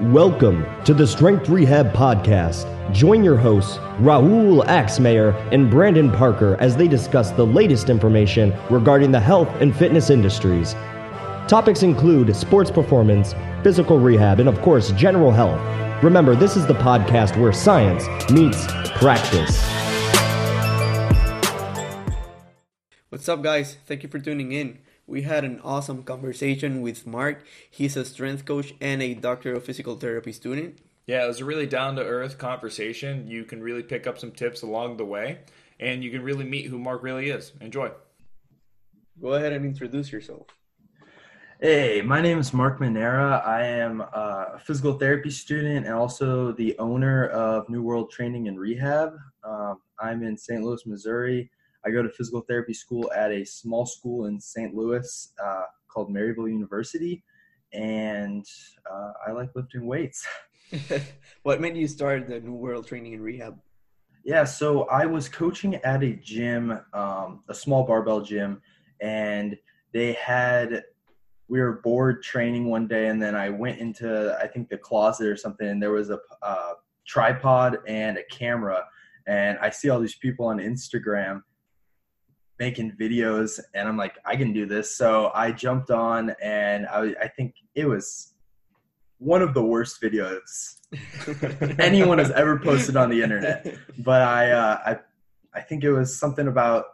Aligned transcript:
Welcome 0.00 0.66
to 0.86 0.92
the 0.92 1.06
Strength 1.06 1.48
Rehab 1.48 1.92
Podcast. 1.92 2.66
Join 2.92 3.22
your 3.22 3.36
hosts, 3.36 3.76
Raul 4.00 4.66
Axmayer 4.66 5.32
and 5.52 5.70
Brandon 5.70 6.10
Parker, 6.10 6.56
as 6.58 6.76
they 6.76 6.88
discuss 6.88 7.30
the 7.30 7.46
latest 7.46 7.88
information 7.88 8.52
regarding 8.70 9.12
the 9.12 9.20
health 9.20 9.46
and 9.60 9.72
fitness 9.74 10.10
industries. 10.10 10.74
Topics 11.46 11.84
include 11.84 12.34
sports 12.34 12.72
performance, 12.72 13.36
physical 13.62 14.00
rehab, 14.00 14.40
and 14.40 14.48
of 14.48 14.60
course, 14.62 14.90
general 14.90 15.30
health. 15.30 15.60
Remember, 16.02 16.34
this 16.34 16.56
is 16.56 16.66
the 16.66 16.74
podcast 16.74 17.40
where 17.40 17.52
science 17.52 18.04
meets 18.32 18.66
practice. 18.96 19.62
What's 23.10 23.28
up, 23.28 23.42
guys? 23.42 23.76
Thank 23.86 24.02
you 24.02 24.08
for 24.08 24.18
tuning 24.18 24.50
in. 24.50 24.80
We 25.06 25.22
had 25.22 25.44
an 25.44 25.60
awesome 25.62 26.02
conversation 26.02 26.80
with 26.80 27.06
Mark. 27.06 27.44
He's 27.70 27.94
a 27.94 28.06
strength 28.06 28.46
coach 28.46 28.72
and 28.80 29.02
a 29.02 29.12
doctor 29.12 29.52
of 29.52 29.64
physical 29.64 29.96
therapy 29.96 30.32
student. 30.32 30.78
Yeah, 31.06 31.24
it 31.24 31.28
was 31.28 31.40
a 31.40 31.44
really 31.44 31.66
down 31.66 31.96
to 31.96 32.02
earth 32.02 32.38
conversation. 32.38 33.28
You 33.28 33.44
can 33.44 33.62
really 33.62 33.82
pick 33.82 34.06
up 34.06 34.18
some 34.18 34.30
tips 34.30 34.62
along 34.62 34.96
the 34.96 35.04
way, 35.04 35.40
and 35.78 36.02
you 36.02 36.10
can 36.10 36.22
really 36.22 36.46
meet 36.46 36.66
who 36.66 36.78
Mark 36.78 37.02
really 37.02 37.28
is. 37.28 37.52
Enjoy. 37.60 37.90
Go 39.20 39.34
ahead 39.34 39.52
and 39.52 39.66
introduce 39.66 40.10
yourself. 40.10 40.46
Hey, 41.60 42.00
my 42.00 42.22
name 42.22 42.38
is 42.38 42.54
Mark 42.54 42.80
Manera. 42.80 43.42
I 43.44 43.62
am 43.62 44.00
a 44.00 44.58
physical 44.64 44.94
therapy 44.94 45.30
student 45.30 45.84
and 45.84 45.94
also 45.94 46.52
the 46.52 46.78
owner 46.78 47.26
of 47.28 47.68
New 47.68 47.82
World 47.82 48.10
Training 48.10 48.48
and 48.48 48.58
Rehab. 48.58 49.14
Um, 49.44 49.80
I'm 50.00 50.22
in 50.22 50.38
St. 50.38 50.62
Louis, 50.62 50.84
Missouri. 50.86 51.50
I 51.86 51.90
go 51.90 52.02
to 52.02 52.08
physical 52.08 52.40
therapy 52.42 52.74
school 52.74 53.10
at 53.14 53.30
a 53.30 53.44
small 53.44 53.86
school 53.86 54.26
in 54.26 54.40
St. 54.40 54.74
Louis 54.74 55.32
uh, 55.42 55.64
called 55.88 56.10
Maryville 56.10 56.50
University, 56.50 57.22
and 57.72 58.44
uh, 58.90 59.12
I 59.26 59.32
like 59.32 59.50
lifting 59.54 59.86
weights. 59.86 60.26
what 61.42 61.60
made 61.60 61.76
you 61.76 61.86
start 61.86 62.26
the 62.26 62.40
New 62.40 62.54
World 62.54 62.86
Training 62.86 63.14
and 63.14 63.22
Rehab? 63.22 63.58
Yeah, 64.24 64.44
so 64.44 64.84
I 64.84 65.04
was 65.04 65.28
coaching 65.28 65.74
at 65.76 66.02
a 66.02 66.14
gym, 66.14 66.80
um, 66.94 67.42
a 67.48 67.54
small 67.54 67.84
barbell 67.84 68.22
gym, 68.22 68.62
and 69.00 69.56
they 69.92 70.14
had 70.14 70.82
we 71.46 71.60
were 71.60 71.80
bored 71.84 72.22
training 72.22 72.70
one 72.70 72.88
day, 72.88 73.08
and 73.08 73.22
then 73.22 73.34
I 73.34 73.50
went 73.50 73.78
into 73.78 74.34
I 74.40 74.46
think 74.46 74.70
the 74.70 74.78
closet 74.78 75.26
or 75.26 75.36
something, 75.36 75.68
and 75.68 75.82
there 75.82 75.92
was 75.92 76.08
a 76.08 76.18
uh, 76.42 76.72
tripod 77.06 77.78
and 77.86 78.16
a 78.16 78.24
camera, 78.30 78.82
and 79.26 79.58
I 79.58 79.68
see 79.68 79.90
all 79.90 80.00
these 80.00 80.16
people 80.16 80.46
on 80.46 80.56
Instagram 80.56 81.42
making 82.58 82.92
videos 83.00 83.58
and 83.74 83.88
I'm 83.88 83.96
like, 83.96 84.18
I 84.24 84.36
can 84.36 84.52
do 84.52 84.66
this. 84.66 84.96
So 84.96 85.30
I 85.34 85.52
jumped 85.52 85.90
on 85.90 86.34
and 86.42 86.86
I, 86.86 87.14
I 87.20 87.28
think 87.28 87.54
it 87.74 87.86
was 87.86 88.34
one 89.18 89.42
of 89.42 89.54
the 89.54 89.62
worst 89.62 90.00
videos 90.00 90.76
anyone 91.80 92.18
has 92.18 92.30
ever 92.32 92.58
posted 92.58 92.96
on 92.96 93.10
the 93.10 93.22
internet. 93.22 93.66
But 93.98 94.22
I, 94.22 94.50
uh, 94.52 94.78
I, 94.86 94.98
I 95.58 95.60
think 95.60 95.84
it 95.84 95.92
was 95.92 96.18
something 96.18 96.48
about 96.48 96.84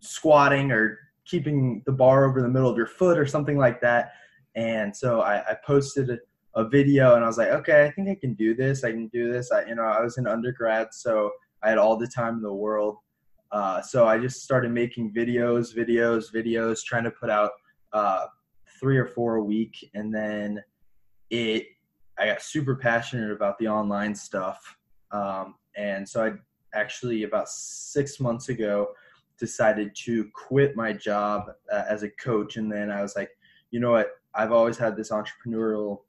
squatting 0.00 0.72
or 0.72 0.98
keeping 1.26 1.82
the 1.86 1.92
bar 1.92 2.24
over 2.24 2.40
the 2.40 2.48
middle 2.48 2.70
of 2.70 2.76
your 2.76 2.86
foot 2.86 3.18
or 3.18 3.26
something 3.26 3.58
like 3.58 3.80
that. 3.82 4.12
And 4.54 4.94
so 4.96 5.20
I, 5.20 5.50
I 5.50 5.56
posted 5.64 6.10
a, 6.10 6.18
a 6.54 6.68
video 6.68 7.14
and 7.14 7.24
I 7.24 7.26
was 7.26 7.38
like, 7.38 7.48
okay, 7.48 7.84
I 7.84 7.90
think 7.90 8.08
I 8.08 8.14
can 8.14 8.34
do 8.34 8.54
this. 8.54 8.84
I 8.84 8.90
can 8.90 9.08
do 9.08 9.32
this. 9.32 9.52
I, 9.52 9.64
you 9.66 9.74
know, 9.74 9.82
I 9.82 10.00
was 10.00 10.18
in 10.18 10.26
undergrad, 10.26 10.88
so 10.92 11.30
I 11.62 11.68
had 11.68 11.78
all 11.78 11.96
the 11.96 12.08
time 12.08 12.36
in 12.36 12.42
the 12.42 12.52
world. 12.52 12.96
Uh, 13.52 13.82
so 13.82 14.06
I 14.06 14.18
just 14.18 14.42
started 14.42 14.70
making 14.70 15.12
videos, 15.12 15.74
videos, 15.74 16.32
videos, 16.32 16.84
trying 16.84 17.04
to 17.04 17.10
put 17.10 17.30
out 17.30 17.50
uh, 17.92 18.26
three 18.78 18.96
or 18.96 19.06
four 19.06 19.36
a 19.36 19.44
week, 19.44 19.90
and 19.94 20.14
then 20.14 20.62
it. 21.30 21.66
I 22.18 22.26
got 22.26 22.42
super 22.42 22.76
passionate 22.76 23.32
about 23.32 23.58
the 23.58 23.68
online 23.68 24.14
stuff, 24.14 24.76
um, 25.10 25.54
and 25.76 26.06
so 26.08 26.24
I 26.24 26.32
actually 26.78 27.22
about 27.24 27.48
six 27.48 28.20
months 28.20 28.50
ago 28.50 28.88
decided 29.38 29.96
to 30.04 30.28
quit 30.34 30.76
my 30.76 30.92
job 30.92 31.50
uh, 31.72 31.84
as 31.88 32.02
a 32.02 32.10
coach, 32.10 32.56
and 32.56 32.70
then 32.70 32.90
I 32.90 33.02
was 33.02 33.16
like, 33.16 33.30
you 33.70 33.80
know 33.80 33.92
what? 33.92 34.10
I've 34.34 34.52
always 34.52 34.76
had 34.78 34.96
this 34.96 35.10
entrepreneurial 35.10 36.02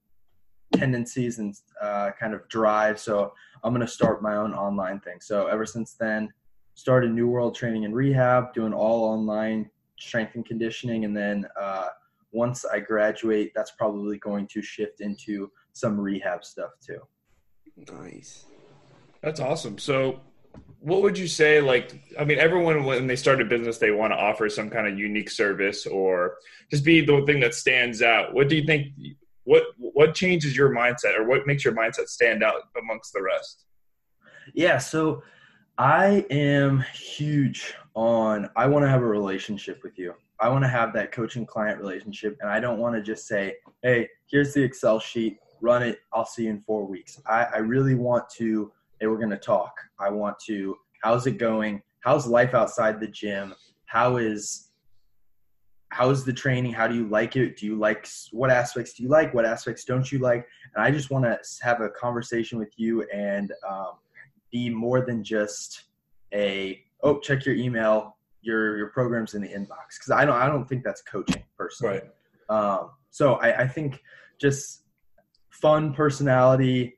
tendencies 0.73 1.39
and 1.39 1.55
uh, 1.81 2.11
kind 2.19 2.33
of 2.33 2.47
drive, 2.49 2.99
so 2.99 3.33
I'm 3.63 3.73
going 3.73 3.85
to 3.85 3.91
start 3.91 4.21
my 4.21 4.35
own 4.35 4.53
online 4.53 4.99
thing. 4.99 5.21
So 5.21 5.47
ever 5.47 5.65
since 5.65 5.93
then 5.93 6.31
started 6.75 7.11
New 7.11 7.27
World 7.27 7.55
Training 7.55 7.85
and 7.85 7.95
Rehab, 7.95 8.53
doing 8.53 8.73
all 8.73 9.03
online 9.03 9.69
strength 9.99 10.35
and 10.35 10.45
conditioning, 10.45 11.05
and 11.05 11.15
then 11.15 11.45
uh, 11.59 11.87
once 12.31 12.65
I 12.65 12.79
graduate, 12.79 13.51
that's 13.55 13.71
probably 13.71 14.17
going 14.17 14.47
to 14.47 14.61
shift 14.61 15.01
into 15.01 15.51
some 15.73 15.99
rehab 15.99 16.43
stuff 16.43 16.71
too. 16.85 16.99
Nice. 17.91 18.45
That's 19.21 19.39
awesome. 19.39 19.77
So, 19.77 20.21
what 20.79 21.01
would 21.03 21.17
you 21.17 21.27
say? 21.27 21.61
Like, 21.61 22.01
I 22.19 22.25
mean, 22.25 22.39
everyone 22.39 22.83
when 22.83 23.07
they 23.07 23.15
start 23.15 23.41
a 23.41 23.45
business, 23.45 23.77
they 23.77 23.91
want 23.91 24.11
to 24.13 24.17
offer 24.17 24.49
some 24.49 24.69
kind 24.69 24.87
of 24.87 24.97
unique 24.97 25.29
service 25.29 25.85
or 25.85 26.37
just 26.71 26.83
be 26.83 27.05
the 27.05 27.23
thing 27.25 27.39
that 27.41 27.53
stands 27.53 28.01
out. 28.01 28.33
What 28.33 28.49
do 28.49 28.55
you 28.55 28.65
think? 28.65 28.87
What 29.43 29.63
what 29.77 30.15
changes 30.15 30.55
your 30.57 30.69
mindset, 30.69 31.17
or 31.17 31.27
what 31.27 31.45
makes 31.45 31.63
your 31.63 31.75
mindset 31.75 32.07
stand 32.07 32.43
out 32.43 32.63
amongst 32.79 33.13
the 33.13 33.21
rest? 33.21 33.65
Yeah. 34.53 34.79
So 34.79 35.23
I 35.81 36.27
am 36.29 36.85
huge 36.93 37.73
on 37.95 38.47
I 38.55 38.67
want 38.67 38.85
to 38.85 38.89
have 38.89 39.01
a 39.01 39.07
relationship 39.07 39.81
with 39.81 39.97
you. 39.97 40.13
I 40.39 40.47
want 40.47 40.63
to 40.63 40.67
have 40.67 40.93
that 40.93 41.11
coaching 41.11 41.43
client 41.43 41.79
relationship 41.79 42.37
and 42.39 42.51
I 42.51 42.59
don't 42.59 42.77
want 42.77 42.93
to 42.93 43.01
just 43.01 43.25
say, 43.25 43.55
hey, 43.81 44.07
here's 44.27 44.53
the 44.53 44.61
Excel 44.61 44.99
sheet, 44.99 45.39
run 45.59 45.81
it, 45.81 45.97
I'll 46.13 46.23
see 46.23 46.43
you 46.43 46.51
in 46.51 46.61
four 46.61 46.85
weeks. 46.85 47.19
I, 47.25 47.45
I 47.45 47.57
really 47.57 47.95
want 47.95 48.29
to, 48.37 48.71
hey, 48.99 49.07
we're 49.07 49.17
gonna 49.17 49.39
talk. 49.39 49.73
I 49.99 50.11
want 50.11 50.37
to, 50.45 50.77
how's 51.01 51.25
it 51.25 51.39
going? 51.39 51.81
How's 52.01 52.27
life 52.27 52.53
outside 52.53 52.99
the 52.99 53.07
gym? 53.07 53.55
How 53.85 54.17
is 54.17 54.69
how's 55.89 56.23
the 56.23 56.33
training? 56.33 56.73
How 56.73 56.87
do 56.87 56.93
you 56.93 57.07
like 57.07 57.35
it? 57.35 57.57
Do 57.57 57.65
you 57.65 57.75
like 57.75 58.07
what 58.29 58.51
aspects 58.51 58.93
do 58.93 59.01
you 59.01 59.09
like? 59.09 59.33
What 59.33 59.45
aspects 59.45 59.83
don't 59.85 60.11
you 60.11 60.19
like? 60.19 60.47
And 60.75 60.83
I 60.83 60.91
just 60.91 61.09
want 61.09 61.25
to 61.25 61.39
have 61.63 61.81
a 61.81 61.89
conversation 61.89 62.59
with 62.59 62.71
you 62.77 63.01
and 63.11 63.51
um, 63.67 63.93
be 64.51 64.69
more 64.69 65.01
than 65.05 65.23
just 65.23 65.85
a 66.33 66.81
oh 67.03 67.19
check 67.19 67.45
your 67.45 67.55
email 67.55 68.15
your 68.41 68.77
your 68.77 68.87
program's 68.87 69.33
in 69.33 69.41
the 69.41 69.47
inbox 69.47 69.97
because 69.97 70.11
I 70.11 70.25
don't 70.25 70.35
I 70.35 70.47
don't 70.47 70.67
think 70.67 70.83
that's 70.83 71.01
coaching 71.01 71.43
personally. 71.57 72.01
Right. 72.01 72.09
Um, 72.49 72.91
so 73.11 73.35
I, 73.35 73.61
I 73.61 73.67
think 73.67 74.01
just 74.39 74.83
fun 75.49 75.93
personality, 75.93 76.97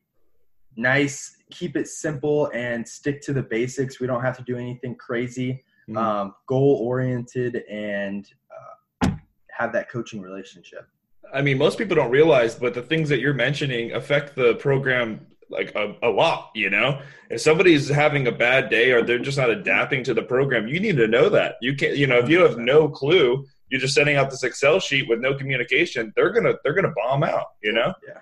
nice, 0.75 1.37
keep 1.51 1.75
it 1.75 1.87
simple 1.87 2.49
and 2.53 2.87
stick 2.87 3.21
to 3.23 3.33
the 3.33 3.43
basics. 3.43 3.99
We 3.99 4.07
don't 4.07 4.21
have 4.21 4.37
to 4.37 4.43
do 4.43 4.57
anything 4.57 4.95
crazy. 4.95 5.63
Mm-hmm. 5.89 5.97
Um, 5.97 6.35
goal 6.47 6.79
oriented 6.81 7.63
and 7.69 8.25
uh, 9.03 9.09
have 9.51 9.73
that 9.73 9.89
coaching 9.89 10.21
relationship. 10.21 10.87
I 11.33 11.41
mean, 11.41 11.57
most 11.57 11.77
people 11.77 11.95
don't 11.95 12.11
realize, 12.11 12.55
but 12.55 12.73
the 12.73 12.81
things 12.81 13.09
that 13.09 13.19
you're 13.19 13.33
mentioning 13.33 13.91
affect 13.93 14.35
the 14.35 14.55
program 14.55 15.25
like 15.53 15.73
a, 15.75 15.95
a 16.01 16.09
lot 16.09 16.51
you 16.55 16.69
know? 16.69 17.01
If 17.29 17.41
somebody's 17.41 17.89
having 17.89 18.27
a 18.27 18.31
bad 18.31 18.69
day 18.69 18.91
or 18.91 19.01
they're 19.01 19.19
just 19.19 19.37
not 19.37 19.49
adapting 19.49 20.03
to 20.05 20.13
the 20.13 20.23
program 20.23 20.67
you 20.67 20.79
need 20.79 20.97
to 20.97 21.07
know 21.07 21.29
that. 21.29 21.55
You 21.61 21.75
can't 21.75 21.97
you 21.97 22.07
know 22.07 22.17
if 22.17 22.29
you 22.29 22.41
have 22.41 22.57
no 22.57 22.89
clue 22.89 23.45
you're 23.69 23.81
just 23.81 23.95
sending 23.95 24.17
out 24.17 24.29
this 24.29 24.43
excel 24.43 24.79
sheet 24.79 25.07
with 25.07 25.19
no 25.19 25.33
communication 25.33 26.13
they're 26.15 26.31
gonna 26.31 26.53
they're 26.63 26.73
gonna 26.73 26.93
bomb 26.95 27.23
out 27.23 27.47
you 27.61 27.73
know? 27.73 27.93
Yeah. 28.07 28.19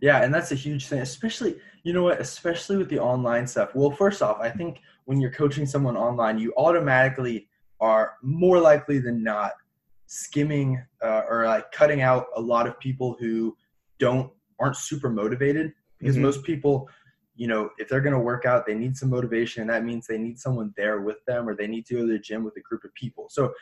Yeah 0.00 0.22
and 0.22 0.32
that's 0.32 0.52
a 0.52 0.56
huge 0.56 0.86
thing 0.86 1.00
especially 1.00 1.58
you 1.82 1.92
know 1.92 2.04
what 2.04 2.20
especially 2.20 2.76
with 2.76 2.88
the 2.88 2.98
online 2.98 3.46
stuff. 3.46 3.74
Well 3.74 3.90
first 3.90 4.22
off 4.22 4.38
i 4.40 4.50
think 4.50 4.80
when 5.04 5.20
you're 5.20 5.30
coaching 5.32 5.66
someone 5.66 5.96
online 5.96 6.38
you 6.38 6.52
automatically 6.56 7.48
are 7.80 8.14
more 8.22 8.58
likely 8.60 8.98
than 8.98 9.22
not 9.22 9.52
skimming 10.06 10.82
uh, 11.02 11.22
or 11.28 11.44
like 11.46 11.70
cutting 11.70 12.00
out 12.00 12.26
a 12.36 12.40
lot 12.40 12.66
of 12.66 12.78
people 12.80 13.16
who 13.20 13.56
don't 13.98 14.32
aren't 14.58 14.76
super 14.76 15.10
motivated 15.10 15.72
because 15.98 16.16
mm-hmm. 16.16 16.24
most 16.24 16.42
people 16.42 16.88
you 17.36 17.46
know 17.46 17.70
if 17.78 17.88
they're 17.88 18.00
going 18.00 18.14
to 18.14 18.18
work 18.18 18.44
out 18.44 18.66
they 18.66 18.74
need 18.74 18.96
some 18.96 19.10
motivation. 19.10 19.62
And 19.62 19.70
that 19.70 19.84
means 19.84 20.06
they 20.06 20.18
need 20.18 20.38
someone 20.38 20.72
there 20.76 21.00
with 21.00 21.24
them 21.26 21.48
or 21.48 21.54
they 21.54 21.66
need 21.66 21.86
to 21.86 21.94
go 21.94 22.00
to 22.00 22.12
the 22.12 22.18
gym 22.18 22.44
with 22.44 22.56
a 22.56 22.60
group 22.60 22.84
of 22.84 22.94
people. 22.94 23.26
So 23.30 23.52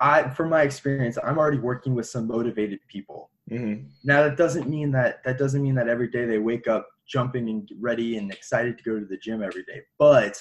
i 0.00 0.28
from 0.28 0.48
my 0.48 0.62
experience 0.62 1.18
i'm 1.24 1.38
already 1.38 1.58
working 1.58 1.92
with 1.92 2.06
some 2.06 2.28
motivated 2.28 2.78
people. 2.88 3.30
Mm-hmm. 3.50 3.86
now 4.04 4.22
that 4.22 4.36
doesn't 4.36 4.68
mean 4.68 4.92
that 4.92 5.24
that 5.24 5.38
doesn't 5.38 5.62
mean 5.62 5.74
that 5.76 5.88
every 5.88 6.08
day 6.08 6.26
they 6.26 6.38
wake 6.38 6.68
up 6.68 6.86
jumping 7.06 7.48
and 7.48 7.68
ready 7.80 8.18
and 8.18 8.30
excited 8.30 8.76
to 8.76 8.84
go 8.84 9.00
to 9.00 9.06
the 9.06 9.16
gym 9.16 9.42
every 9.42 9.64
day. 9.64 9.80
But 9.98 10.36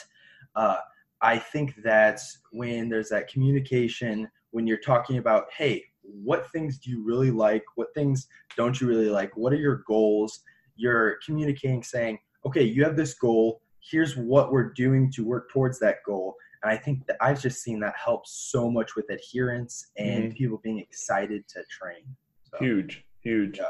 uh, 0.55 0.77
i 1.21 1.37
think 1.37 1.75
that 1.83 2.19
when 2.51 2.89
there's 2.89 3.09
that 3.09 3.27
communication 3.29 4.29
when 4.51 4.67
you're 4.67 4.77
talking 4.77 5.17
about 5.17 5.45
hey 5.57 5.83
what 6.23 6.49
things 6.51 6.77
do 6.77 6.89
you 6.89 7.03
really 7.03 7.31
like? 7.31 7.63
What 7.75 7.93
things 7.93 8.27
don't 8.55 8.79
you 8.79 8.87
really 8.87 9.09
like? 9.09 9.35
What 9.35 9.53
are 9.53 9.57
your 9.57 9.83
goals 9.87 10.41
you're 10.77 11.17
communicating 11.25 11.83
saying, 11.83 12.19
okay, 12.45 12.63
you 12.63 12.83
have 12.83 12.95
this 12.95 13.13
goal. 13.13 13.61
Here's 13.79 14.15
what 14.15 14.51
we're 14.51 14.71
doing 14.73 15.11
to 15.13 15.25
work 15.25 15.49
towards 15.51 15.79
that 15.79 15.97
goal. 16.05 16.35
And 16.63 16.71
I 16.71 16.77
think 16.77 17.05
that 17.07 17.17
I've 17.21 17.41
just 17.41 17.61
seen 17.61 17.79
that 17.81 17.95
help 18.03 18.25
so 18.25 18.69
much 18.69 18.95
with 18.95 19.09
adherence 19.09 19.91
and 19.97 20.25
mm-hmm. 20.25 20.37
people 20.37 20.59
being 20.63 20.79
excited 20.79 21.47
to 21.49 21.63
train. 21.69 22.03
So, 22.43 22.57
huge, 22.59 23.05
huge. 23.21 23.57
Yeah. 23.57 23.65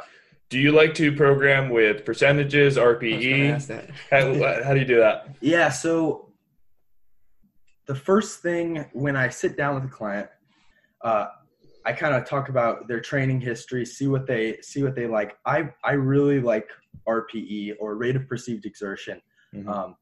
Do 0.50 0.60
you 0.60 0.72
like 0.72 0.94
to 0.96 1.12
program 1.12 1.70
with 1.70 2.06
percentages, 2.06 2.78
I 2.78 2.82
RPE? 2.82 3.92
How, 4.10 4.64
how 4.64 4.74
do 4.74 4.80
you 4.80 4.86
do 4.86 4.98
that? 4.98 5.36
Yeah, 5.42 5.70
so 5.70 6.32
the 7.86 7.96
first 7.96 8.42
thing 8.42 8.86
when 8.94 9.18
I 9.18 9.28
sit 9.28 9.58
down 9.58 9.76
with 9.76 9.84
a 9.84 9.94
client, 9.94 10.30
uh, 11.02 11.28
I 11.88 11.94
kind 11.94 12.14
of 12.14 12.26
talk 12.26 12.50
about 12.50 12.90
their 12.90 13.00
training 13.00 13.40
history, 13.40 13.86
see 13.86 14.08
what 14.08 14.28
they 14.28 14.60
see 14.62 14.84
what 14.84 14.94
they 14.94 15.08
like. 15.08 15.38
I 15.46 15.70
I 15.86 15.94
really 15.94 16.42
like 16.42 16.70
RPE 17.08 17.76
or 17.80 17.96
rate 17.96 18.18
of 18.18 18.28
perceived 18.28 18.66
exertion, 18.66 19.22
Mhm. 19.56 19.70
um, 19.70 19.96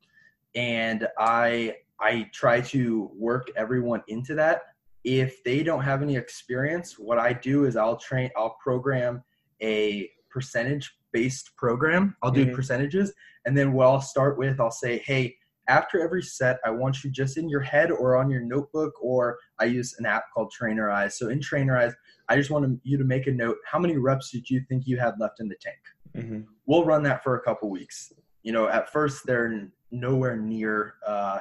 and 0.55 1.07
I 1.19 1.77
I 1.99 2.27
try 2.33 2.59
to 2.61 3.11
work 3.15 3.51
everyone 3.55 4.01
into 4.07 4.33
that. 4.33 4.63
If 5.03 5.43
they 5.43 5.61
don't 5.61 5.83
have 5.83 6.01
any 6.01 6.15
experience, 6.17 6.97
what 6.97 7.19
I 7.19 7.33
do 7.33 7.65
is 7.65 7.75
I'll 7.75 7.97
train, 7.97 8.31
I'll 8.35 8.57
program 8.63 9.23
a 9.61 10.09
percentage 10.31 10.97
based 11.11 11.55
program. 11.55 12.17
I'll 12.23 12.31
do 12.31 12.47
Mhm. 12.47 12.55
percentages, 12.55 13.13
and 13.45 13.55
then 13.55 13.73
what 13.73 13.85
I'll 13.85 14.01
start 14.01 14.39
with, 14.39 14.59
I'll 14.59 14.71
say, 14.71 14.97
hey, 15.05 15.37
after 15.67 16.01
every 16.01 16.21
set, 16.21 16.59
I 16.65 16.69
want 16.69 17.03
you 17.03 17.09
just 17.11 17.37
in 17.37 17.49
your 17.49 17.61
head 17.61 17.91
or 17.91 18.15
on 18.15 18.29
your 18.29 18.41
notebook, 18.41 18.93
or 19.01 19.37
I 19.59 19.65
use 19.65 19.95
an 19.99 20.05
app 20.05 20.25
called 20.33 20.53
Trainerize. 20.57 21.13
So 21.13 21.29
in 21.29 21.39
Trainerize, 21.39 21.93
I 22.29 22.35
just 22.35 22.49
want 22.51 22.79
you 22.83 22.97
to 22.97 23.03
make 23.03 23.27
a 23.27 23.31
note. 23.31 23.57
How 23.65 23.79
many 23.79 23.97
reps 23.97 24.31
did 24.31 24.49
you 24.49 24.61
think 24.67 24.87
you 24.87 24.97
had 24.97 25.15
left 25.19 25.39
in 25.39 25.47
the 25.47 25.55
tank? 25.55 25.77
Mhm. 26.15 26.45
We'll 26.65 26.85
run 26.85 27.03
that 27.03 27.23
for 27.23 27.35
a 27.35 27.41
couple 27.41 27.69
weeks. 27.69 28.13
You 28.43 28.51
know, 28.51 28.67
at 28.67 28.91
first 28.91 29.25
they're 29.25 29.69
nowhere 29.91 30.37
near. 30.37 30.95
Uh, 31.05 31.39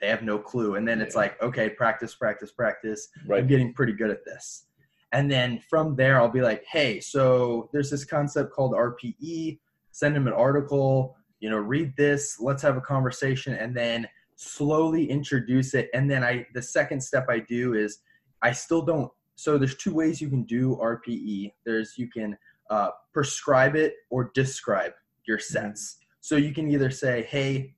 they 0.00 0.08
have 0.08 0.22
no 0.22 0.38
clue, 0.38 0.76
and 0.76 0.88
then 0.88 1.00
it's 1.02 1.14
like, 1.14 1.40
okay, 1.42 1.68
practice, 1.68 2.14
practice, 2.14 2.50
practice. 2.52 3.08
I'm 3.30 3.46
getting 3.46 3.74
pretty 3.74 3.92
good 3.92 4.10
at 4.10 4.24
this. 4.24 4.66
And 5.12 5.30
then 5.30 5.60
from 5.68 5.96
there, 5.96 6.18
I'll 6.18 6.28
be 6.30 6.40
like, 6.40 6.64
hey, 6.64 7.00
so 7.00 7.68
there's 7.72 7.90
this 7.90 8.04
concept 8.04 8.52
called 8.52 8.72
RPE. 8.72 9.60
Send 9.90 10.16
him 10.16 10.26
an 10.28 10.32
article, 10.32 11.16
you 11.40 11.50
know, 11.50 11.56
read 11.56 11.96
this, 11.96 12.38
let's 12.38 12.62
have 12.62 12.76
a 12.76 12.80
conversation, 12.80 13.54
and 13.54 13.74
then 13.76 14.06
slowly 14.36 15.10
introduce 15.10 15.74
it. 15.74 15.90
And 15.94 16.10
then 16.10 16.22
I, 16.22 16.46
the 16.54 16.62
second 16.62 17.00
step 17.02 17.26
I 17.28 17.40
do 17.40 17.74
is 17.74 17.98
I 18.42 18.52
still 18.52 18.82
don't. 18.82 19.10
So 19.34 19.58
there's 19.58 19.76
two 19.76 19.94
ways 19.94 20.20
you 20.20 20.28
can 20.28 20.44
do 20.44 20.76
RPE. 20.76 21.52
There's 21.64 21.96
you 21.96 22.08
can 22.08 22.36
uh, 22.68 22.90
prescribe 23.12 23.74
it 23.74 23.94
or 24.10 24.30
describe 24.34 24.92
your 25.26 25.38
sets. 25.38 25.96
So 26.20 26.36
you 26.36 26.52
can 26.52 26.70
either 26.70 26.90
say, 26.90 27.22
hey, 27.22 27.74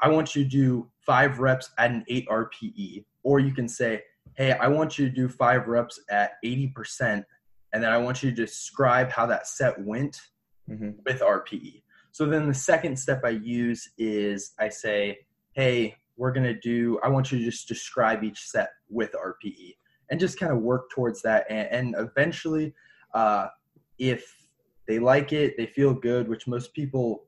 I 0.00 0.08
want 0.08 0.34
you 0.34 0.42
to 0.42 0.50
do 0.50 0.90
five 1.06 1.38
reps 1.38 1.70
at 1.78 1.92
an 1.92 2.04
eight 2.08 2.28
RPE, 2.28 3.04
or 3.22 3.38
you 3.38 3.52
can 3.52 3.68
say, 3.68 4.02
hey, 4.34 4.52
I 4.52 4.66
want 4.66 4.98
you 4.98 5.08
to 5.08 5.14
do 5.14 5.28
five 5.28 5.68
reps 5.68 6.00
at 6.10 6.32
80%, 6.44 7.24
and 7.72 7.82
then 7.82 7.92
I 7.92 7.98
want 7.98 8.22
you 8.22 8.30
to 8.30 8.36
describe 8.36 9.10
how 9.10 9.26
that 9.26 9.46
set 9.46 9.80
went 9.80 10.20
Mhm. 10.68 10.96
with 11.04 11.20
RPE. 11.20 11.82
So 12.12 12.26
then 12.26 12.46
the 12.46 12.54
second 12.54 12.96
step 12.98 13.22
I 13.24 13.30
use 13.30 13.90
is 13.98 14.52
I 14.58 14.68
say, 14.68 15.18
hey, 15.54 15.96
we're 16.16 16.32
going 16.32 16.44
to 16.44 16.58
do, 16.60 17.00
I 17.02 17.08
want 17.08 17.32
you 17.32 17.38
to 17.38 17.44
just 17.44 17.66
describe 17.68 18.22
each 18.22 18.48
set 18.48 18.70
with 18.88 19.12
RPE 19.12 19.74
and 20.10 20.20
just 20.20 20.38
kind 20.38 20.52
of 20.52 20.58
work 20.58 20.90
towards 20.90 21.22
that. 21.22 21.46
And, 21.48 21.68
and 21.70 21.94
eventually, 21.98 22.74
uh, 23.14 23.48
if 23.98 24.30
they 24.86 24.98
like 24.98 25.32
it, 25.32 25.56
they 25.56 25.66
feel 25.66 25.94
good, 25.94 26.28
which 26.28 26.46
most 26.46 26.74
people 26.74 27.24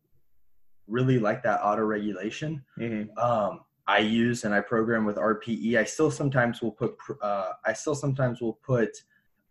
really 0.87 1.19
like 1.19 1.43
that 1.43 1.61
auto 1.63 1.83
regulation 1.83 2.63
Mhm. 2.79 3.09
um, 3.19 3.61
I 3.87 3.99
use 3.99 4.45
and 4.45 4.55
I 4.55 4.61
program 4.61 5.05
with 5.05 5.17
RPE. 5.17 5.77
I 5.79 5.85
still 5.85 6.11
sometimes 6.11 6.61
will 6.63 6.73
put 6.73 6.95
uh, 7.23 7.53
I 7.65 7.73
still 7.75 7.95
sometimes 7.95 8.41
will 8.41 8.59
put 8.63 8.91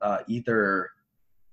uh, 0.01 0.19
either 0.27 0.89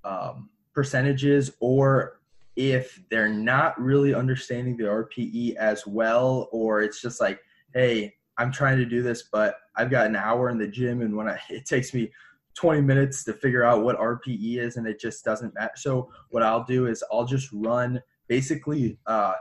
um, 0.04 0.50
percentages 0.74 1.52
or 1.60 2.19
if 2.60 3.00
they're 3.10 3.28
not 3.32 3.80
really 3.80 4.12
understanding 4.14 4.76
the 4.76 4.84
RPE 4.84 5.54
as 5.56 5.86
well, 5.86 6.48
or 6.52 6.82
it's 6.82 7.00
just 7.00 7.18
like, 7.20 7.40
hey, 7.72 8.14
I'm 8.36 8.52
trying 8.52 8.76
to 8.78 8.84
do 8.84 9.02
this, 9.02 9.24
but 9.32 9.54
I've 9.76 9.90
got 9.90 10.06
an 10.06 10.16
hour 10.16 10.50
in 10.50 10.58
the 10.58 10.68
gym, 10.68 11.00
and 11.00 11.16
when 11.16 11.26
I, 11.28 11.38
it 11.48 11.64
takes 11.64 11.94
me 11.94 12.12
20 12.54 12.82
minutes 12.82 13.24
to 13.24 13.32
figure 13.32 13.64
out 13.64 13.82
what 13.82 13.98
RPE 13.98 14.58
is, 14.58 14.76
and 14.76 14.86
it 14.86 15.00
just 15.00 15.24
doesn't 15.24 15.54
match. 15.54 15.72
So 15.76 16.10
what 16.28 16.42
I'll 16.42 16.64
do 16.64 16.86
is 16.86 17.02
I'll 17.10 17.24
just 17.24 17.48
run 17.52 18.02
basically 18.28 18.98
uh, 19.06 19.32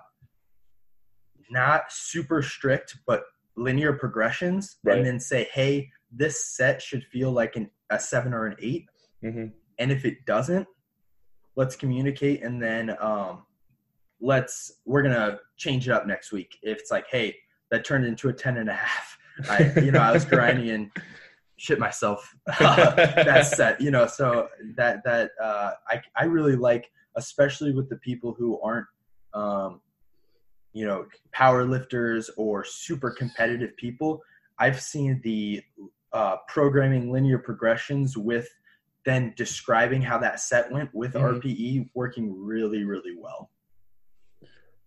not 1.51 1.92
super 1.92 2.42
strict, 2.42 2.98
but 3.06 3.24
linear 3.57 3.94
progressions, 3.94 4.77
Right. 4.83 4.98
and 4.98 5.06
then 5.06 5.19
say, 5.19 5.50
hey, 5.54 5.89
this 6.12 6.45
set 6.56 6.81
should 6.81 7.04
feel 7.04 7.31
like 7.31 7.56
an, 7.57 7.69
a 7.89 8.00
seven 8.00 8.33
or 8.33 8.45
an 8.45 8.56
eight. 8.60 8.86
Mhm. 9.24 9.51
And 9.77 9.92
if 9.92 10.06
it 10.06 10.25
doesn't, 10.25 10.68
let's 11.59 11.75
communicate, 11.75 12.41
and 12.41 12.63
then 12.63 12.95
um, 13.01 13.44
let's 14.21 14.79
we're 14.85 15.03
gonna 15.03 15.38
change 15.57 15.89
it 15.89 15.91
up 15.91 16.07
next 16.07 16.31
week. 16.31 16.57
If 16.63 16.79
it's 16.79 16.89
like, 16.89 17.06
hey, 17.11 17.35
that 17.69 17.83
turned 17.83 18.06
into 18.06 18.29
a 18.29 18.33
ten 18.33 18.57
and 18.57 18.69
a 18.69 18.73
half. 18.73 19.17
I, 19.50 19.71
you 19.81 19.91
know, 19.91 20.00
I 20.00 20.11
was 20.13 20.23
grinding 20.23 20.69
and 20.69 20.91
shit 21.57 21.77
myself 21.77 22.33
that 22.59 23.45
set. 23.45 23.81
You 23.81 23.91
know, 23.91 24.07
so 24.07 24.47
that 24.77 25.03
that 25.03 25.31
uh, 25.44 25.71
I 25.89 26.01
I 26.15 26.23
really 26.23 26.56
like, 26.56 26.89
especially 27.17 27.73
with 27.73 27.89
the 27.89 27.97
people 27.97 28.33
who 28.33 28.59
aren't, 28.61 28.88
um, 29.33 29.81
you 30.71 30.88
know, 30.88 31.07
power 31.33 31.65
lifters 31.65 32.29
or 32.38 32.63
super 32.63 33.11
competitive 33.11 33.75
people. 33.75 34.21
I've 34.59 34.81
seen 34.81 35.19
the 35.25 35.61
uh, 36.13 36.38
programming 36.47 37.11
linear 37.11 37.38
progressions 37.38 38.17
with 38.17 38.47
then 39.09 39.33
describing 39.35 40.01
how 40.01 40.19
that 40.19 40.39
set 40.39 40.71
went 40.71 40.94
with 40.94 41.13
Mhm. 41.13 41.21
RPE 41.41 41.89
working 41.95 42.31
really 42.45 42.83
really 42.83 43.15
well. 43.17 43.50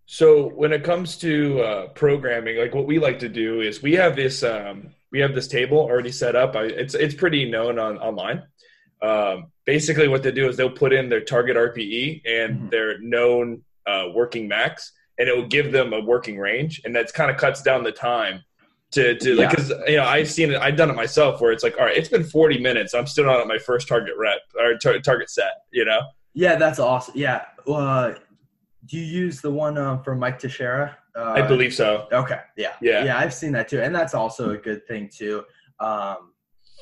So 0.06 0.48
when 0.48 0.72
it 0.72 0.84
comes 0.84 1.16
to 1.19 1.60
uh, 1.60 1.88
programming, 1.88 2.58
like 2.58 2.74
what 2.74 2.86
we 2.86 2.98
like 2.98 3.19
to 3.20 3.28
do 3.28 3.60
is 3.60 3.82
we 3.82 3.94
have 3.94 4.14
this 4.14 4.42
um, 4.42 4.90
we 5.10 5.20
have 5.20 5.34
this 5.34 5.48
table 5.48 5.78
already 5.78 6.12
set 6.12 6.36
up. 6.36 6.54
I, 6.56 6.64
it's 6.64 6.94
it's 6.94 7.14
pretty 7.14 7.50
known 7.50 7.78
on 7.78 7.98
online. 7.98 8.42
Um, 9.00 9.50
basically, 9.66 10.08
what 10.08 10.22
they 10.22 10.30
do 10.30 10.48
is 10.48 10.56
they'll 10.56 10.70
put 10.70 10.92
in 10.92 11.08
their 11.08 11.20
target 11.22 11.56
RPE 11.56 12.22
and 12.24 12.60
Mhm. 12.60 12.70
their 12.70 12.98
known 13.00 13.62
uh, 13.86 14.10
working 14.14 14.46
max, 14.46 14.92
and 15.19 15.28
it 15.28 15.36
will 15.36 15.48
give 15.48 15.72
them 15.72 15.92
a 15.92 16.00
working 16.00 16.38
range, 16.38 16.80
and 16.84 16.94
that's 16.94 17.10
kind 17.10 17.30
of 17.30 17.36
cuts 17.36 17.62
down 17.62 17.82
the 17.82 17.90
time 17.92 18.44
to 18.92 19.18
to 19.18 19.34
like 19.34 19.50
because 19.50 19.72
you 19.86 19.96
know 19.96 20.04
I've 20.04 20.30
seen 20.30 20.52
it, 20.52 20.60
I've 20.60 20.76
done 20.76 20.90
it 20.90 20.96
myself 20.96 21.40
where 21.40 21.52
it's 21.52 21.62
like, 21.62 21.78
all 21.78 21.86
right, 21.86 21.96
it's 21.96 22.08
been 22.08 22.24
forty 22.24 22.58
minutes, 22.60 22.94
I'm 22.94 23.06
still 23.06 23.24
not 23.24 23.40
at 23.40 23.46
my 23.46 23.58
first 23.58 23.88
target 23.88 24.14
rep 24.18 24.40
or 24.58 24.76
tar- 24.76 24.98
target 25.00 25.30
set, 25.30 25.52
you 25.72 25.84
know. 25.84 26.00
Yeah, 26.34 26.56
that's 26.56 26.78
awesome. 26.78 27.14
Yeah, 27.16 27.44
uh, 27.66 28.12
do 28.86 28.96
you 28.98 29.04
use 29.04 29.40
the 29.40 29.50
one 29.50 29.76
um, 29.78 30.02
from 30.02 30.19
Mike 30.19 30.38
Tuchscherer? 30.38 30.94
Uh, 31.14 31.32
I 31.32 31.43
believe 31.43 31.74
so. 31.74 32.08
Okay. 32.10 32.40
Yeah. 32.56 32.72
Yeah. 32.81 33.05
Yeah, 33.05 33.19
I've 33.19 33.34
seen 33.34 33.52
that 33.52 33.69
too, 33.69 33.82
and 33.82 33.94
that's 33.94 34.14
also 34.14 34.50
a 34.50 34.56
good 34.56 34.86
thing 34.86 35.10
too. 35.14 35.44
Um, 35.81 36.32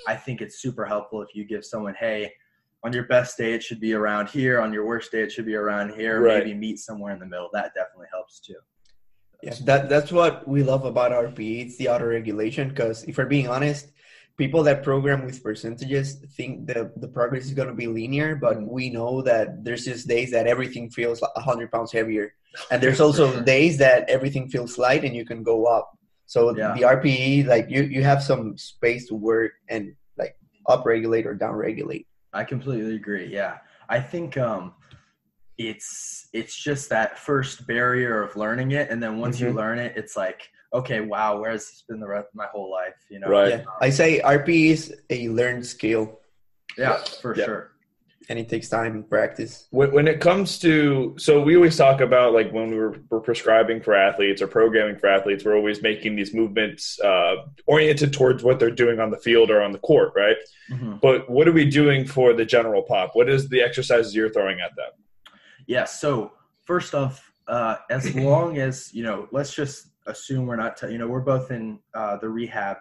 I 0.06 0.14
think 0.14 0.40
it's 0.40 0.61
super 0.61 0.85
helpful 0.85 1.23
if 1.23 1.35
you 1.35 1.44
give 1.44 1.64
someone, 1.64 1.94
hey, 1.94 2.32
on 2.85 2.92
your 2.92 3.04
best 3.04 3.37
day 3.37 3.52
it 3.54 3.62
should 3.62 3.80
be 3.80 3.92
around 3.92 4.28
here. 4.28 4.61
On 4.61 4.73
your 4.73 4.87
worst 4.87 5.12
day 5.12 5.23
it 5.23 5.32
should 5.32 5.46
be 5.46 5.54
around 5.54 5.90
here. 5.94 6.20
Right. 6.20 6.38
Maybe 6.44 6.54
meet 6.54 6.78
somewhere 6.78 7.12
in 7.12 7.18
the 7.18 7.26
middle. 7.26 7.50
That 7.52 7.73
definitely 7.75 8.06
helps 8.12 8.40
too. 8.40 8.54
Yeah, 9.42 9.54
that 9.64 9.88
that's 9.88 10.12
what 10.12 10.47
we 10.47 10.62
love 10.62 10.85
about 10.85 11.12
RPE. 11.12 11.66
It's 11.66 11.76
the 11.78 11.88
auto 11.88 12.06
regulation 12.06 12.68
because 12.68 13.04
if 13.04 13.16
we're 13.16 13.26
being 13.26 13.49
honest, 13.49 13.90
people 14.37 14.62
that 14.64 14.82
program 14.82 15.25
with 15.25 15.42
percentages 15.42 16.16
think 16.37 16.66
the 16.66 16.92
the 16.97 17.09
progress 17.09 17.44
is 17.44 17.52
going 17.54 17.68
to 17.68 17.75
be 17.75 17.87
linear, 17.87 18.37
but 18.37 18.61
we 18.61 18.90
know 18.90 19.23
that 19.23 19.64
there's 19.64 19.85
just 19.85 20.09
days 20.09 20.30
that 20.32 20.47
everything 20.47 20.90
feels 20.90 21.23
like 21.23 21.30
hundred 21.37 21.70
pounds 21.73 21.92
heavier, 21.92 22.35
and 22.70 22.82
there's 22.82 23.00
also 23.06 23.42
days 23.42 23.78
that 23.78 24.09
everything 24.09 24.49
feels 24.49 24.76
light 24.78 25.04
and 25.04 25.14
you 25.14 25.25
can 25.25 25.42
go 25.42 25.64
up. 25.66 25.90
So 26.26 26.54
Yeah. 26.56 26.75
the 26.76 26.82
RPE, 26.82 27.47
like 27.47 27.66
you 27.70 27.82
you 27.82 28.02
have 28.04 28.23
some 28.23 28.56
space 28.56 29.09
to 29.09 29.14
work 29.14 29.52
and 29.68 29.97
like 30.16 30.37
up 30.68 30.85
regulate 30.85 31.26
or 31.26 31.35
down 31.35 31.54
regulate. 31.54 32.06
I 32.32 32.44
completely 32.44 32.94
agree. 32.94 33.26
Yeah, 33.26 33.59
I 33.88 34.00
think 34.00 34.37
um, 34.37 34.75
it's 35.69 36.29
it's 36.33 36.57
just 36.57 36.88
that 36.88 37.19
first 37.19 37.67
barrier 37.67 38.23
of 38.23 38.35
learning 38.37 38.73
it, 38.73 38.90
and 38.90 39.02
then 39.02 39.19
once 39.19 39.38
you 39.40 39.49
Mhm. 39.49 39.57
learn 39.57 39.79
it, 39.79 39.93
it's 39.97 40.17
like, 40.17 40.49
okay, 40.73 41.00
wow, 41.00 41.38
where 41.40 41.50
has 41.50 41.67
this 41.69 41.85
been 41.88 42.00
the 42.00 42.07
rest 42.07 42.29
of 42.29 42.35
my 42.35 42.47
whole 42.47 42.71
life? 42.71 42.95
You 43.11 43.19
know? 43.21 43.29
Right. 43.29 43.50
Yeah, 43.50 43.64
I 43.81 43.90
say 43.90 44.21
rp 44.21 44.49
is 44.71 44.95
a 45.11 45.29
learned 45.29 45.67
skill, 45.67 46.21
Yeah, 46.79 46.97
for 47.21 47.37
Yeah. 47.37 47.45
sure. 47.45 47.67
and 48.29 48.38
it 48.38 48.49
takes 48.49 48.69
time 48.69 48.93
and 48.93 49.09
practice. 49.11 49.67
when, 49.71 49.90
when 49.90 50.07
it 50.07 50.21
comes 50.21 50.59
to 50.61 51.14
so 51.19 51.43
we 51.43 51.57
always 51.57 51.76
talk 51.76 52.00
about 52.00 52.33
like 52.33 52.52
when 52.52 52.71
we're, 52.76 52.95
we're 53.11 53.19
prescribing 53.31 53.81
for 53.81 53.93
athletes 53.95 54.40
or 54.40 54.47
programming 54.47 54.97
for 55.00 55.09
athletes 55.09 55.45
we're 55.45 55.57
always 55.57 55.83
making 55.83 56.14
these 56.14 56.33
movements 56.33 57.00
uh, 57.00 57.35
oriented 57.67 58.12
towards 58.12 58.45
what 58.45 58.61
they're 58.61 58.71
doing 58.85 59.00
on 59.00 59.11
the 59.11 59.17
field 59.26 59.50
or 59.50 59.61
on 59.61 59.73
the 59.73 59.79
court 59.90 60.12
right 60.14 60.37
Mhm. 60.71 61.00
but 61.00 61.29
what 61.29 61.49
are 61.49 61.52
we 61.61 61.64
doing 61.64 62.05
for 62.07 62.33
the 62.33 62.45
general 62.45 62.83
pop 62.83 63.09
what 63.17 63.29
is 63.29 63.49
the 63.49 63.61
exercises 63.69 64.14
you're 64.14 64.31
throwing 64.37 64.61
at 64.61 64.76
them 64.76 64.93
Yeah. 65.67 65.85
So 65.85 66.33
first 66.62 66.95
off, 66.95 67.31
uh, 67.49 67.76
as 67.90 68.14
long 68.14 68.59
as 68.59 68.93
you 68.95 69.02
know, 69.02 69.29
let's 69.33 69.55
just 69.55 69.88
assume 70.07 70.47
we're 70.47 70.57
not. 70.57 70.76
T- 70.76 70.90
you 70.93 70.99
know, 70.99 71.09
we're 71.09 71.21
both 71.21 71.50
in 71.50 71.79
uh, 71.95 72.17
the 72.19 72.29
rehab. 72.29 72.79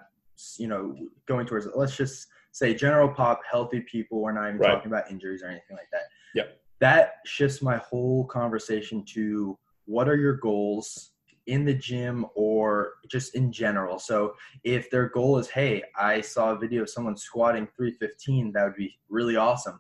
You 0.58 0.68
know, 0.68 0.96
going 1.28 1.46
towards. 1.46 1.68
Let's 1.76 1.98
just 1.98 2.28
say 2.52 2.74
general 2.74 3.10
pop, 3.10 3.42
healthy 3.50 3.82
people. 3.82 4.22
We're 4.22 4.32
not 4.32 4.48
even 4.48 4.60
Right. 4.60 4.74
talking 4.74 4.92
about 4.92 5.12
injuries 5.12 5.44
or 5.44 5.48
anything 5.48 5.76
like 5.78 5.90
that. 5.92 6.04
Yep. 6.36 6.62
that 6.80 7.16
shifts 7.26 7.62
my 7.62 7.78
whole 7.78 8.24
conversation 8.26 9.04
to 9.14 9.58
what 9.86 10.08
are 10.08 10.16
your 10.16 10.36
goals 10.38 11.12
in 11.48 11.66
the 11.66 11.74
gym 11.74 12.26
or 12.36 12.94
just 13.10 13.36
in 13.36 13.52
general. 13.52 13.98
So 14.00 14.36
if 14.64 14.90
their 14.92 15.10
goal 15.10 15.38
is, 15.40 15.50
hey, 15.50 15.84
I 15.98 16.22
saw 16.22 16.52
a 16.52 16.58
video 16.58 16.84
of 16.84 16.90
someone 16.90 17.18
squatting 17.18 17.68
315, 17.76 18.52
that 18.54 18.64
would 18.64 18.76
be 18.76 18.98
really 19.10 19.36
awesome. 19.36 19.80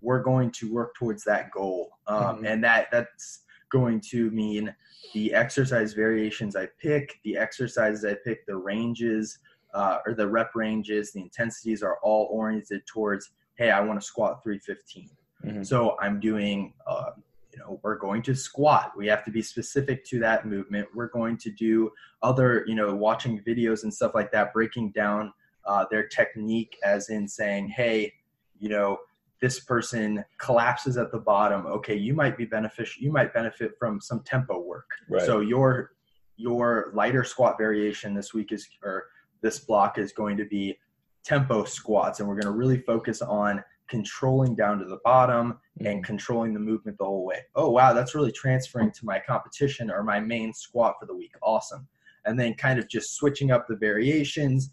We're 0.00 0.22
going 0.22 0.50
to 0.52 0.72
work 0.72 0.94
towards 0.94 1.24
that 1.24 1.50
goal, 1.50 1.98
um, 2.06 2.36
mm-hmm. 2.36 2.46
and 2.46 2.64
that 2.64 2.88
that's 2.92 3.40
going 3.70 4.00
to 4.00 4.30
mean 4.30 4.74
the 5.14 5.34
exercise 5.34 5.92
variations 5.92 6.54
I 6.56 6.68
pick, 6.80 7.18
the 7.24 7.36
exercises 7.36 8.04
I 8.04 8.16
pick, 8.24 8.46
the 8.46 8.56
ranges 8.56 9.38
uh, 9.74 9.98
or 10.06 10.14
the 10.14 10.26
rep 10.26 10.54
ranges, 10.54 11.12
the 11.12 11.20
intensities 11.20 11.82
are 11.82 11.98
all 12.02 12.28
oriented 12.30 12.86
towards, 12.86 13.30
hey, 13.56 13.70
I 13.70 13.80
want 13.80 14.00
to 14.00 14.06
squat 14.06 14.42
315. 14.42 15.10
Mm-hmm. 15.44 15.62
So 15.62 15.96
I'm 16.00 16.20
doing 16.20 16.72
uh, 16.86 17.10
you 17.56 17.62
know 17.62 17.80
we're 17.82 17.96
going 17.96 18.22
to 18.22 18.34
squat 18.34 18.92
we 18.96 19.06
have 19.06 19.24
to 19.24 19.30
be 19.30 19.40
specific 19.40 20.04
to 20.04 20.18
that 20.18 20.46
movement 20.46 20.86
we're 20.94 21.08
going 21.08 21.38
to 21.38 21.50
do 21.50 21.90
other 22.22 22.64
you 22.66 22.74
know 22.74 22.94
watching 22.94 23.40
videos 23.40 23.82
and 23.82 23.92
stuff 23.92 24.12
like 24.14 24.30
that 24.30 24.52
breaking 24.52 24.90
down 24.90 25.32
uh, 25.64 25.84
their 25.90 26.06
technique 26.06 26.76
as 26.84 27.08
in 27.08 27.26
saying 27.26 27.68
hey 27.68 28.12
you 28.58 28.68
know 28.68 28.98
this 29.40 29.60
person 29.60 30.24
collapses 30.38 30.96
at 30.96 31.12
the 31.12 31.18
bottom 31.18 31.66
okay 31.66 31.94
you 31.94 32.14
might 32.14 32.36
be 32.36 32.44
beneficial 32.44 33.02
you 33.02 33.12
might 33.12 33.32
benefit 33.34 33.72
from 33.78 34.00
some 34.00 34.20
tempo 34.20 34.60
work 34.60 34.88
right. 35.08 35.22
so 35.22 35.40
your 35.40 35.92
your 36.36 36.90
lighter 36.94 37.24
squat 37.24 37.56
variation 37.58 38.14
this 38.14 38.32
week 38.34 38.52
is 38.52 38.68
or 38.82 39.04
this 39.42 39.60
block 39.60 39.98
is 39.98 40.12
going 40.12 40.36
to 40.36 40.44
be 40.44 40.78
tempo 41.24 41.64
squats 41.64 42.20
and 42.20 42.28
we're 42.28 42.34
going 42.34 42.52
to 42.52 42.58
really 42.58 42.78
focus 42.78 43.20
on 43.20 43.62
controlling 43.88 44.54
down 44.54 44.78
to 44.78 44.84
the 44.84 44.98
bottom 45.04 45.58
and 45.78 45.86
mm-hmm. 45.86 46.02
controlling 46.02 46.54
the 46.54 46.60
movement 46.60 46.98
the 46.98 47.04
whole 47.04 47.24
way. 47.24 47.40
Oh, 47.54 47.70
wow, 47.70 47.92
that's 47.92 48.14
really 48.14 48.32
transferring 48.32 48.90
to 48.92 49.04
my 49.04 49.20
competition 49.26 49.90
or 49.90 50.02
my 50.02 50.20
main 50.20 50.52
squat 50.52 50.96
for 50.98 51.06
the 51.06 51.14
week. 51.14 51.34
Awesome. 51.42 51.86
And 52.24 52.38
then 52.38 52.54
kind 52.54 52.78
of 52.78 52.88
just 52.88 53.14
switching 53.14 53.50
up 53.50 53.66
the 53.68 53.76
variations, 53.76 54.72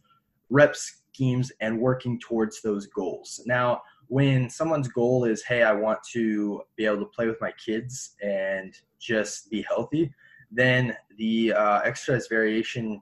rep 0.49 0.75
schemes, 0.75 1.51
and 1.61 1.79
working 1.79 2.19
towards 2.19 2.61
those 2.61 2.87
goals. 2.87 3.41
Now, 3.45 3.81
when 4.07 4.49
someone's 4.49 4.87
goal 4.87 5.25
is, 5.25 5.43
hey, 5.43 5.63
I 5.63 5.71
want 5.71 5.99
to 6.13 6.61
be 6.75 6.85
able 6.85 6.99
to 6.99 7.05
play 7.05 7.27
with 7.27 7.39
my 7.41 7.51
kids 7.53 8.15
and 8.21 8.73
just 8.99 9.49
be 9.49 9.61
healthy, 9.63 10.13
then 10.51 10.95
the 11.17 11.53
uh, 11.53 11.79
exercise 11.81 12.27
variation, 12.27 13.01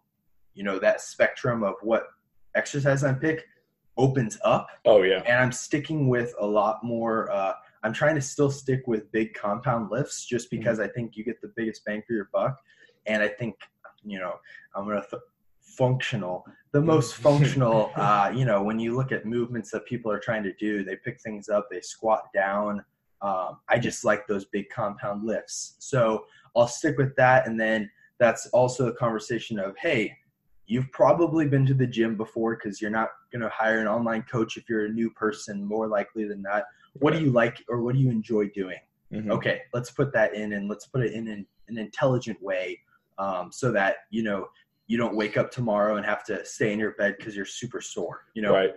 you 0.53 0.63
know, 0.63 0.79
that 0.79 1.01
spectrum 1.01 1.63
of 1.63 1.75
what 1.81 2.07
exercise 2.55 3.03
I 3.03 3.13
pick 3.13 3.45
opens 3.97 4.37
up. 4.43 4.67
Oh 4.85 5.03
yeah. 5.03 5.21
And 5.25 5.37
I'm 5.37 5.51
sticking 5.51 6.07
with 6.07 6.33
a 6.39 6.45
lot 6.45 6.83
more. 6.83 7.31
Uh, 7.31 7.53
I'm 7.83 7.93
trying 7.93 8.15
to 8.15 8.21
still 8.21 8.51
stick 8.51 8.83
with 8.87 9.11
big 9.11 9.33
compound 9.33 9.91
lifts 9.91 10.25
just 10.25 10.47
mm-hmm. 10.47 10.57
because 10.57 10.79
mm-hmm. 10.79 10.89
I 10.89 10.93
think 10.93 11.17
you 11.17 11.23
get 11.23 11.41
the 11.41 11.51
biggest 11.55 11.83
bang 11.85 12.03
for 12.05 12.13
your 12.13 12.29
buck, 12.33 12.57
and 13.05 13.21
I 13.21 13.27
think 13.27 13.55
you 14.03 14.19
know 14.19 14.35
I'm 14.75 14.85
gonna 14.85 15.03
th- 15.09 15.21
functional 15.61 16.45
the 16.71 16.81
most 16.81 17.15
functional 17.15 17.91
uh, 17.95 18.31
you 18.33 18.45
know 18.45 18.61
when 18.61 18.79
you 18.79 18.95
look 18.95 19.11
at 19.11 19.25
movements 19.25 19.71
that 19.71 19.85
people 19.85 20.11
are 20.11 20.19
trying 20.19 20.43
to 20.43 20.53
do 20.53 20.83
they 20.83 20.95
pick 20.95 21.19
things 21.21 21.49
up 21.49 21.67
they 21.69 21.81
squat 21.81 22.23
down. 22.33 22.83
Um, 23.21 23.59
i 23.69 23.77
just 23.77 24.03
like 24.03 24.25
those 24.25 24.45
big 24.45 24.69
compound 24.69 25.23
lifts. 25.25 25.75
So 25.79 26.25
i'll 26.55 26.67
stick 26.67 26.97
with 26.97 27.15
that 27.15 27.47
and 27.47 27.59
then 27.59 27.89
that's 28.19 28.47
also 28.47 28.87
a 28.87 28.93
conversation 28.93 29.59
of 29.59 29.75
hey 29.77 30.15
you've 30.65 30.91
probably 30.91 31.47
been 31.47 31.65
to 31.65 31.73
the 31.73 31.87
gym 31.87 32.15
before 32.15 32.55
because 32.55 32.81
you're 32.81 32.91
not 32.91 33.09
going 33.31 33.41
to 33.41 33.49
hire 33.49 33.79
an 33.79 33.87
online 33.87 34.23
coach 34.23 34.55
if 34.55 34.69
you're 34.69 34.85
a 34.85 34.89
new 34.89 35.09
person 35.09 35.65
more 35.65 35.85
likely 35.85 36.23
than 36.23 36.41
not. 36.41 36.63
What 36.93 37.11
do 37.11 37.19
you 37.19 37.29
like 37.29 37.61
or 37.67 37.81
what 37.81 37.93
do 37.93 37.99
you 37.99 38.09
enjoy 38.09 38.47
doing? 38.49 38.79
Mm-hmm. 39.13 39.29
okay 39.31 39.63
let's 39.73 39.91
put 39.91 40.13
that 40.13 40.35
in 40.35 40.53
and 40.53 40.69
let's 40.69 40.87
put 40.87 41.01
it 41.01 41.11
in 41.11 41.27
an, 41.27 41.45
an 41.67 41.77
intelligent 41.77 42.41
way 42.41 42.79
um, 43.17 43.51
so 43.51 43.69
that 43.73 43.95
you 44.09 44.23
know 44.23 44.47
you 44.91 44.97
don't 44.97 45.15
wake 45.15 45.37
up 45.37 45.51
tomorrow 45.51 45.95
and 45.97 46.05
have 46.05 46.23
to 46.23 46.43
stay 46.45 46.73
in 46.73 46.79
your 46.79 46.91
bed 46.91 47.15
because 47.17 47.35
you're 47.35 47.45
super 47.45 47.81
sore 47.81 48.25
you 48.33 48.41
know 48.41 48.53
right 48.53 48.75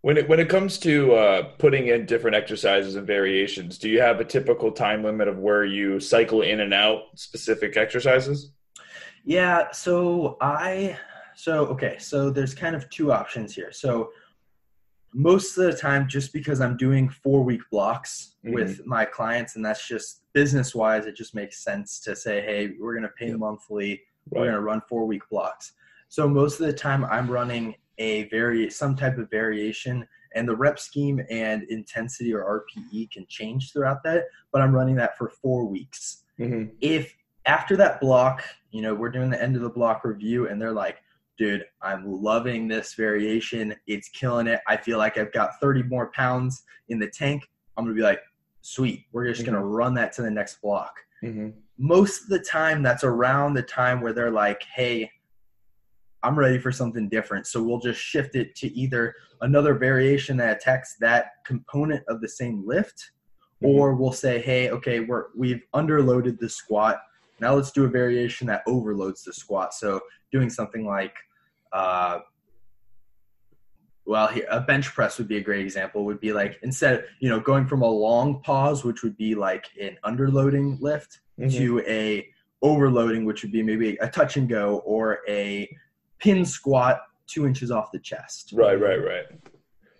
when 0.00 0.16
it 0.16 0.28
when 0.28 0.40
it 0.40 0.48
comes 0.48 0.78
to 0.78 1.12
uh, 1.14 1.42
putting 1.58 1.86
in 1.88 2.06
different 2.06 2.34
exercises 2.34 2.96
and 2.96 3.06
variations 3.06 3.78
do 3.78 3.88
you 3.88 4.00
have 4.00 4.20
a 4.20 4.24
typical 4.24 4.72
time 4.72 5.04
limit 5.04 5.28
of 5.28 5.38
where 5.38 5.64
you 5.64 6.00
cycle 6.00 6.42
in 6.42 6.60
and 6.60 6.74
out 6.74 7.02
specific 7.14 7.76
exercises 7.76 8.52
yeah, 9.24 9.70
so 9.72 10.36
I 10.40 10.98
so 11.34 11.66
okay, 11.66 11.96
so 11.98 12.30
there's 12.30 12.54
kind 12.54 12.74
of 12.74 12.88
two 12.90 13.12
options 13.12 13.54
here. 13.54 13.72
So 13.72 14.10
most 15.14 15.56
of 15.58 15.64
the 15.64 15.76
time 15.76 16.08
just 16.08 16.32
because 16.32 16.60
I'm 16.60 16.76
doing 16.76 17.08
4 17.08 17.42
week 17.42 17.60
blocks 17.70 18.36
mm-hmm. 18.44 18.54
with 18.54 18.86
my 18.86 19.04
clients 19.04 19.56
and 19.56 19.64
that's 19.64 19.86
just 19.86 20.22
business 20.32 20.74
wise 20.74 21.04
it 21.04 21.14
just 21.14 21.34
makes 21.34 21.62
sense 21.62 22.00
to 22.00 22.16
say 22.16 22.40
hey, 22.40 22.72
we're 22.80 22.94
going 22.94 23.02
to 23.02 23.10
pay 23.10 23.32
monthly, 23.34 23.90
right. 23.90 24.00
We're 24.30 24.42
going 24.42 24.54
to 24.54 24.60
run 24.60 24.82
4 24.88 25.06
week 25.06 25.22
blocks. 25.30 25.72
So 26.08 26.28
most 26.28 26.60
of 26.60 26.66
the 26.66 26.72
time 26.72 27.04
I'm 27.06 27.30
running 27.30 27.74
a 27.98 28.24
very 28.28 28.70
some 28.70 28.96
type 28.96 29.18
of 29.18 29.30
variation 29.30 30.06
and 30.34 30.48
the 30.48 30.56
rep 30.56 30.78
scheme 30.78 31.20
and 31.30 31.64
intensity 31.64 32.32
or 32.32 32.64
RPE 32.64 33.10
can 33.10 33.26
change 33.28 33.72
throughout 33.72 34.02
that, 34.04 34.24
but 34.50 34.62
I'm 34.62 34.74
running 34.74 34.96
that 34.96 35.16
for 35.18 35.28
4 35.28 35.66
weeks. 35.66 36.24
Mm-hmm. 36.38 36.74
If 36.80 37.14
after 37.44 37.76
that 37.76 38.00
block, 38.00 38.42
you 38.70 38.82
know, 38.82 38.94
we're 38.94 39.10
doing 39.10 39.30
the 39.30 39.42
end 39.42 39.56
of 39.56 39.62
the 39.62 39.68
block 39.68 40.04
review 40.04 40.48
and 40.48 40.60
they're 40.60 40.72
like, 40.72 41.02
dude, 41.38 41.64
I'm 41.82 42.04
loving 42.06 42.68
this 42.68 42.94
variation. 42.94 43.74
It's 43.86 44.08
killing 44.10 44.46
it. 44.46 44.60
I 44.68 44.76
feel 44.76 44.98
like 44.98 45.18
I've 45.18 45.32
got 45.32 45.60
30 45.60 45.82
more 45.84 46.10
pounds 46.12 46.62
in 46.88 46.98
the 46.98 47.08
tank. 47.08 47.48
I'm 47.76 47.84
going 47.84 47.96
to 47.96 48.00
be 48.00 48.04
like, 48.04 48.20
sweet. 48.60 49.06
We're 49.12 49.26
just 49.26 49.42
mm-hmm. 49.42 49.52
going 49.52 49.62
to 49.62 49.66
run 49.66 49.94
that 49.94 50.12
to 50.14 50.22
the 50.22 50.30
next 50.30 50.62
block. 50.62 50.94
Mm-hmm. 51.22 51.50
Most 51.78 52.22
of 52.22 52.28
the 52.28 52.38
time, 52.38 52.82
that's 52.82 53.04
around 53.04 53.54
the 53.54 53.62
time 53.62 54.00
where 54.00 54.12
they're 54.12 54.30
like, 54.30 54.62
hey, 54.74 55.10
I'm 56.22 56.38
ready 56.38 56.58
for 56.58 56.70
something 56.70 57.08
different. 57.08 57.46
So 57.46 57.62
we'll 57.62 57.80
just 57.80 58.00
shift 58.00 58.36
it 58.36 58.54
to 58.56 58.72
either 58.72 59.14
another 59.40 59.74
variation 59.74 60.36
that 60.36 60.56
attacks 60.58 60.96
that 61.00 61.26
component 61.44 62.04
of 62.08 62.20
the 62.20 62.28
same 62.28 62.66
lift, 62.66 63.10
mm-hmm. 63.62 63.66
or 63.66 63.94
we'll 63.94 64.12
say, 64.12 64.40
hey, 64.40 64.70
okay, 64.70 65.00
we're, 65.00 65.26
we've 65.36 65.62
underloaded 65.74 66.38
the 66.38 66.48
squat 66.48 67.00
now 67.42 67.54
let's 67.54 67.72
do 67.72 67.84
a 67.84 67.88
variation 67.88 68.46
that 68.46 68.62
overloads 68.68 69.24
the 69.24 69.32
squat. 69.32 69.74
So 69.74 70.00
doing 70.30 70.48
something 70.48 70.86
like, 70.86 71.16
uh, 71.72 72.20
well, 74.04 74.28
here, 74.28 74.46
a 74.50 74.60
bench 74.60 74.92
press 74.92 75.18
would 75.18 75.28
be 75.28 75.36
a 75.36 75.40
great 75.40 75.64
example. 75.64 76.04
Would 76.04 76.20
be 76.20 76.32
like 76.32 76.58
instead, 76.62 77.06
you 77.20 77.28
know, 77.28 77.40
going 77.40 77.66
from 77.66 77.82
a 77.82 77.88
long 77.88 78.42
pause, 78.42 78.84
which 78.84 79.02
would 79.02 79.16
be 79.16 79.34
like 79.34 79.66
an 79.80 79.96
underloading 80.04 80.80
lift, 80.80 81.20
mm-hmm. 81.38 81.56
to 81.56 81.80
a 81.80 82.28
overloading, 82.62 83.24
which 83.24 83.42
would 83.42 83.52
be 83.52 83.62
maybe 83.62 83.96
a 83.96 84.08
touch 84.08 84.36
and 84.36 84.48
go 84.48 84.78
or 84.84 85.20
a 85.28 85.68
pin 86.18 86.44
squat 86.44 87.02
two 87.26 87.46
inches 87.46 87.70
off 87.70 87.90
the 87.92 87.98
chest. 87.98 88.52
Right, 88.54 88.80
right, 88.80 88.96
right. 88.96 89.24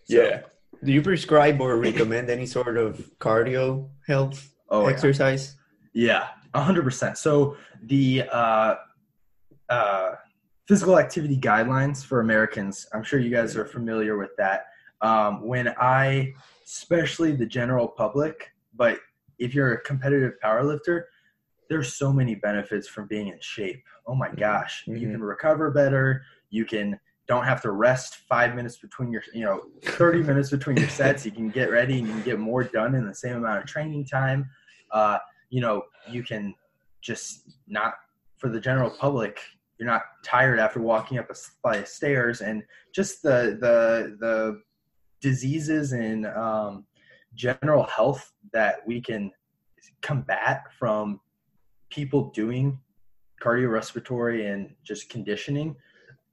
So, 0.04 0.22
yeah. 0.22 0.40
Do 0.84 0.92
you 0.92 1.02
prescribe 1.02 1.60
or 1.60 1.76
recommend 1.76 2.28
any 2.28 2.46
sort 2.46 2.76
of 2.76 3.08
cardio 3.20 3.88
health 4.06 4.52
oh, 4.68 4.86
exercise? 4.86 5.56
Yeah. 5.92 6.28
yeah 6.54 6.60
hundred 6.60 6.82
percent. 6.82 7.18
So 7.18 7.56
the 7.82 8.24
uh, 8.30 8.74
uh, 9.68 10.10
physical 10.66 10.98
activity 10.98 11.36
guidelines 11.36 12.04
for 12.04 12.20
Americans, 12.20 12.86
I'm 12.92 13.02
sure 13.02 13.18
you 13.18 13.30
guys 13.30 13.56
are 13.56 13.64
familiar 13.64 14.16
with 14.16 14.30
that. 14.38 14.66
Um, 15.00 15.46
when 15.46 15.74
I, 15.80 16.32
especially 16.64 17.34
the 17.34 17.46
general 17.46 17.88
public, 17.88 18.52
but 18.74 18.98
if 19.38 19.54
you're 19.54 19.72
a 19.74 19.80
competitive 19.82 20.34
powerlifter, 20.42 21.04
there's 21.68 21.94
so 21.94 22.12
many 22.12 22.34
benefits 22.34 22.86
from 22.86 23.06
being 23.08 23.28
in 23.28 23.38
shape. 23.40 23.82
Oh 24.06 24.14
my 24.14 24.28
mm-hmm. 24.28 24.36
gosh, 24.36 24.84
mm-hmm. 24.86 24.96
you 24.98 25.10
can 25.10 25.22
recover 25.22 25.70
better. 25.70 26.22
You 26.50 26.64
can 26.64 26.98
don't 27.28 27.44
have 27.44 27.62
to 27.62 27.70
rest 27.70 28.16
five 28.28 28.54
minutes 28.54 28.76
between 28.76 29.10
your, 29.10 29.22
you 29.32 29.44
know, 29.44 29.62
30 29.84 30.22
minutes 30.28 30.50
between 30.50 30.76
your 30.76 30.88
sets. 30.88 31.24
You 31.24 31.30
can 31.30 31.48
get 31.48 31.70
ready 31.70 31.98
and 31.98 32.06
you 32.06 32.12
can 32.12 32.22
get 32.22 32.38
more 32.38 32.64
done 32.64 32.94
in 32.94 33.06
the 33.06 33.14
same 33.14 33.36
amount 33.36 33.58
of 33.58 33.66
training 33.66 34.04
time. 34.06 34.50
Uh, 34.90 35.18
you 35.48 35.60
know, 35.60 35.84
you 36.10 36.22
can 36.22 36.54
just 37.00 37.56
not 37.66 37.94
for 38.36 38.48
the 38.48 38.60
general 38.60 38.90
public. 38.90 39.40
You're 39.82 39.90
not 39.90 40.04
tired 40.22 40.60
after 40.60 40.80
walking 40.80 41.18
up 41.18 41.28
a 41.28 41.34
flight 41.34 41.80
of 41.80 41.88
stairs, 41.88 42.40
and 42.40 42.62
just 42.94 43.20
the 43.20 43.58
the 43.60 44.16
the 44.20 44.62
diseases 45.20 45.90
and 45.90 46.24
um, 46.24 46.84
general 47.34 47.82
health 47.82 48.32
that 48.52 48.86
we 48.86 49.00
can 49.00 49.32
combat 50.00 50.66
from 50.78 51.18
people 51.90 52.30
doing 52.30 52.78
cardiorespiratory 53.42 54.52
and 54.54 54.72
just 54.84 55.08
conditioning 55.08 55.74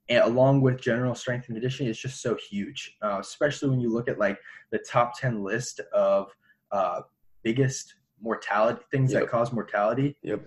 and 0.08 0.22
along 0.22 0.60
with 0.60 0.80
general 0.80 1.16
strength 1.16 1.48
and 1.48 1.56
conditioning 1.56 1.90
is 1.90 1.98
just 1.98 2.22
so 2.22 2.36
huge 2.48 2.96
uh, 3.02 3.18
especially 3.20 3.68
when 3.68 3.80
you 3.80 3.92
look 3.92 4.08
at 4.08 4.18
like 4.18 4.38
the 4.70 4.78
top 4.78 5.18
10 5.18 5.42
list 5.42 5.80
of 5.92 6.30
uh, 6.70 7.00
biggest 7.42 7.94
mortality 8.20 8.80
things 8.90 9.12
yep. 9.12 9.22
that 9.22 9.28
cause 9.28 9.52
mortality. 9.52 10.16
Yep. 10.22 10.42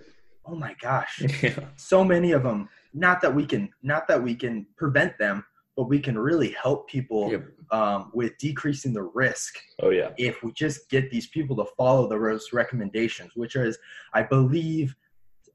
Oh 0.46 0.54
my 0.54 0.74
gosh. 0.80 1.22
Yeah. 1.42 1.58
So 1.76 2.04
many 2.04 2.32
of 2.32 2.42
them. 2.42 2.68
Not 2.92 3.20
that 3.22 3.34
we 3.34 3.44
can 3.46 3.70
not 3.82 4.06
that 4.08 4.22
we 4.22 4.34
can 4.34 4.66
prevent 4.76 5.18
them, 5.18 5.44
but 5.76 5.84
we 5.84 5.98
can 5.98 6.16
really 6.18 6.54
help 6.62 6.88
people 6.88 7.30
Yep. 7.30 7.44
um, 7.72 8.10
with 8.14 8.36
decreasing 8.38 8.92
the 8.92 9.02
risk 9.02 9.56
Oh 9.82 9.90
yeah. 9.90 10.10
if 10.16 10.42
we 10.42 10.52
just 10.52 10.88
get 10.90 11.10
these 11.10 11.26
people 11.28 11.56
to 11.56 11.64
follow 11.76 12.08
the 12.08 12.18
those 12.18 12.52
recommendations, 12.52 13.32
which 13.34 13.56
is, 13.56 13.78
I 14.12 14.22
believe, 14.22 14.94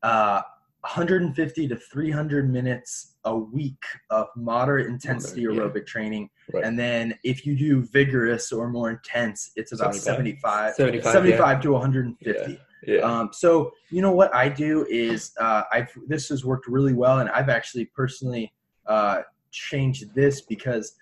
uh, 0.03 0.41
150 0.81 1.67
to 1.67 1.75
300 1.75 2.49
minutes 2.49 3.15
a 3.25 3.35
week 3.35 3.83
of 4.09 4.27
moderate 4.35 4.87
intensity 4.87 5.41
yeah. 5.41 5.49
aerobic 5.49 5.85
training. 5.85 6.29
Right. 6.53 6.63
And 6.63 6.79
then 6.79 7.17
if 7.23 7.45
you 7.45 7.55
do 7.57 7.81
vigorous 7.81 8.51
or 8.51 8.69
more 8.69 8.89
intense, 8.89 9.51
it's 9.57 9.73
about 9.73 9.93
75. 9.95 10.75
75, 10.75 10.75
75, 10.75 11.11
75 11.11 11.61
to 11.61 11.71
150. 11.73 12.59
Yeah. 12.83 12.99
Um, 13.01 13.29
so 13.33 13.71
you 13.89 14.01
know 14.01 14.11
what 14.11 14.33
I 14.33 14.49
do 14.49 14.85
is 14.89 15.31
uh, 15.39 15.63
I've 15.71 15.91
this 16.07 16.29
has 16.29 16.45
worked 16.45 16.67
really 16.67 16.93
well, 16.93 17.19
and 17.19 17.29
I've 17.29 17.49
actually 17.49 17.85
personally 17.85 18.53
uh, 18.87 19.21
changed 19.51 20.13
this 20.15 20.41
because 20.41 20.95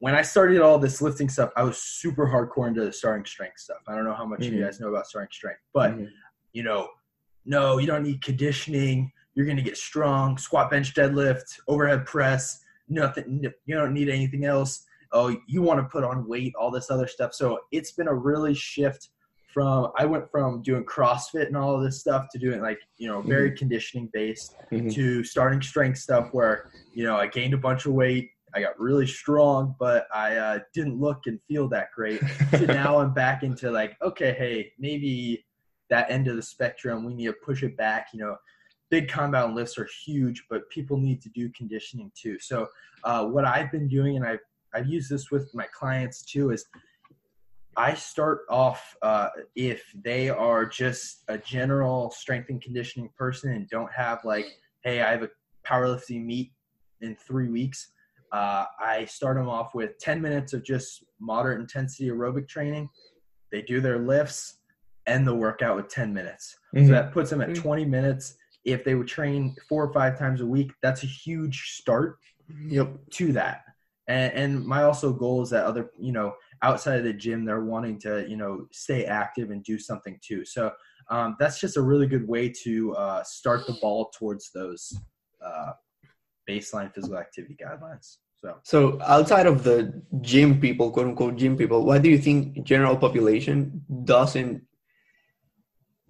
when 0.00 0.14
I 0.14 0.22
started 0.22 0.60
all 0.60 0.78
this 0.78 1.02
lifting 1.02 1.28
stuff, 1.28 1.50
I 1.56 1.64
was 1.64 1.78
super 1.82 2.26
hardcore 2.26 2.68
into 2.68 2.84
the 2.84 2.92
starting 2.92 3.24
strength 3.26 3.58
stuff. 3.58 3.78
I 3.88 3.94
don't 3.94 4.04
know 4.04 4.14
how 4.14 4.24
much 4.26 4.40
Mhm. 4.40 4.52
you 4.52 4.64
guys 4.64 4.80
know 4.80 4.88
about 4.88 5.06
starting 5.06 5.30
strength, 5.32 5.60
but 5.72 5.92
Mhm. 5.92 6.08
you 6.52 6.62
know, 6.62 6.88
no, 7.44 7.78
you 7.78 7.86
don't 7.86 8.04
need 8.04 8.22
conditioning. 8.22 9.12
You're 9.34 9.46
gonna 9.46 9.62
get 9.62 9.76
strong. 9.76 10.38
Squat, 10.38 10.70
bench, 10.70 10.94
deadlift, 10.94 11.60
overhead 11.68 12.06
press. 12.06 12.62
Nothing. 12.88 13.44
You 13.66 13.74
don't 13.74 13.92
need 13.92 14.08
anything 14.08 14.44
else. 14.44 14.86
Oh, 15.12 15.36
you 15.46 15.62
want 15.62 15.80
to 15.80 15.88
put 15.88 16.04
on 16.04 16.26
weight, 16.28 16.54
all 16.58 16.70
this 16.70 16.90
other 16.90 17.06
stuff. 17.06 17.34
So 17.34 17.60
it's 17.70 17.92
been 17.92 18.08
a 18.08 18.14
really 18.14 18.54
shift 18.54 19.10
from 19.58 19.90
I 19.96 20.04
went 20.04 20.30
from 20.30 20.62
doing 20.62 20.84
CrossFit 20.84 21.48
and 21.48 21.56
all 21.56 21.74
of 21.74 21.82
this 21.82 21.98
stuff 21.98 22.28
to 22.30 22.38
doing 22.38 22.60
like 22.62 22.78
you 22.96 23.08
know 23.08 23.22
very 23.22 23.50
conditioning 23.50 24.08
based 24.12 24.54
Mhm. 24.70 24.94
to 24.94 25.24
starting 25.24 25.60
strength 25.60 25.98
stuff 25.98 26.28
where 26.30 26.70
you 26.92 27.02
know 27.04 27.16
I 27.16 27.26
gained 27.26 27.54
a 27.54 27.58
bunch 27.58 27.84
of 27.84 27.92
weight. 27.92 28.30
I 28.54 28.60
got 28.60 28.78
really 28.78 29.06
strong, 29.06 29.74
but 29.80 30.06
I 30.14 30.36
uh, 30.36 30.58
didn't 30.72 31.00
look 31.00 31.26
and 31.26 31.40
feel 31.48 31.68
that 31.70 31.88
great. 31.92 32.20
So 32.52 32.64
now 32.66 33.00
I'm 33.00 33.12
back 33.12 33.42
into 33.42 33.70
like, 33.70 33.96
okay, 34.00 34.32
hey, 34.32 34.72
maybe 34.78 35.44
that 35.90 36.08
end 36.08 36.28
of 36.28 36.36
the 36.36 36.42
spectrum, 36.42 37.04
we 37.04 37.14
need 37.14 37.26
to 37.26 37.34
push 37.44 37.62
it 37.64 37.76
back. 37.76 38.08
You 38.14 38.20
know, 38.20 38.36
big 38.90 39.08
compound 39.08 39.56
lifts 39.56 39.76
are 39.76 39.88
huge, 40.04 40.44
but 40.48 40.70
people 40.70 40.96
need 40.98 41.20
to 41.22 41.28
do 41.30 41.50
conditioning 41.50 42.12
too. 42.14 42.38
So 42.38 42.68
uh, 43.02 43.26
what 43.26 43.44
I've 43.44 43.72
been 43.72 43.88
doing, 43.88 44.14
and 44.16 44.24
I've 44.24 44.44
I've 44.72 44.86
used 44.86 45.10
this 45.10 45.32
with 45.32 45.52
my 45.52 45.66
clients 45.78 46.22
too, 46.22 46.50
is 46.52 46.64
I 47.78 47.94
start 47.94 48.40
off 48.50 48.96
uh, 49.02 49.28
if 49.54 49.84
they 50.02 50.28
are 50.28 50.66
just 50.66 51.22
a 51.28 51.38
general 51.38 52.10
strength 52.10 52.50
and 52.50 52.60
conditioning 52.60 53.08
person 53.16 53.52
and 53.52 53.70
don't 53.70 53.90
have 53.92 54.24
like, 54.24 54.46
hey, 54.82 55.00
I 55.00 55.12
have 55.12 55.22
a 55.22 55.30
powerlifting 55.64 56.24
meet 56.24 56.52
in 57.02 57.14
three 57.14 57.48
weeks. 57.48 57.92
Uh, 58.32 58.64
I 58.80 59.04
start 59.04 59.36
them 59.36 59.48
off 59.48 59.76
with 59.76 59.96
10 60.00 60.20
minutes 60.20 60.52
of 60.54 60.64
just 60.64 61.04
moderate 61.20 61.60
intensity 61.60 62.08
aerobic 62.10 62.48
training. 62.48 62.88
They 63.52 63.62
do 63.62 63.80
their 63.80 64.00
lifts, 64.00 64.58
end 65.06 65.24
the 65.24 65.34
workout 65.36 65.76
with 65.76 65.88
10 65.88 66.12
minutes. 66.12 66.58
Mhm. 66.74 66.86
So 66.86 66.92
that 66.92 67.12
puts 67.12 67.30
them 67.30 67.40
at 67.40 67.50
Mhm. 67.50 67.62
20 67.62 67.84
minutes. 67.84 68.36
If 68.64 68.82
they 68.82 68.96
would 68.96 69.06
train 69.06 69.54
four 69.68 69.84
or 69.84 69.92
five 69.92 70.18
times 70.18 70.40
a 70.40 70.46
week, 70.46 70.72
that's 70.82 71.04
a 71.04 71.06
huge 71.06 71.74
start 71.76 72.18
Yep. 72.66 72.88
to 73.12 73.32
that. 73.34 73.62
And, 74.08 74.32
and 74.32 74.66
my 74.66 74.82
also 74.82 75.12
goal 75.12 75.42
is 75.42 75.50
that 75.50 75.64
other, 75.64 75.90
you 75.98 76.12
know, 76.12 76.34
outside 76.62 76.98
of 76.98 77.04
the 77.04 77.12
gym, 77.12 77.44
they're 77.44 77.64
wanting 77.64 77.98
to, 78.00 78.26
you 78.28 78.36
know, 78.36 78.66
stay 78.72 79.04
active 79.04 79.50
and 79.50 79.62
do 79.64 79.78
something 79.78 80.18
too. 80.22 80.44
So 80.44 80.72
um, 81.10 81.36
that's 81.38 81.60
just 81.60 81.76
a 81.76 81.82
really 81.82 82.06
good 82.06 82.26
way 82.26 82.52
to 82.64 82.94
uh, 82.94 83.22
start 83.24 83.66
the 83.66 83.76
ball 83.80 84.10
towards 84.18 84.50
those 84.52 84.98
uh, 85.44 85.72
baseline 86.48 86.92
physical 86.94 87.18
activity 87.18 87.56
guidelines. 87.62 88.16
So 88.40 88.56
So 88.62 89.00
outside 89.02 89.46
of 89.46 89.64
the 89.64 90.00
gym 90.20 90.60
people, 90.60 90.90
quote 90.90 91.06
unquote 91.06 91.36
gym 91.36 91.56
people, 91.56 91.84
why 91.84 91.98
do 91.98 92.08
you 92.08 92.18
think 92.18 92.62
general 92.64 92.96
population 92.96 93.84
doesn't 94.04 94.62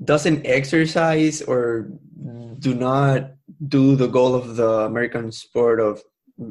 doesn't 0.04 0.46
exercise 0.46 1.42
or 1.42 1.90
do 2.58 2.74
not 2.74 3.32
do 3.66 3.96
the 3.96 4.06
goal 4.06 4.34
of 4.34 4.56
the 4.56 4.86
American 4.86 5.32
sport 5.32 5.80
of 5.80 6.00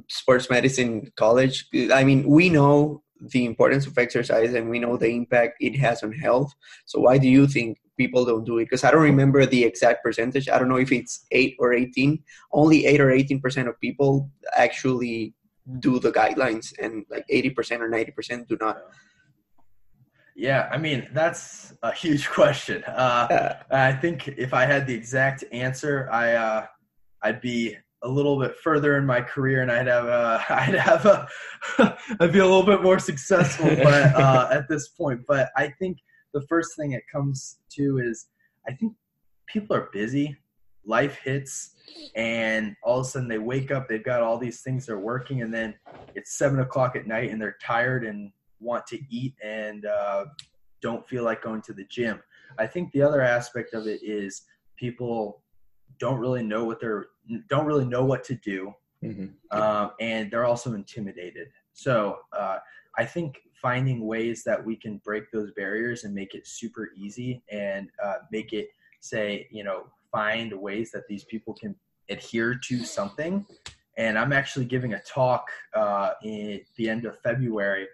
sports 0.09 0.49
medicine 0.49 1.11
college? 1.15 1.67
I 1.93 2.03
mean, 2.03 2.27
we 2.27 2.49
know 2.49 3.03
the 3.19 3.45
importance 3.45 3.87
of 3.87 3.97
exercise 3.97 4.53
and 4.53 4.69
we 4.69 4.79
know 4.79 4.97
the 4.97 5.09
impact 5.09 5.57
it 5.59 5.75
has 5.77 6.03
on 6.03 6.11
health. 6.11 6.53
So 6.85 6.99
why 6.99 7.17
do 7.17 7.27
you 7.27 7.47
think 7.47 7.79
people 7.97 8.25
don't 8.25 8.45
do 8.45 8.57
it? 8.59 8.65
Because 8.65 8.83
I 8.83 8.91
don't 8.91 9.01
remember 9.01 9.45
the 9.45 9.63
exact 9.63 10.03
percentage. 10.03 10.49
I 10.49 10.59
don't 10.59 10.69
know 10.69 10.77
if 10.77 10.91
it's 10.91 11.25
eight 11.31 11.55
or 11.59 11.73
eighteen. 11.73 12.23
Only 12.51 12.85
eight 12.85 13.01
or 13.01 13.11
eighteen 13.11 13.41
percent 13.41 13.67
of 13.67 13.79
people 13.79 14.29
actually 14.55 15.33
do 15.79 15.99
the 15.99 16.11
guidelines 16.11 16.73
and 16.79 17.05
like 17.09 17.25
80% 17.29 17.81
or 17.81 17.89
90% 17.89 18.47
do 18.47 18.57
not 18.61 18.77
yeah, 20.39 20.69
I 20.71 20.77
mean 20.77 21.07
that's 21.13 21.73
a 21.81 21.91
huge 21.91 22.29
question. 22.39 22.83
Uh, 22.83 23.55
I 23.71 23.91
think 23.93 24.27
if 24.27 24.53
I 24.53 24.65
had 24.65 24.85
the 24.85 24.93
exact 24.93 25.43
answer, 25.51 26.07
I 26.11 26.33
uh, 26.33 26.65
I'd 27.23 27.41
be 27.41 27.75
a 28.03 28.07
little 28.07 28.39
bit 28.39 28.55
further 28.57 28.97
in 28.97 29.05
my 29.05 29.21
career, 29.21 29.61
and 29.61 29.71
I'd 29.71 29.87
have 29.87 30.05
a, 30.05 30.43
I'd 30.49 30.75
have 30.75 31.05
a, 31.05 31.27
I'd 32.19 32.31
be 32.31 32.39
a 32.39 32.45
little 32.45 32.65
bit 32.65 32.83
more 32.83 32.99
successful. 32.99 33.67
But 33.83 34.15
uh, 34.15 34.49
at 34.51 34.67
this 34.67 34.89
point, 34.89 35.21
but 35.27 35.49
I 35.55 35.69
think 35.79 35.97
the 36.33 36.41
first 36.41 36.75
thing 36.75 36.91
it 36.91 37.03
comes 37.11 37.59
to 37.75 37.99
is 37.99 38.27
I 38.67 38.73
think 38.73 38.93
people 39.47 39.75
are 39.75 39.89
busy. 39.93 40.35
Life 40.85 41.19
hits, 41.23 41.75
and 42.15 42.75
all 42.83 42.99
of 42.99 43.05
a 43.05 43.09
sudden 43.09 43.27
they 43.27 43.39
wake 43.39 43.71
up. 43.71 43.87
They've 43.87 44.03
got 44.03 44.21
all 44.21 44.37
these 44.37 44.61
things 44.61 44.85
they're 44.85 44.99
working, 44.99 45.41
and 45.41 45.53
then 45.53 45.75
it's 46.15 46.37
seven 46.37 46.59
o'clock 46.59 46.95
at 46.95 47.07
night, 47.07 47.31
and 47.31 47.41
they're 47.41 47.57
tired 47.61 48.05
and 48.05 48.31
want 48.59 48.87
to 48.87 48.99
eat 49.09 49.35
and 49.43 49.85
uh, 49.85 50.25
don't 50.81 51.07
feel 51.07 51.23
like 51.23 51.41
going 51.41 51.61
to 51.63 51.73
the 51.73 51.85
gym. 51.85 52.21
I 52.57 52.67
think 52.67 52.91
the 52.91 53.01
other 53.01 53.21
aspect 53.21 53.73
of 53.73 53.87
it 53.87 54.01
is 54.03 54.43
people 54.77 55.41
don't 55.99 56.19
really 56.19 56.43
know 56.43 56.63
what 56.65 56.79
they're 56.79 57.07
don't 57.49 57.65
really 57.65 57.85
know 57.85 58.05
what 58.05 58.23
to 58.23 58.35
do, 58.35 58.73
Mhm. 59.03 59.33
um, 59.51 59.91
and 59.99 60.31
they're 60.31 60.45
also 60.45 60.73
intimidated. 60.73 61.49
So 61.73 62.19
uh, 62.31 62.59
I 62.97 63.05
think 63.05 63.39
finding 63.61 64.05
ways 64.05 64.43
that 64.43 64.63
we 64.63 64.75
can 64.75 64.97
break 64.99 65.31
those 65.31 65.51
barriers 65.51 66.03
and 66.03 66.13
make 66.13 66.33
it 66.35 66.47
super 66.47 66.89
easy 66.95 67.43
and 67.51 67.89
uh, 68.03 68.19
make 68.31 68.53
it 68.53 68.69
say 68.99 69.47
you 69.51 69.63
know 69.63 69.87
find 70.11 70.53
ways 70.53 70.91
that 70.91 71.07
these 71.07 71.25
people 71.25 71.53
can 71.53 71.75
adhere 72.09 72.55
to 72.67 72.83
something. 72.85 73.45
And 73.97 74.17
I'm 74.17 74.31
actually 74.31 74.65
giving 74.65 74.93
a 74.93 75.01
talk 75.01 75.49
uh, 75.73 76.11
in 76.23 76.61
the 76.77 76.89
end 76.89 77.05
of 77.05 77.19
February 77.21 77.87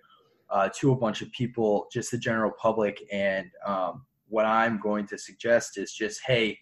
uh, 0.49 0.69
to 0.75 0.91
a 0.91 0.95
bunch 0.95 1.21
of 1.21 1.31
people, 1.31 1.87
just 1.91 2.11
the 2.11 2.17
general 2.17 2.51
public. 2.51 3.01
And 3.11 3.49
um, 3.65 4.05
what 4.27 4.45
I'm 4.45 4.79
going 4.79 5.07
to 5.07 5.17
suggest 5.17 5.77
is 5.77 5.93
just, 5.93 6.21
hey, 6.25 6.59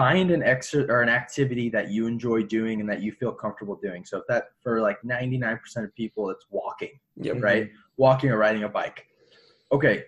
find 0.00 0.30
an 0.30 0.40
exer 0.40 0.88
or 0.88 1.02
an 1.02 1.10
activity 1.10 1.68
that 1.68 1.90
you 1.90 2.06
enjoy 2.06 2.42
doing 2.42 2.80
and 2.80 2.88
that 2.88 3.02
you 3.02 3.12
feel 3.12 3.32
comfortable 3.32 3.78
doing. 3.82 4.02
So 4.02 4.16
if 4.16 4.24
that 4.28 4.44
for 4.62 4.80
like 4.80 4.96
99% 5.02 5.58
of 5.84 5.94
people, 5.94 6.30
it's 6.30 6.46
walking, 6.48 6.98
yep. 7.16 7.42
right? 7.42 7.64
Mm-hmm. 7.64 7.74
Walking 7.98 8.30
or 8.30 8.38
riding 8.38 8.62
a 8.62 8.68
bike. 8.68 9.06
Okay, 9.70 10.04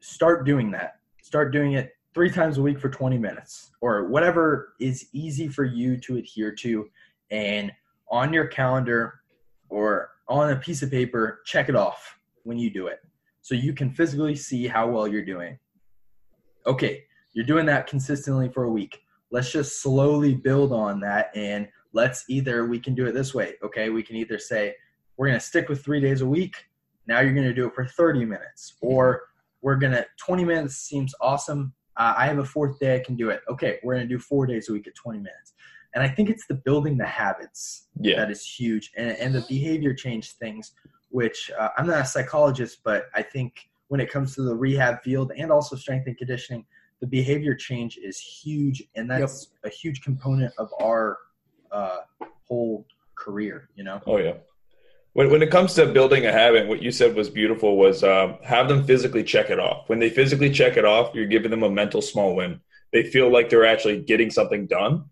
start 0.00 0.46
doing 0.46 0.70
that. 0.70 0.94
Start 1.22 1.52
doing 1.52 1.74
it 1.74 1.92
three 2.14 2.30
times 2.30 2.56
a 2.56 2.62
week 2.62 2.80
for 2.80 2.88
20 2.88 3.18
minutes 3.18 3.70
or 3.82 4.08
whatever 4.08 4.72
is 4.80 5.08
easy 5.12 5.46
for 5.46 5.64
you 5.64 5.98
to 5.98 6.16
adhere 6.16 6.52
to. 6.52 6.88
And 7.30 7.70
on 8.10 8.32
your 8.32 8.46
calendar 8.46 9.20
or 9.68 10.08
on 10.26 10.52
a 10.52 10.56
piece 10.56 10.82
of 10.82 10.90
paper, 10.90 11.42
check 11.44 11.68
it 11.68 11.76
off 11.76 12.18
when 12.44 12.58
you 12.58 12.70
do 12.70 12.86
it. 12.86 13.00
So 13.42 13.54
you 13.54 13.74
can 13.74 13.90
physically 13.90 14.36
see 14.36 14.66
how 14.66 14.88
well 14.88 15.06
you're 15.06 15.22
doing. 15.22 15.58
Okay, 16.66 17.04
you're 17.34 17.44
doing 17.44 17.66
that 17.66 17.86
consistently 17.86 18.48
for 18.48 18.64
a 18.64 18.70
week. 18.70 19.03
Let's 19.34 19.50
just 19.50 19.82
slowly 19.82 20.34
build 20.36 20.72
on 20.72 21.00
that 21.00 21.30
and 21.34 21.66
let's 21.92 22.24
either 22.28 22.66
we 22.66 22.78
can 22.78 22.94
do 22.94 23.06
it 23.06 23.12
this 23.12 23.34
way. 23.34 23.54
Okay, 23.64 23.90
we 23.90 24.00
can 24.02 24.14
either 24.14 24.38
say 24.38 24.74
we're 25.16 25.26
going 25.26 25.40
to 25.40 25.44
stick 25.44 25.68
with 25.68 25.84
3 25.84 26.00
days 26.00 26.20
a 26.20 26.26
week. 26.26 26.54
Now 27.08 27.18
you're 27.20 27.34
going 27.34 27.46
to 27.46 27.52
do 27.52 27.66
it 27.66 27.74
for 27.74 27.84
30 27.84 28.24
minutes 28.24 28.74
or 28.80 29.22
we're 29.60 29.74
going 29.74 29.92
to 29.92 30.06
20 30.24 30.44
minutes 30.44 30.76
seems 30.76 31.12
awesome. 31.20 31.74
Uh, 31.96 32.14
I 32.16 32.26
have 32.26 32.38
a 32.38 32.44
fourth 32.44 32.78
day 32.78 32.94
I 32.94 33.00
can 33.00 33.16
do 33.16 33.30
it. 33.30 33.40
Okay, 33.50 33.80
we're 33.82 33.94
going 33.96 34.08
to 34.08 34.14
do 34.14 34.20
4 34.20 34.46
days 34.46 34.68
a 34.68 34.72
week 34.72 34.86
at 34.86 34.94
20 34.94 35.18
minutes. 35.18 35.54
And 35.94 36.02
I 36.04 36.08
think 36.08 36.30
it's 36.30 36.46
the 36.46 36.54
building 36.54 36.96
the 36.96 37.06
habits 37.06 37.88
Yeah. 38.00 38.16
that 38.18 38.30
is 38.30 38.46
huge 38.46 38.92
and, 38.96 39.16
and 39.18 39.34
the 39.34 39.44
behavior 39.48 39.94
change 39.94 40.32
things 40.32 40.72
which 41.10 41.50
uh, 41.58 41.68
i'm 41.78 41.86
not 41.86 42.00
a 42.00 42.04
psychologist 42.04 42.78
but 42.84 43.04
i 43.14 43.22
think 43.22 43.52
when 43.86 44.00
it 44.00 44.10
comes 44.10 44.34
to 44.34 44.42
the 44.42 44.54
rehab 44.54 45.00
field 45.04 45.30
and 45.36 45.52
also 45.52 45.76
strength 45.76 46.06
and 46.08 46.18
conditioning 46.18 46.64
the 47.04 47.10
behavior 47.10 47.54
change 47.54 47.98
is 47.98 48.18
huge 48.18 48.82
and 48.96 49.10
that's 49.10 49.48
a 49.64 49.68
huge 49.68 50.00
component 50.00 50.54
of 50.56 50.70
our 50.80 51.18
uh, 51.70 51.98
whole 52.48 52.86
career 53.14 53.68
you 53.76 53.84
know 53.84 54.00
Oh 54.06 54.16
yeah. 54.16 54.34
When 55.12 55.30
when 55.30 55.42
it 55.42 55.50
comes 55.50 55.74
to 55.74 55.86
building 55.86 56.26
a 56.26 56.32
habit, 56.32 56.66
what 56.66 56.82
you 56.82 56.90
said 56.90 57.14
was 57.14 57.30
beautiful. 57.30 57.76
Was 57.76 58.02
um, 58.02 58.38
have 58.42 58.68
them 58.68 58.82
physically 58.84 59.22
check 59.22 59.48
it 59.48 59.60
off. 59.60 59.88
When 59.88 60.00
they 60.00 60.10
physically 60.10 60.50
check 60.50 60.76
it 60.76 60.84
off, 60.84 61.14
you're 61.14 61.26
giving 61.26 61.52
them 61.52 61.62
a 61.62 61.70
mental 61.70 62.02
small 62.02 62.34
win. 62.34 62.60
They 62.92 63.04
feel 63.04 63.30
like 63.30 63.48
they're 63.48 63.64
actually 63.64 64.00
getting 64.02 64.30
something 64.30 64.66
done. 64.66 65.04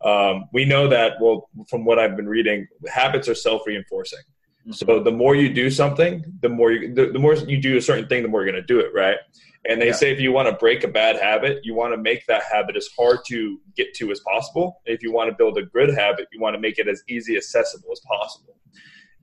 Um, 0.00 0.44
we 0.52 0.64
know 0.64 0.86
that, 0.88 1.14
well, 1.20 1.48
from 1.68 1.84
what 1.84 1.98
I've 1.98 2.14
been 2.14 2.28
reading, 2.28 2.68
habits 2.86 3.28
are 3.28 3.34
self 3.34 3.62
reinforcing. 3.66 4.20
So 4.70 5.00
the 5.00 5.12
more 5.12 5.34
you 5.34 5.52
do 5.52 5.70
something, 5.70 6.24
the 6.40 6.48
more 6.48 6.72
you, 6.72 6.94
the, 6.94 7.06
the 7.06 7.18
more 7.18 7.34
you 7.34 7.60
do 7.60 7.76
a 7.76 7.82
certain 7.82 8.08
thing, 8.08 8.22
the 8.22 8.28
more 8.28 8.42
you're 8.42 8.52
going 8.52 8.62
to 8.62 8.66
do 8.66 8.80
it, 8.80 8.92
right? 8.94 9.16
And 9.68 9.80
they 9.80 9.88
Yeah. 9.88 9.92
say 9.92 10.12
if 10.12 10.20
you 10.20 10.32
want 10.32 10.48
to 10.48 10.54
break 10.54 10.84
a 10.84 10.88
bad 10.88 11.16
habit, 11.16 11.60
you 11.64 11.74
want 11.74 11.92
to 11.94 11.98
make 11.98 12.26
that 12.26 12.42
habit 12.42 12.76
as 12.76 12.88
hard 12.98 13.18
to 13.28 13.60
get 13.76 13.94
to 13.94 14.10
as 14.10 14.20
possible. 14.20 14.80
If 14.84 15.02
you 15.02 15.12
want 15.12 15.30
to 15.30 15.36
build 15.36 15.58
a 15.58 15.62
good 15.62 15.94
habit, 15.94 16.28
you 16.32 16.40
want 16.40 16.54
to 16.54 16.60
make 16.60 16.78
it 16.78 16.88
as 16.88 17.02
easy 17.08 17.36
accessible 17.36 17.88
as 17.92 18.00
possible. 18.00 18.56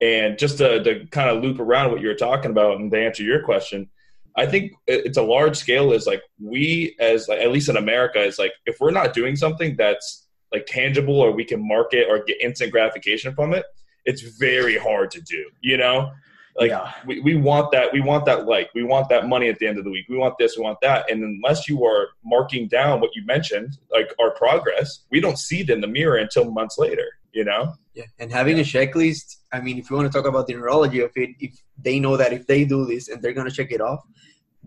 And 0.02 0.38
just 0.38 0.58
to, 0.58 0.84
to 0.84 1.06
kind 1.08 1.30
of 1.30 1.42
loop 1.44 1.60
around 1.60 1.92
what 1.92 2.02
you 2.02 2.08
were 2.08 2.16
talking 2.16 2.52
about 2.52 2.80
and 2.80 2.92
to 2.92 3.00
answer 3.00 3.24
your 3.24 3.44
question, 3.44 3.90
I 4.36 4.46
think 4.46 4.74
it's 4.88 5.18
a 5.18 5.22
large 5.22 5.56
scale 5.56 5.94
is 5.94 6.06
like 6.06 6.22
we 6.42 6.96
as 7.00 7.30
like, 7.30 7.40
at 7.40 7.52
least 7.52 7.70
in 7.70 7.78
America 7.78 8.22
is 8.22 8.38
like 8.38 8.52
if 8.66 8.78
we're 8.82 8.92
not 8.92 9.14
doing 9.14 9.38
something 9.38 9.78
that's 9.78 10.28
like 10.52 10.66
tangible 10.66 11.22
or 11.22 11.32
we 11.32 11.46
can 11.46 11.66
market 11.66 12.08
or 12.10 12.24
get 12.24 12.42
instant 12.42 12.72
gratification 12.72 13.34
from 13.34 13.54
it, 13.54 13.66
it's 14.06 14.22
very 14.38 14.78
hard 14.78 15.12
to 15.12 15.22
do. 15.22 15.46
You 15.62 15.78
know, 15.78 16.12
like 16.58 16.70
Yeah. 16.70 16.92
we, 17.06 17.20
we 17.22 17.36
want 17.36 17.72
that 17.72 17.92
we 17.92 18.02
want 18.02 18.26
that 18.26 18.46
like 18.46 18.70
we 18.74 18.84
want 18.84 19.10
that 19.10 19.28
money 19.28 19.50
at 19.50 19.60
the 19.60 19.68
end 19.68 19.78
of 19.78 19.84
the 19.84 19.92
week. 19.92 20.06
We 20.10 20.18
want 20.18 20.38
this, 20.38 20.58
we 20.58 20.64
want 20.64 20.80
that. 20.82 21.10
And 21.12 21.24
unless 21.24 21.68
you 21.68 21.84
are 21.86 22.10
marking 22.24 22.68
down 22.68 23.02
what 23.02 23.16
you 23.16 23.26
mentioned, 23.26 23.78
like 23.92 24.14
our 24.22 24.32
progress, 24.32 25.06
we 25.12 25.20
don't 25.20 25.38
see 25.38 25.62
it 25.62 25.70
in 25.70 25.82
the 25.82 25.88
mirror 25.88 26.18
until 26.18 26.50
months 26.52 26.78
later. 26.78 27.06
You 27.34 27.44
know? 27.44 27.74
Yeah, 27.94 28.06
and 28.20 28.32
having 28.32 28.60
a 28.60 28.64
checklist. 28.64 29.38
I 29.52 29.60
mean, 29.60 29.78
if 29.78 29.90
you 29.90 29.98
want 29.98 30.10
to 30.10 30.18
talk 30.18 30.28
about 30.28 30.48
the 30.48 30.54
neurology 30.54 31.02
of 31.02 31.12
it, 31.16 31.32
if 31.42 31.54
they 31.78 32.00
know 32.00 32.16
that 32.16 32.32
if 32.32 32.48
they 32.48 32.64
do 32.64 32.86
this 32.86 33.10
and 33.10 33.22
they're 33.22 33.34
gonna 33.34 33.52
check 33.52 33.72
it 33.74 33.82
off, 33.82 34.00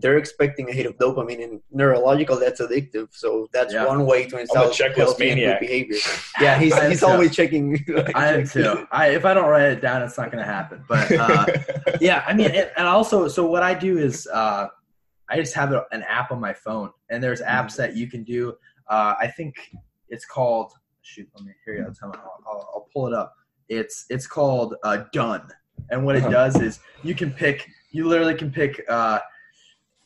they're 0.01 0.17
expecting 0.17 0.69
a 0.69 0.73
hit 0.73 0.85
of 0.85 0.97
dopamine, 0.97 1.43
and 1.43 1.61
neurological 1.71 2.39
that's 2.39 2.61
addictive. 2.61 3.07
So 3.11 3.47
that's 3.51 3.73
Yeah. 3.73 3.85
one 3.85 4.05
way 4.05 4.25
to 4.27 4.37
install 4.39 4.67
checklist 4.69 4.95
healthy 4.95 5.29
maniac. 5.29 5.59
behavior. 5.59 5.97
Yeah, 6.41 6.57
he's 6.57 6.75
he's 6.87 7.03
always 7.03 7.35
checking. 7.35 7.83
I 8.15 8.27
am 8.33 8.47
too. 8.47 8.87
I 8.91 9.07
if 9.09 9.25
I 9.25 9.33
don't 9.33 9.49
write 9.49 9.71
it 9.73 9.81
down, 9.81 10.01
it's 10.03 10.17
not 10.17 10.31
going 10.31 10.43
to 10.43 10.49
happen. 10.51 10.83
But 10.87 11.11
uh, 11.11 11.45
yeah, 11.99 12.23
I 12.27 12.33
mean, 12.33 12.51
and 12.51 12.71
and 12.77 12.87
also, 12.87 13.27
so 13.27 13.45
what 13.45 13.61
I 13.63 13.73
do 13.73 13.97
is 13.97 14.25
uh, 14.27 14.67
I 15.29 15.35
just 15.35 15.53
have 15.55 15.71
an 15.91 16.03
app 16.03 16.31
on 16.31 16.39
my 16.39 16.53
phone, 16.53 16.91
and 17.09 17.21
there's 17.23 17.41
apps 17.41 17.75
that 17.75 17.95
you 17.95 18.07
can 18.07 18.23
do. 18.23 18.53
Uh, 18.89 19.15
I 19.19 19.27
think 19.27 19.55
it's 20.09 20.25
called. 20.25 20.71
Shoot, 21.01 21.27
let 21.35 21.43
me 21.45 21.53
here. 21.65 21.75
You 21.77 21.83
go. 21.85 21.93
Tell 21.99 22.09
me- 22.09 22.15
I'll, 22.19 22.39
I'll, 22.47 22.69
I'll 22.75 22.87
pull 22.93 23.07
it 23.07 23.13
up. 23.13 23.33
It's 23.67 24.05
it's 24.09 24.27
called 24.27 24.75
uh, 24.83 25.03
Done, 25.11 25.43
and 25.91 26.05
what 26.05 26.15
it 26.15 26.19
Uh-huh. 26.23 26.29
does 26.31 26.61
is 26.61 26.79
you 27.03 27.15
can 27.15 27.31
pick. 27.31 27.67
You 27.91 28.07
literally 28.07 28.35
can 28.35 28.51
pick. 28.51 28.73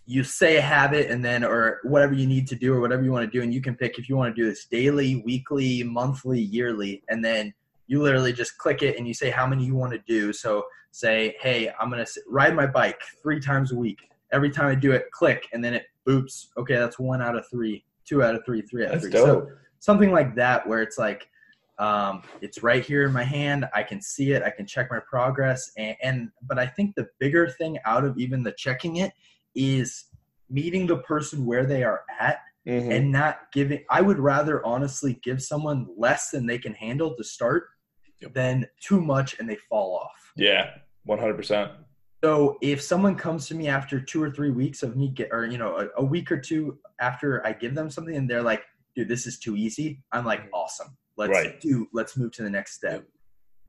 You 0.05 0.23
say 0.23 0.57
a 0.57 0.61
habit 0.61 1.09
and 1.09 1.23
then 1.23 1.43
or 1.43 1.79
whatever 1.83 2.13
you 2.13 2.27
need 2.27 2.47
to 2.47 2.55
do 2.55 2.73
or 2.73 2.81
whatever 2.81 3.03
you 3.03 3.11
want 3.11 3.29
to 3.29 3.37
do 3.37 3.41
and 3.41 3.53
you 3.53 3.61
can 3.61 3.75
pick 3.75 3.97
if 3.97 4.09
you 4.09 4.17
want 4.17 4.35
to 4.35 4.41
do 4.41 4.47
this 4.49 4.65
daily 4.65 5.21
weekly 5.25 5.83
monthly 5.83 6.41
yearly 6.41 7.03
and 7.09 7.23
then 7.23 7.53
you 7.87 8.01
literally 8.01 8.33
just 8.33 8.57
click 8.57 8.81
it 8.81 8.97
and 8.97 9.07
you 9.07 9.13
say 9.13 9.29
how 9.29 9.47
many 9.47 9.65
you 9.65 9.75
want 9.75 9.93
to 9.93 9.99
do. 9.99 10.33
So 10.33 10.65
say 10.91 11.35
hey 11.41 11.71
i'm 11.79 11.89
going 11.89 12.05
to 12.05 12.21
ride 12.27 12.55
my 12.55 12.67
bike 12.67 13.01
three 13.21 13.39
times 13.39 13.71
a 13.71 13.75
week. 13.75 14.09
Every 14.31 14.51
time 14.51 14.67
i 14.67 14.75
do 14.75 14.91
it 14.91 15.09
click 15.11 15.47
and 15.53 15.63
then 15.63 15.73
it 15.73 15.85
boops. 16.07 16.47
Okay 16.57 16.75
that's 16.75 16.99
one 16.99 17.21
out 17.21 17.35
of 17.35 17.47
three 17.49 17.83
two 18.05 18.23
out 18.23 18.35
of 18.35 18.45
three 18.45 18.61
three 18.61 18.85
out 18.85 18.93
of 18.93 19.01
That's 19.01 19.05
three. 19.05 19.19
So 19.19 19.25
dope. 19.41 19.49
something 19.79 20.11
like 20.11 20.35
that 20.35 20.67
where 20.67 20.81
it's 20.81 20.97
like 20.97 21.27
um, 21.79 22.21
it's 22.41 22.61
right 22.61 22.85
here 22.85 23.05
in 23.05 23.11
my 23.11 23.23
hand 23.23 23.67
i 23.73 23.81
can 23.81 23.99
see 23.99 24.31
it 24.31 24.43
i 24.43 24.49
can 24.51 24.65
check 24.65 24.91
my 24.91 24.99
progress 24.99 25.71
and, 25.75 25.95
and 26.03 26.29
but 26.43 26.59
i 26.59 26.67
think 26.67 26.93
the 26.95 27.07
bigger 27.17 27.49
thing 27.49 27.79
out 27.85 28.05
of 28.05 28.17
even 28.17 28.43
the 28.43 28.51
checking 28.51 28.97
it 28.97 29.11
is 29.55 30.05
meeting 30.49 30.87
the 30.87 30.97
person 30.97 31.45
where 31.45 31.65
they 31.65 31.83
are 31.83 32.01
at 32.19 32.39
Mhm. 32.67 32.95
and 32.95 33.11
not 33.11 33.51
giving 33.51 33.83
i 33.89 33.99
would 34.01 34.19
rather 34.19 34.65
honestly 34.65 35.19
give 35.21 35.41
someone 35.43 35.85
less 35.97 36.29
than 36.29 36.45
they 36.45 36.57
can 36.57 36.73
handle 36.73 37.13
to 37.15 37.23
start 37.23 37.67
than 38.33 38.65
too 38.81 39.01
much 39.01 39.37
and 39.39 39.49
they 39.49 39.57
fall 39.69 39.97
off 39.97 40.31
yeah, 40.37 40.69
one 41.03 41.19
hundred 41.19 41.35
percent. 41.35 41.71
so 42.23 42.57
if 42.61 42.81
someone 42.81 43.15
comes 43.15 43.47
to 43.49 43.55
me 43.55 43.67
after 43.67 43.99
two 43.99 44.23
or 44.23 44.31
three 44.31 44.49
weeks 44.51 44.81
of 44.81 44.95
me 44.95 45.09
get 45.09 45.27
or 45.31 45.45
you 45.45 45.57
know 45.57 45.77
a, 45.77 46.01
a 46.01 46.05
week 46.05 46.31
or 46.31 46.39
two 46.39 46.79
after 47.01 47.45
i 47.45 47.51
give 47.51 47.75
them 47.75 47.89
something 47.89 48.15
and 48.15 48.29
they're 48.29 48.41
like 48.41 48.63
dude 48.95 49.09
this 49.09 49.27
is 49.27 49.39
too 49.39 49.57
easy 49.57 50.01
i'm 50.13 50.23
like 50.25 50.43
awesome 50.53 50.95
let's 51.17 51.31
Right. 51.31 51.59
do 51.59 51.87
let's 51.93 52.15
move 52.15 52.31
to 52.33 52.43
the 52.43 52.49
next 52.49 52.73
step 52.75 53.05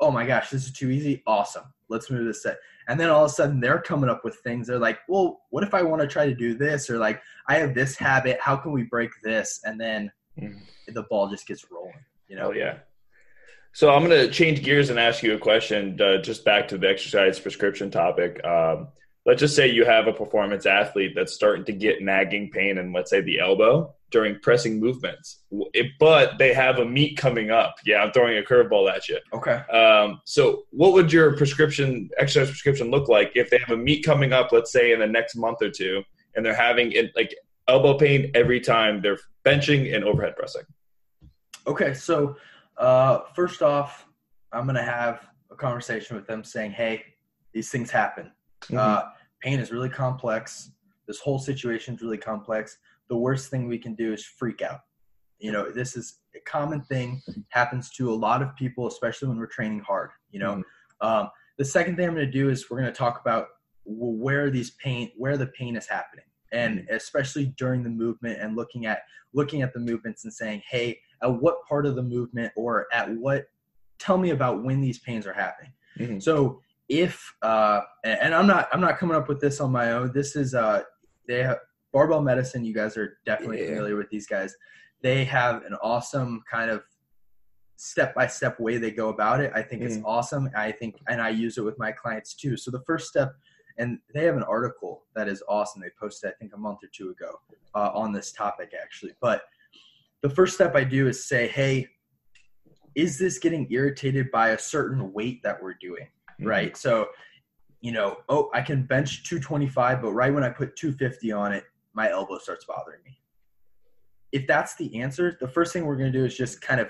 oh 0.01 0.11
my 0.11 0.27
gosh 0.27 0.51
this 0.51 0.65
is 0.67 0.73
too 0.73 0.91
easy 0.91 1.23
awesome 1.27 1.65
let's 1.89 2.11
move 2.11 2.25
this 2.27 2.43
set. 2.43 2.59
and 2.89 2.99
then 2.99 3.11
all 3.11 3.25
of 3.25 3.31
a 3.31 3.35
sudden 3.35 3.61
they're 3.61 3.81
coming 3.81 4.11
up 4.11 4.25
with 4.25 4.37
things 4.37 4.67
they're 4.67 4.79
like 4.79 4.99
well 5.09 5.43
what 5.51 5.63
if 5.65 5.75
i 5.75 5.83
want 5.83 6.01
to 6.03 6.09
try 6.09 6.27
to 6.27 6.35
do 6.35 6.55
this 6.55 6.89
or 6.91 6.99
like 6.99 7.21
i 7.49 7.55
have 7.57 7.75
this 7.75 7.97
habit 7.97 8.39
how 8.41 8.57
can 8.57 8.73
we 8.73 8.83
break 8.85 9.11
this 9.23 9.61
and 9.65 9.81
then 9.81 10.11
Mhm. 10.41 10.59
the 10.89 11.03
ball 11.05 11.29
just 11.29 11.47
gets 11.47 11.65
rolling 11.71 11.95
you 12.29 12.35
know 12.37 12.49
Oh 12.49 12.53
yeah. 12.53 12.79
So 13.73 13.91
I'm 13.93 14.05
going 14.05 14.27
to 14.27 14.31
change 14.31 14.63
gears 14.63 14.91
and 14.91 15.01
ask 15.01 15.23
you 15.25 15.35
a 15.35 15.39
question, 15.39 16.01
uh, 16.01 16.19
just 16.23 16.45
back 16.45 16.69
to 16.69 16.79
the 16.79 16.89
exercise 16.89 17.41
prescription 17.41 17.91
topic. 17.91 18.41
Um, 18.45 18.87
let's 19.27 19.41
just 19.41 19.57
say 19.57 19.67
you 19.69 19.85
have 19.85 20.07
a 20.07 20.13
performance 20.13 20.65
athlete 20.65 21.13
that's 21.17 21.33
starting 21.35 21.65
to 21.65 21.73
get 21.73 22.01
nagging 22.01 22.51
pain 22.53 22.79
in, 22.79 22.93
let's 22.93 23.11
say, 23.11 23.21
the 23.21 23.41
elbow 23.41 23.93
during 24.15 24.39
pressing 24.39 24.79
movements, 24.79 25.41
but 25.99 26.39
they 26.39 26.55
have 26.55 26.79
a 26.79 26.85
meet 26.85 27.17
coming 27.17 27.51
up. 27.51 27.75
Yeah, 27.85 27.97
I'm 27.97 28.13
throwing 28.13 28.39
a 28.39 28.43
curveball 28.43 28.89
at 28.89 29.09
you. 29.09 29.19
okay 29.33 29.57
Um, 29.77 30.21
so, 30.25 30.67
what 30.71 30.93
would 30.93 31.13
your 31.13 31.37
prescription, 31.37 32.09
exercise 32.17 32.49
prescription, 32.49 32.93
look 32.93 33.09
like 33.09 33.33
if 33.35 33.51
they 33.51 33.59
have 33.59 33.77
a 33.77 33.77
meet 33.77 34.05
coming 34.05 34.33
up, 34.33 34.53
let's 34.53 34.71
say 34.71 34.93
in 34.93 35.01
the 35.01 35.07
next 35.09 35.35
month 35.35 35.61
or 35.63 35.69
two, 35.69 36.05
and 36.37 36.47
they're 36.47 36.55
having 36.55 36.93
it, 36.93 37.11
like 37.17 37.35
elbow 37.67 37.99
pain 37.99 38.31
every 38.37 38.61
time 38.61 39.03
they're 39.03 39.19
benching 39.45 39.93
and 39.93 40.05
overhead 40.05 40.37
pressing? 40.37 40.63
Okay, 41.67 41.93
so 41.93 42.37
uh, 42.77 43.23
first 43.35 43.63
off, 43.63 44.07
I'm 44.53 44.65
gonna 44.65 44.81
have 44.81 45.27
a 45.51 45.57
conversation 45.57 46.15
with 46.15 46.29
them 46.29 46.45
saying, 46.45 46.71
"Hey, 46.71 47.03
these 47.53 47.69
things 47.69 47.91
happen. 47.91 48.31
Uh, 48.73 49.03
pain 49.41 49.59
is 49.59 49.73
really 49.73 49.89
complex. 49.89 50.71
This 51.09 51.19
whole 51.19 51.41
situation 51.41 51.97
is 51.97 52.01
really 52.01 52.17
complex. 52.17 52.79
The 53.15 53.19
worst 53.19 53.49
thing 53.49 53.69
we 53.69 53.79
can 53.79 53.95
do 53.95 54.13
is 54.13 54.25
freak 54.25 54.61
out. 54.61 54.81
You 55.39 55.53
know, 55.53 55.71
this 55.71 55.97
is 55.97 56.19
a 56.35 56.41
common 56.41 56.83
thing. 56.83 57.23
Happens 57.51 57.91
to 57.93 58.11
a 58.13 58.17
lot 58.27 58.43
of 58.43 58.57
people, 58.57 58.89
especially 58.89 59.29
when 59.29 59.39
we're 59.39 59.47
training 59.47 59.83
hard. 59.87 60.11
You 60.33 60.41
know, 60.41 60.63
um, 61.01 61.31
the 61.57 61.65
second 61.65 61.95
thing 61.95 62.09
I'm 62.09 62.15
gonna 62.15 62.27
do 62.27 62.49
is 62.51 62.69
we're 62.69 62.79
gonna 62.79 62.91
talk 62.91 63.21
about 63.21 63.47
where 63.85 64.51
these 64.51 64.73
pain, 64.83 65.13
where 65.17 65.37
the 65.37 65.47
pain 65.47 65.77
is 65.77 65.87
happening, 65.87 66.25
and 66.51 66.89
especially 66.91 67.55
during 67.57 67.85
the 67.85 67.89
movement, 67.91 68.41
and 68.41 68.57
looking 68.57 68.87
at 68.87 69.03
looking 69.33 69.63
at 69.63 69.73
the 69.73 69.81
movements 69.81 70.25
and 70.25 70.33
saying, 70.35 70.63
"Hey." 70.69 70.99
at 71.23 71.33
what 71.41 71.65
part 71.69 71.87
of 71.87 71.95
the 71.95 72.03
movement 72.03 72.53
or 72.57 72.87
at 72.93 73.09
what 73.09 73.47
tell 74.01 74.19
me 74.19 74.31
about 74.31 74.65
when 74.65 74.81
these 74.81 74.99
pains 74.99 75.27
are 75.29 75.33
happening 75.33 75.73
Mhm. 75.99 76.21
so 76.21 76.61
if 76.89 77.33
uh 77.41 77.81
and 78.05 78.19
and 78.21 78.35
i'm 78.35 78.49
not 78.49 78.69
i'm 78.73 78.81
not 78.81 78.99
coming 78.99 79.17
up 79.17 79.29
with 79.29 79.41
this 79.41 79.61
on 79.61 79.71
my 79.71 79.93
own 79.93 80.13
this 80.13 80.35
is 80.37 80.55
uh 80.55 80.83
they 81.29 81.43
have 81.45 81.61
barbell 81.95 82.21
medicine 82.21 82.65
you 82.65 82.75
guys 82.75 82.97
are 82.99 83.19
definitely 83.25 83.61
Yeah. 83.61 83.69
familiar 83.69 83.97
with 83.97 84.11
these 84.11 84.27
guys 84.27 84.55
they 85.03 85.25
have 85.25 85.65
an 85.65 85.75
awesome 85.83 86.43
kind 86.51 86.71
of 86.71 86.83
step 87.77 88.15
by 88.15 88.27
step 88.27 88.61
way 88.61 88.77
they 88.77 88.91
go 88.91 89.09
about 89.09 89.41
it 89.41 89.51
i 89.55 89.63
think 89.63 89.83
it's 89.83 89.97
Mhm. 89.97 90.03
awesome 90.05 90.51
i 90.55 90.71
think 90.71 90.97
and 91.09 91.23
i 91.23 91.31
use 91.31 91.57
it 91.57 91.63
with 91.63 91.79
my 91.79 91.93
clients 91.93 92.35
too 92.35 92.57
so 92.57 92.71
the 92.71 92.83
first 92.87 93.09
step 93.09 93.35
and 93.79 93.99
they 94.13 94.25
have 94.25 94.37
an 94.37 94.43
article 94.43 95.07
that 95.15 95.29
is 95.29 95.43
awesome 95.49 95.81
they 95.81 95.91
posted 95.99 96.31
i 96.31 96.35
think 96.35 96.53
a 96.55 96.59
month 96.59 96.79
or 96.85 96.89
two 96.93 97.11
ago 97.11 97.41
uh, 97.75 97.91
on 97.95 98.13
this 98.13 98.31
topic 98.33 98.73
actually 98.81 99.13
but 99.21 99.43
the 100.23 100.31
first 100.31 100.55
step 100.55 100.75
I 100.75 100.85
do 100.85 101.07
is 101.07 101.27
say, 101.29 101.49
hey, 101.49 101.87
is 102.95 103.19
this 103.19 103.39
getting 103.39 103.71
irritated 103.71 104.31
by 104.31 104.51
a 104.51 104.59
certain 104.59 105.13
weight 105.13 105.43
that 105.43 105.63
we're 105.63 105.75
doing? 105.75 106.09
Mhm. 106.41 106.47
Right. 106.47 106.77
So, 106.79 107.11
you 107.83 107.93
know, 107.93 108.17
oh, 108.31 108.49
I 108.55 108.63
can 108.63 108.85
bench 108.87 109.29
225, 109.29 110.01
but 110.01 110.13
right 110.15 110.33
when 110.33 110.43
I 110.43 110.49
put 110.49 110.77
250 110.77 111.31
on 111.31 111.53
it, 111.53 111.65
my 111.95 112.11
elbow 112.11 112.39
starts 112.39 112.65
bothering 112.65 113.01
me. 113.05 113.19
If 114.33 114.47
that's 114.47 114.75
the 114.77 115.01
answer, 115.01 115.37
the 115.41 115.49
first 115.49 115.73
thing 115.73 115.87
we're 115.87 115.97
going 115.97 116.13
to 116.13 116.19
do 116.19 116.25
is 116.25 116.37
just 116.37 116.61
kind 116.61 116.81
of 116.81 116.89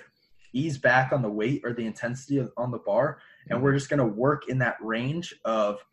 ease 0.54 0.78
back 0.78 1.12
on 1.12 1.20
the 1.20 1.28
weight 1.28 1.60
or 1.64 1.72
the 1.72 1.84
intensity 1.84 2.38
of, 2.38 2.50
on 2.56 2.70
the 2.70 2.78
bar. 2.78 3.18
And 3.50 3.62
we're 3.62 3.74
just 3.74 3.90
going 3.90 3.98
to 3.98 4.06
work 4.06 4.48
in 4.48 4.58
that 4.58 4.76
range 4.80 5.34
of 5.44 5.84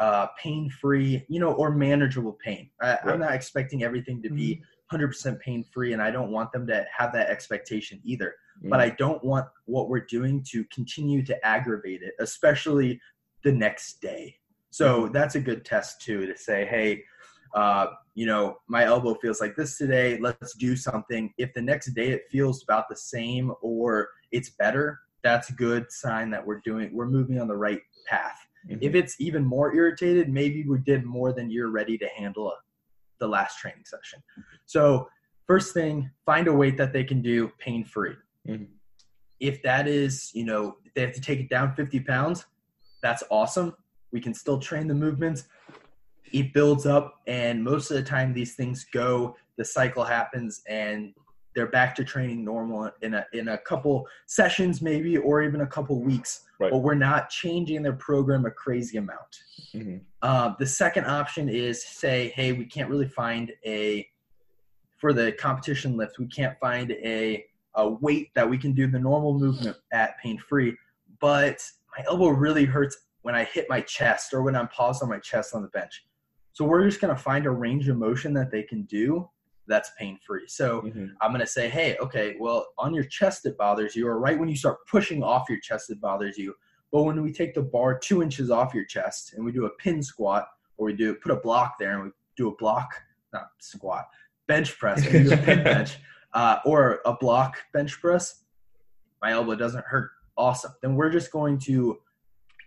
uh, 0.00 0.26
pain 0.42 0.68
free, 0.68 1.24
you 1.28 1.38
know, 1.38 1.52
or 1.52 1.70
manageable 1.70 2.36
pain. 2.44 2.70
I, 2.80 2.86
Right. 2.86 3.00
I'm 3.06 3.20
not 3.20 3.34
expecting 3.34 3.84
everything 3.84 4.22
to 4.22 4.30
be 4.30 4.62
100% 4.92 5.40
pain 5.40 5.64
free, 5.72 5.92
and 5.92 6.02
I 6.02 6.10
don't 6.10 6.30
want 6.30 6.52
them 6.52 6.66
to 6.66 6.86
have 6.96 7.12
that 7.12 7.28
expectation 7.28 8.00
either. 8.04 8.34
But 8.62 8.80
I 8.80 8.90
don't 8.90 9.22
want 9.22 9.46
what 9.66 9.90
we're 9.90 10.06
doing 10.06 10.42
to 10.50 10.64
continue 10.72 11.22
to 11.26 11.46
aggravate 11.46 12.02
it, 12.02 12.14
especially 12.20 13.00
the 13.44 13.52
next 13.52 14.00
day. 14.00 14.36
So 14.70 15.08
that's 15.08 15.34
a 15.34 15.40
good 15.40 15.64
test 15.64 16.00
too 16.02 16.26
to 16.26 16.36
say, 16.36 16.64
hey, 16.64 17.04
uh, 17.56 17.86
you 18.14 18.26
know, 18.26 18.58
my 18.68 18.84
elbow 18.84 19.14
feels 19.14 19.40
like 19.40 19.56
this 19.56 19.78
today. 19.78 20.18
Let's 20.20 20.54
do 20.54 20.76
something. 20.76 21.32
If 21.38 21.54
the 21.54 21.62
next 21.62 21.94
day 21.94 22.10
it 22.10 22.24
feels 22.30 22.62
about 22.62 22.88
the 22.88 22.96
same 22.96 23.52
or 23.62 24.10
it's 24.30 24.50
better, 24.50 25.00
that's 25.22 25.48
a 25.48 25.54
good 25.54 25.90
sign 25.90 26.30
that 26.30 26.46
we're 26.46 26.60
doing, 26.60 26.90
we're 26.92 27.08
moving 27.08 27.40
on 27.40 27.48
the 27.48 27.56
right 27.56 27.80
path. 28.06 28.38
Mhm. 28.68 28.78
If 28.82 28.94
it's 28.94 29.20
even 29.20 29.42
more 29.44 29.74
irritated, 29.74 30.28
maybe 30.28 30.64
we 30.64 30.78
did 30.78 31.04
more 31.04 31.32
than 31.32 31.50
you're 31.50 31.70
ready 31.70 31.96
to 31.98 32.06
handle 32.08 32.52
the 33.18 33.26
last 33.26 33.58
training 33.58 33.84
session. 33.86 34.22
So, 34.66 35.08
first 35.46 35.72
thing, 35.72 36.10
find 36.26 36.48
a 36.48 36.52
weight 36.52 36.76
that 36.76 36.92
they 36.92 37.04
can 37.04 37.22
do 37.22 37.48
pain 37.58 37.84
free. 37.84 38.16
Mhm. 38.46 38.68
if 39.38 39.62
that 39.62 39.86
is, 39.86 40.30
you 40.34 40.44
know, 40.44 40.78
they 40.94 41.02
have 41.02 41.12
to 41.12 41.20
take 41.20 41.38
it 41.38 41.50
down 41.50 41.74
50 41.74 42.00
pounds, 42.00 42.46
that's 43.02 43.22
awesome. 43.30 43.76
We 44.10 44.18
can 44.20 44.32
still 44.32 44.58
train 44.58 44.86
the 44.88 44.94
movements. 44.94 45.46
It 46.32 46.52
builds 46.52 46.86
up, 46.86 47.20
and 47.26 47.62
most 47.62 47.90
of 47.90 47.96
the 47.96 48.02
time, 48.02 48.32
these 48.32 48.54
things 48.54 48.86
go. 48.92 49.36
The 49.56 49.64
cycle 49.64 50.04
happens, 50.04 50.62
and 50.68 51.14
they're 51.54 51.66
back 51.66 51.94
to 51.96 52.04
training 52.04 52.44
normal 52.44 52.90
in 53.00 53.14
a 53.14 53.26
in 53.32 53.48
a 53.48 53.58
couple 53.58 54.06
sessions, 54.26 54.82
maybe, 54.82 55.16
or 55.16 55.42
even 55.42 55.62
a 55.62 55.66
couple 55.66 56.00
weeks. 56.02 56.42
Right. 56.58 56.70
But 56.70 56.78
we're 56.78 56.94
not 56.94 57.30
changing 57.30 57.82
their 57.82 57.94
program 57.94 58.44
a 58.44 58.50
crazy 58.50 58.98
amount. 58.98 59.42
Mhm. 59.74 60.00
Um, 60.22 60.56
the 60.58 60.66
second 60.66 61.06
option 61.06 61.48
is 61.48 61.84
say, 61.84 62.32
hey, 62.34 62.52
we 62.52 62.64
can't 62.66 62.90
really 62.90 63.08
find 63.08 63.52
a 63.64 64.06
for 64.96 65.12
the 65.12 65.32
competition 65.32 65.96
lift, 65.96 66.18
we 66.18 66.26
can't 66.26 66.58
find 66.58 66.92
a, 66.92 67.44
a 67.74 67.88
weight 67.88 68.30
that 68.34 68.48
we 68.48 68.58
can 68.58 68.72
do 68.72 68.86
the 68.86 68.98
normal 68.98 69.38
movement 69.38 69.76
at 69.92 70.18
pain 70.18 70.38
free, 70.38 70.76
but 71.20 71.62
my 71.96 72.04
elbow 72.06 72.28
really 72.28 72.64
hurts 72.64 72.96
when 73.22 73.34
I 73.34 73.44
hit 73.44 73.66
my 73.68 73.80
chest 73.82 74.32
or 74.32 74.42
when 74.42 74.56
I'm 74.56 74.68
paused 74.68 75.02
on 75.02 75.08
my 75.08 75.18
chest 75.18 75.54
on 75.54 75.62
the 75.62 75.68
bench. 75.68 76.04
So 76.56 76.64
we're 76.64 76.86
just 76.88 77.02
gonna 77.02 77.14
find 77.14 77.44
a 77.44 77.50
range 77.50 77.86
of 77.90 77.98
motion 77.98 78.32
that 78.32 78.50
they 78.50 78.62
can 78.62 78.84
do 78.84 79.28
that's 79.66 79.90
pain 79.98 80.18
free. 80.26 80.48
So 80.48 80.80
Mhm. 80.80 81.10
I'm 81.20 81.30
going 81.32 81.40
to 81.40 81.46
say, 81.46 81.68
hey, 81.68 81.96
okay, 81.98 82.36
well, 82.38 82.68
on 82.78 82.94
your 82.94 83.04
chest 83.04 83.44
it 83.44 83.58
bothers 83.58 83.94
you, 83.94 84.06
or 84.08 84.18
right 84.18 84.38
when 84.38 84.48
you 84.48 84.56
start 84.56 84.78
pushing 84.86 85.22
off 85.22 85.48
your 85.50 85.58
chest 85.60 85.90
it 85.90 86.00
bothers 86.00 86.38
you. 86.38 86.54
But 86.92 87.02
when 87.02 87.20
we 87.20 87.30
take 87.32 87.52
the 87.52 87.62
bar 87.62 87.98
two 87.98 88.22
inches 88.22 88.48
off 88.50 88.72
your 88.72 88.84
chest 88.86 89.34
and 89.34 89.44
we 89.44 89.50
do 89.52 89.66
a 89.66 89.70
pin 89.70 90.02
squat, 90.02 90.48
or 90.78 90.86
we 90.86 90.94
do 90.94 91.14
put 91.16 91.32
a 91.32 91.36
block 91.36 91.78
there 91.78 91.94
and 91.94 92.04
we 92.04 92.10
do 92.36 92.48
a 92.48 92.56
block, 92.56 93.02
not 93.34 93.48
squat, 93.58 94.06
bench 94.46 94.78
press, 94.78 95.04
and 95.04 95.28
do 95.28 95.34
a 95.34 95.36
pin 95.36 95.62
bench, 95.64 95.98
uh, 96.32 96.60
or 96.64 97.00
a 97.04 97.12
block 97.12 97.56
bench 97.74 98.00
press, 98.00 98.44
my 99.20 99.32
elbow 99.32 99.56
doesn't 99.56 99.84
hurt. 99.84 100.10
Awesome. 100.38 100.72
Then 100.80 100.94
we're 100.94 101.10
just 101.10 101.32
going 101.32 101.58
to 101.60 101.98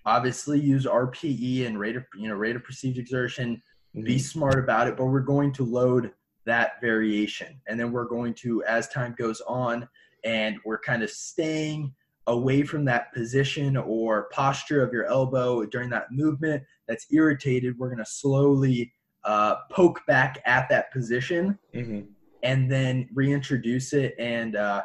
obviously 0.06 0.60
use 0.60 0.86
RPE 0.86 1.66
and 1.66 1.80
rate 1.80 1.96
of 1.96 2.04
you 2.16 2.28
know 2.28 2.36
rate 2.36 2.56
of 2.58 2.64
perceived 2.64 2.98
exertion. 2.98 3.62
Be 4.04 4.20
smart 4.20 4.60
about 4.60 4.88
it, 4.88 4.98
but 4.98 5.06
we're 5.06 5.20
going 5.22 5.52
to 5.54 5.64
load 5.64 6.12
that 6.46 6.82
variation. 6.82 7.60
And 7.68 7.80
then 7.80 7.92
we're 7.92 8.06
going 8.08 8.34
to, 8.36 8.64
as 8.64 8.88
time 8.90 9.16
goes 9.18 9.42
on, 9.42 9.88
and 10.24 10.58
we're 10.66 10.80
kind 10.80 11.04
of 11.04 11.10
staying 11.10 11.94
away 12.28 12.64
from 12.64 12.86
that 12.86 13.12
position 13.14 13.76
or 13.78 14.30
posture 14.32 14.84
of 14.84 14.94
your 14.94 15.06
elbow 15.06 15.66
during 15.66 15.90
that 15.90 16.12
movement 16.12 16.64
that's 16.88 17.08
irritated, 17.12 17.78
we're 17.78 17.88
going 17.90 18.04
to 18.04 18.06
slowly 18.06 18.92
uh, 19.24 19.56
poke 19.72 20.00
back 20.08 20.42
at 20.46 20.70
that 20.70 20.92
position 20.92 21.58
Mhm. 21.74 22.08
and 22.44 22.72
then 22.72 23.10
reintroduce 23.14 23.94
it. 23.94 24.16
And 24.20 24.56
uh, 24.56 24.84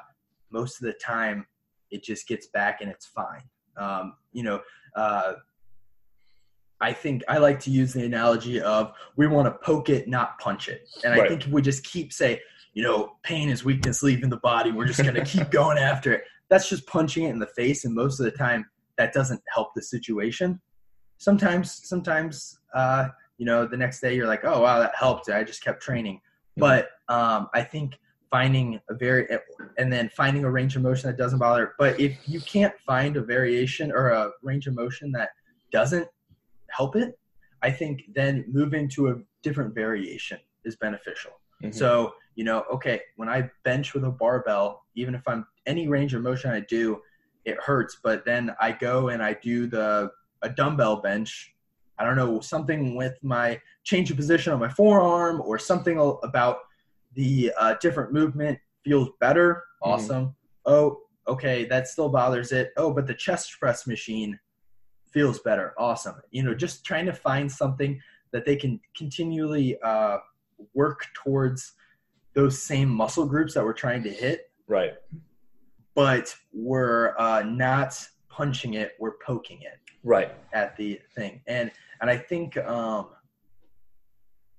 most 0.51 0.81
of 0.81 0.87
the 0.87 0.95
time, 0.95 1.47
it 1.91 2.03
just 2.03 2.27
gets 2.27 2.47
back 2.49 2.81
and 2.81 2.91
it's 2.91 3.07
fine. 3.07 3.43
Um, 3.77 4.17
you 4.33 4.43
know, 4.43 4.61
uh, 4.97 5.35
I 6.85 6.93
think 6.93 7.23
I 7.29 7.39
like 7.39 7.61
to 7.61 7.71
use 7.71 7.95
the 7.95 8.05
analogy 8.05 8.61
of 8.61 8.93
we 9.17 9.27
want 9.27 9.47
to 9.47 9.53
poke 9.65 9.89
it, 9.89 10.07
not 10.07 10.39
punch 10.39 10.69
it. 10.69 10.87
And 11.03 11.15
I 11.15 11.27
think 11.27 11.47
if 11.47 11.51
we 11.51 11.63
just 11.63 11.83
keep 11.83 12.13
say, 12.13 12.43
you 12.75 12.83
know, 12.83 13.17
pain 13.23 13.49
is 13.49 13.65
weakness 13.65 14.03
leaving 14.03 14.29
the 14.29 14.37
body, 14.37 14.71
we're 14.71 14.85
just 14.85 15.03
going 15.03 15.15
to 15.15 15.25
keep 15.25 15.51
going 15.63 15.79
after 15.79 16.13
it. 16.13 16.25
That's 16.51 16.69
just 16.69 16.87
punching 16.87 17.25
it 17.25 17.31
in 17.31 17.39
the 17.39 17.47
face, 17.47 17.87
and 17.87 17.95
most 17.95 18.21
of 18.21 18.25
the 18.25 18.33
time, 18.33 18.67
that 18.99 19.15
doesn't 19.15 19.41
help 19.49 19.69
the 19.75 19.81
situation. 19.81 20.61
Sometimes, 21.17 21.81
sometimes, 21.89 22.59
uh, 22.75 23.09
you 23.39 23.47
know, 23.47 23.67
the 23.67 23.79
next 23.79 24.01
day 24.01 24.15
you're 24.15 24.27
like, 24.27 24.45
oh 24.45 24.61
wow, 24.61 24.79
that 24.79 24.93
helped. 24.95 25.31
I 25.31 25.43
just 25.43 25.65
kept 25.65 25.83
training. 25.83 26.21
But 26.59 26.91
um, 27.09 27.49
I 27.55 27.63
think 27.63 27.99
finding 28.31 28.79
a 28.91 28.95
very 28.95 29.27
and 29.79 29.91
then 29.91 30.11
finding 30.11 30.45
a 30.45 30.51
range 30.51 30.77
of 30.77 30.83
motion 30.83 31.09
that 31.09 31.17
doesn't 31.17 31.39
bother. 31.39 31.75
But 31.79 31.99
if 31.99 32.19
you 32.27 32.41
can't 32.43 32.75
find 32.87 33.17
a 33.17 33.23
variation 33.23 33.91
or 33.91 34.11
a 34.11 34.33
range 34.43 34.67
of 34.67 34.75
motion 34.75 35.13
that 35.13 35.31
doesn't 35.73 36.07
help 36.77 36.97
it, 36.97 37.19
I 37.63 37.71
think 37.71 38.03
then 38.15 38.45
moving 38.49 38.89
to 38.91 39.09
a 39.09 39.15
different 39.43 39.75
variation 39.75 40.39
is 40.65 40.77
beneficial. 40.77 41.33
Mhm. 41.63 41.75
So, 41.75 42.15
you 42.35 42.45
know, 42.45 42.65
okay, 42.73 43.01
when 43.17 43.29
I 43.29 43.51
bench 43.65 43.95
with 43.95 44.05
a 44.05 44.11
barbell, 44.11 44.85
even 44.95 45.15
if 45.15 45.23
I'm 45.27 45.47
any 45.67 45.89
range 45.89 46.15
of 46.15 46.23
motion 46.23 46.51
I 46.51 46.61
do, 46.61 47.01
it 47.45 47.61
hurts. 47.61 47.99
But 48.03 48.25
then 48.25 48.55
I 48.61 48.73
go 48.73 49.09
and 49.09 49.23
I 49.23 49.35
do 49.35 49.67
the 49.67 50.11
a 50.43 50.49
dumbbell 50.51 50.97
bench. 50.97 51.55
I 51.99 52.05
don't 52.05 52.17
know, 52.17 52.41
something 52.41 52.97
with 52.97 53.17
my 53.23 53.61
change 53.85 54.11
of 54.11 54.17
position 54.17 54.53
on 54.53 54.59
my 54.59 54.69
forearm 54.69 55.41
or 55.41 55.59
something 55.59 55.99
about 56.23 56.59
the 57.15 57.53
uh, 57.59 57.75
different 57.81 58.13
movement 58.13 58.59
feels 58.85 59.09
better. 59.21 59.63
Mhm. 59.83 59.89
Awesome. 59.93 60.37
Oh, 60.67 61.03
okay, 61.29 61.65
that 61.67 61.87
still 61.89 62.09
bothers 62.09 62.51
it. 62.53 62.73
Oh, 62.77 62.93
but 62.93 63.07
the 63.07 63.15
chest 63.15 63.59
press 63.61 63.87
machine 63.87 64.39
feels 65.15 65.39
better. 65.39 65.73
Awesome. 65.79 66.17
You 66.33 66.43
know, 66.43 66.55
just 66.55 66.85
trying 66.85 67.07
to 67.07 67.13
find 67.13 67.51
something 67.51 68.01
that 68.33 68.45
they 68.45 68.57
can 68.57 68.81
continually 68.97 69.79
uh, 69.83 70.19
work 70.75 71.07
towards 71.15 71.73
those 72.35 72.61
same 72.61 72.89
muscle 72.89 73.25
groups 73.25 73.55
that 73.55 73.65
we're 73.65 73.73
trying 73.73 74.03
to 74.03 74.11
hit, 74.11 74.51
Right. 74.67 74.95
but 75.95 76.35
we're 76.53 77.15
uh, 77.17 77.45
not 77.47 77.97
punching 78.29 78.75
it, 78.75 78.97
we're 78.99 79.17
poking 79.25 79.63
it 79.63 79.79
Right. 80.03 80.33
at 80.53 80.77
the 80.77 81.01
thing. 81.15 81.41
And 81.47 81.71
and 82.01 82.11
I 82.11 82.17
think 82.19 82.57
um, 82.59 83.11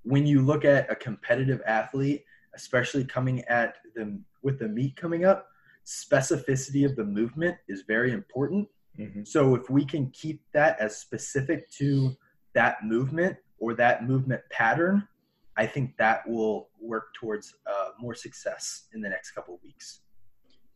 when 0.03 0.25
you 0.25 0.41
look 0.41 0.63
at 0.63 0.89
a 0.89 0.95
competitive 0.95 1.61
athlete, 1.67 2.23
especially 2.55 3.03
coming 3.03 3.41
at 3.41 3.75
them 3.93 4.23
with 4.41 4.57
the 4.57 4.69
meet 4.69 4.95
coming 4.95 5.25
up, 5.25 5.49
specificity 5.85 6.85
of 6.85 6.95
the 6.95 7.03
movement 7.03 7.57
is 7.67 7.83
very 7.85 8.13
important. 8.13 8.67
Mhm. 8.99 9.27
So 9.27 9.55
if 9.55 9.69
we 9.69 9.85
can 9.85 10.09
keep 10.11 10.41
that 10.53 10.79
as 10.79 10.97
specific 10.97 11.69
to 11.71 12.15
that 12.53 12.83
movement 12.83 13.37
or 13.59 13.73
that 13.75 14.05
movement 14.05 14.41
pattern, 14.49 15.07
I 15.57 15.65
think 15.65 15.97
that 15.97 16.27
will 16.27 16.69
work 16.81 17.13
towards 17.13 17.55
uh, 17.65 17.89
more 17.99 18.15
success 18.15 18.87
in 18.93 19.01
the 19.01 19.09
next 19.09 19.31
couple 19.31 19.55
of 19.55 19.63
weeks. 19.63 20.01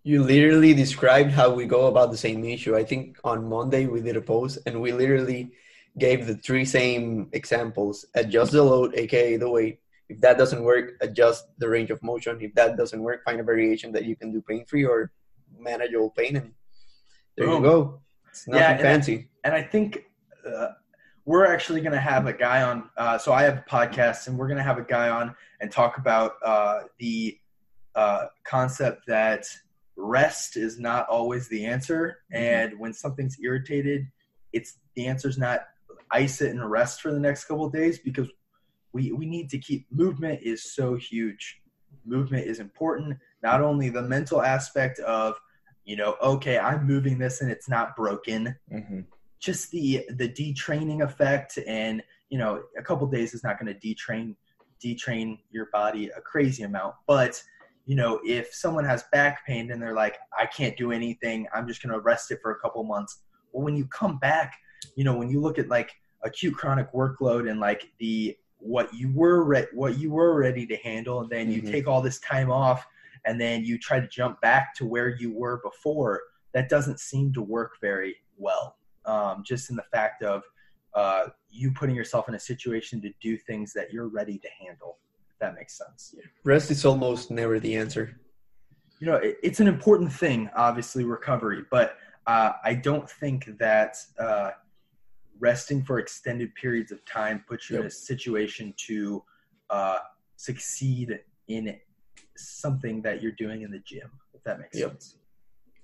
You 0.04 0.24
literally 0.24 0.74
described 0.74 1.32
how 1.32 1.54
we 1.54 1.66
go 1.66 1.88
about 1.88 2.12
the 2.12 2.18
same 2.18 2.44
issue. 2.46 2.76
I 2.76 2.84
think 2.84 3.20
on 3.24 3.48
Monday 3.48 3.86
we 3.86 4.02
did 4.02 4.16
a 4.16 4.22
post 4.22 4.60
and 4.66 4.82
we 4.82 4.94
literally 4.94 5.52
gave 5.98 6.26
the 6.26 6.36
three 6.36 6.64
same 6.64 7.30
examples. 7.34 8.06
Adjust 8.16 8.54
the 8.54 8.64
load, 8.64 8.96
aka 8.96 9.36
the 9.36 9.50
weight. 9.50 9.80
If 10.08 10.22
that 10.22 10.38
doesn't 10.38 10.64
work, 10.64 10.94
adjust 11.02 11.46
the 11.58 11.68
range 11.68 11.92
of 11.92 12.02
motion. 12.02 12.40
If 12.42 12.54
that 12.56 12.78
doesn't 12.78 13.02
work, 13.02 13.24
find 13.26 13.40
a 13.40 13.44
variation 13.44 13.92
that 13.92 14.06
you 14.06 14.16
can 14.16 14.32
do 14.32 14.42
pain 14.42 14.66
free 14.66 14.86
or 14.86 15.12
manageable 15.58 16.12
pain 16.12 16.38
and 16.38 16.54
there 17.36 17.48
Boom. 17.48 17.64
you 17.64 17.70
go. 17.70 18.02
It's 18.40 18.48
nothing 18.48 18.62
Yeah, 18.64 18.92
and 18.94 19.04
I- 19.04 19.28
and 19.44 19.54
I 19.54 19.62
think 19.64 20.06
uh, 20.46 20.70
we're 21.26 21.46
actually 21.46 21.82
going 21.82 21.94
to 21.94 22.00
have 22.00 22.26
a 22.28 22.34
guy 22.34 22.64
on. 22.64 22.90
Uh, 22.98 23.18
so 23.18 23.34
I 23.34 23.44
have 23.44 23.58
a 23.58 23.66
podcast, 23.70 24.28
and 24.28 24.38
we're 24.38 24.48
going 24.48 24.58
to 24.58 24.64
have 24.64 24.78
a 24.78 24.84
guy 24.84 25.10
on 25.10 25.36
and 25.60 25.72
talk 25.72 25.98
about 25.98 26.34
uh, 26.44 26.82
the 27.00 27.38
uh, 27.96 28.28
concept 28.46 29.08
that 29.08 29.46
rest 29.98 30.56
is 30.56 30.80
not 30.80 31.08
always 31.10 31.48
the 31.50 31.66
answer, 31.66 32.20
and 32.32 32.80
when 32.80 32.94
something's 32.94 33.38
irritated, 33.42 34.08
it's 34.54 34.80
the 34.96 35.06
answer's 35.08 35.38
not 35.38 35.68
ice 36.12 36.42
it 36.42 36.52
and 36.52 36.72
rest 36.72 37.02
for 37.02 37.12
the 37.12 37.20
next 37.20 37.46
couple 37.46 37.66
of 37.66 37.74
days 37.74 38.00
because 38.00 38.28
we 38.94 39.12
we 39.12 39.26
need 39.26 39.50
to 39.50 39.58
keep 39.60 39.86
movement 39.92 40.40
is 40.42 40.74
so 40.74 40.96
huge. 40.96 41.62
Movement 42.06 42.48
is 42.48 42.60
important. 42.60 43.18
Not 43.44 43.62
only 43.62 43.90
the 43.90 44.02
mental 44.02 44.42
aspect 44.42 45.00
of 45.00 45.36
you 45.86 45.96
know, 45.96 46.16
okay, 46.22 46.58
I'm 46.58 46.86
moving 46.86 47.18
this 47.18 47.42
and 47.42 47.50
it's 47.52 47.70
not 47.70 47.96
broken 47.96 48.56
Mhm. 48.72 49.06
just 49.40 49.72
the 49.72 50.06
the 50.18 50.28
detraining 50.30 51.02
effect 51.04 51.58
and 51.66 52.04
you 52.30 52.38
know 52.38 52.62
a 52.78 52.84
couple 52.84 53.08
days 53.08 53.34
is 53.34 53.44
not 53.44 53.58
going 53.60 53.74
to 53.74 53.80
detrain 53.80 54.36
detrain 54.84 55.40
your 55.50 55.68
body 55.72 56.10
a 56.10 56.22
crazy 56.22 56.64
amount 56.64 56.94
but 57.08 57.42
you 57.86 57.96
know 57.96 58.20
if 58.26 58.54
someone 58.54 58.84
has 58.84 59.04
back 59.14 59.46
pain 59.48 59.72
and 59.72 59.82
they're 59.82 59.94
like 59.96 60.18
i 60.38 60.46
can't 60.46 60.76
do 60.78 60.92
anything 60.92 61.48
i'm 61.54 61.68
just 61.68 61.82
going 61.82 61.94
to 61.94 62.00
rest 62.02 62.32
it 62.32 62.40
for 62.42 62.52
a 62.52 62.60
couple 62.60 62.84
months 62.84 63.22
well 63.54 63.64
when 63.64 63.76
you 63.78 63.86
come 63.86 64.18
back 64.20 64.58
you 64.96 65.04
know 65.06 65.16
when 65.18 65.30
you 65.30 65.40
look 65.40 65.58
at 65.58 65.70
like 65.70 65.92
acute 66.24 66.54
chronic 66.56 66.92
workload 66.94 67.50
and 67.50 67.60
like 67.62 67.90
the 68.00 68.36
what 68.58 68.94
you 68.94 69.10
were 69.14 69.44
re- 69.46 69.68
what 69.74 69.98
you 69.98 70.12
were 70.12 70.38
ready 70.38 70.68
to 70.68 70.76
handle 70.78 71.22
and 71.22 71.30
then 71.30 71.50
you 71.50 71.62
Mhm. 71.62 71.72
take 71.72 71.88
all 71.88 72.02
this 72.02 72.20
time 72.20 72.52
off 72.52 72.86
and 73.26 73.40
then 73.40 73.64
you 73.64 73.78
try 73.78 74.00
to 74.00 74.08
jump 74.08 74.40
back 74.42 74.74
to 74.76 74.86
where 74.86 75.10
you 75.10 75.32
were 75.34 75.62
before 75.64 76.22
that 76.54 76.70
doesn't 76.70 77.00
seem 77.00 77.32
to 77.34 77.42
work 77.42 77.74
very 77.82 78.16
well. 78.38 78.78
Um, 79.06 79.44
just 79.46 79.70
in 79.70 79.76
the 79.76 79.86
fact 79.92 80.24
of 80.24 80.44
uh, 80.94 81.28
you 81.50 81.72
putting 81.72 81.96
yourself 81.96 82.28
in 82.28 82.36
a 82.36 82.40
situation 82.40 83.02
to 83.02 83.12
do 83.22 83.38
things 83.38 83.74
that 83.74 83.92
you're 83.94 84.08
ready 84.08 84.38
to 84.40 84.48
handle 84.66 84.98
if 85.30 85.38
that 85.40 85.56
makes 85.56 85.78
sense. 85.78 86.16
Rest 86.44 86.72
is 86.72 86.86
almost 86.86 87.32
never 87.32 87.60
the 87.60 87.76
answer. 87.76 88.20
you 89.00 89.08
know 89.08 89.16
it, 89.16 89.38
it's 89.42 89.60
an 89.60 89.68
important 89.68 90.12
thing 90.12 90.50
obviously 90.56 91.04
recovery 91.06 91.64
but 91.72 91.96
uh, 92.28 92.52
i 92.66 92.74
don't 92.74 93.10
think 93.10 93.46
that 93.58 93.96
uh, 94.20 94.52
resting 95.40 95.82
for 95.84 96.00
extended 96.00 96.54
periods 96.56 96.92
of 96.92 97.04
time 97.06 97.44
puts 97.48 97.70
you 97.70 97.80
in 97.80 97.86
a 97.86 97.90
situation 97.90 98.74
to 98.78 99.24
uh, 99.70 100.00
succeed 100.36 101.20
in 101.48 101.78
something 102.40 103.02
that 103.02 103.22
you're 103.22 103.32
doing 103.34 103.62
in 103.62 103.72
the 103.72 103.80
gym 103.80 104.10
if 104.34 104.44
that 104.44 104.60
makes 104.60 104.78
Yep. 104.78 104.92
sense 104.92 105.16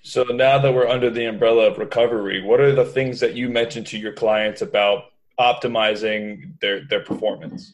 So 0.01 0.23
now 0.23 0.59
that 0.59 0.71
we're 0.73 0.87
under 0.87 1.09
the 1.09 1.25
umbrella 1.25 1.65
of 1.71 1.77
recovery, 1.79 2.41
what 2.43 2.59
are 2.59 2.73
the 2.73 2.85
things 2.85 3.19
that 3.21 3.33
you 3.35 3.49
mentioned 3.49 3.87
to 3.87 3.97
your 3.97 4.13
clients 4.13 4.61
about 4.61 5.05
optimizing 5.39 6.59
their 6.61 6.85
their 6.85 7.01
performance 7.03 7.73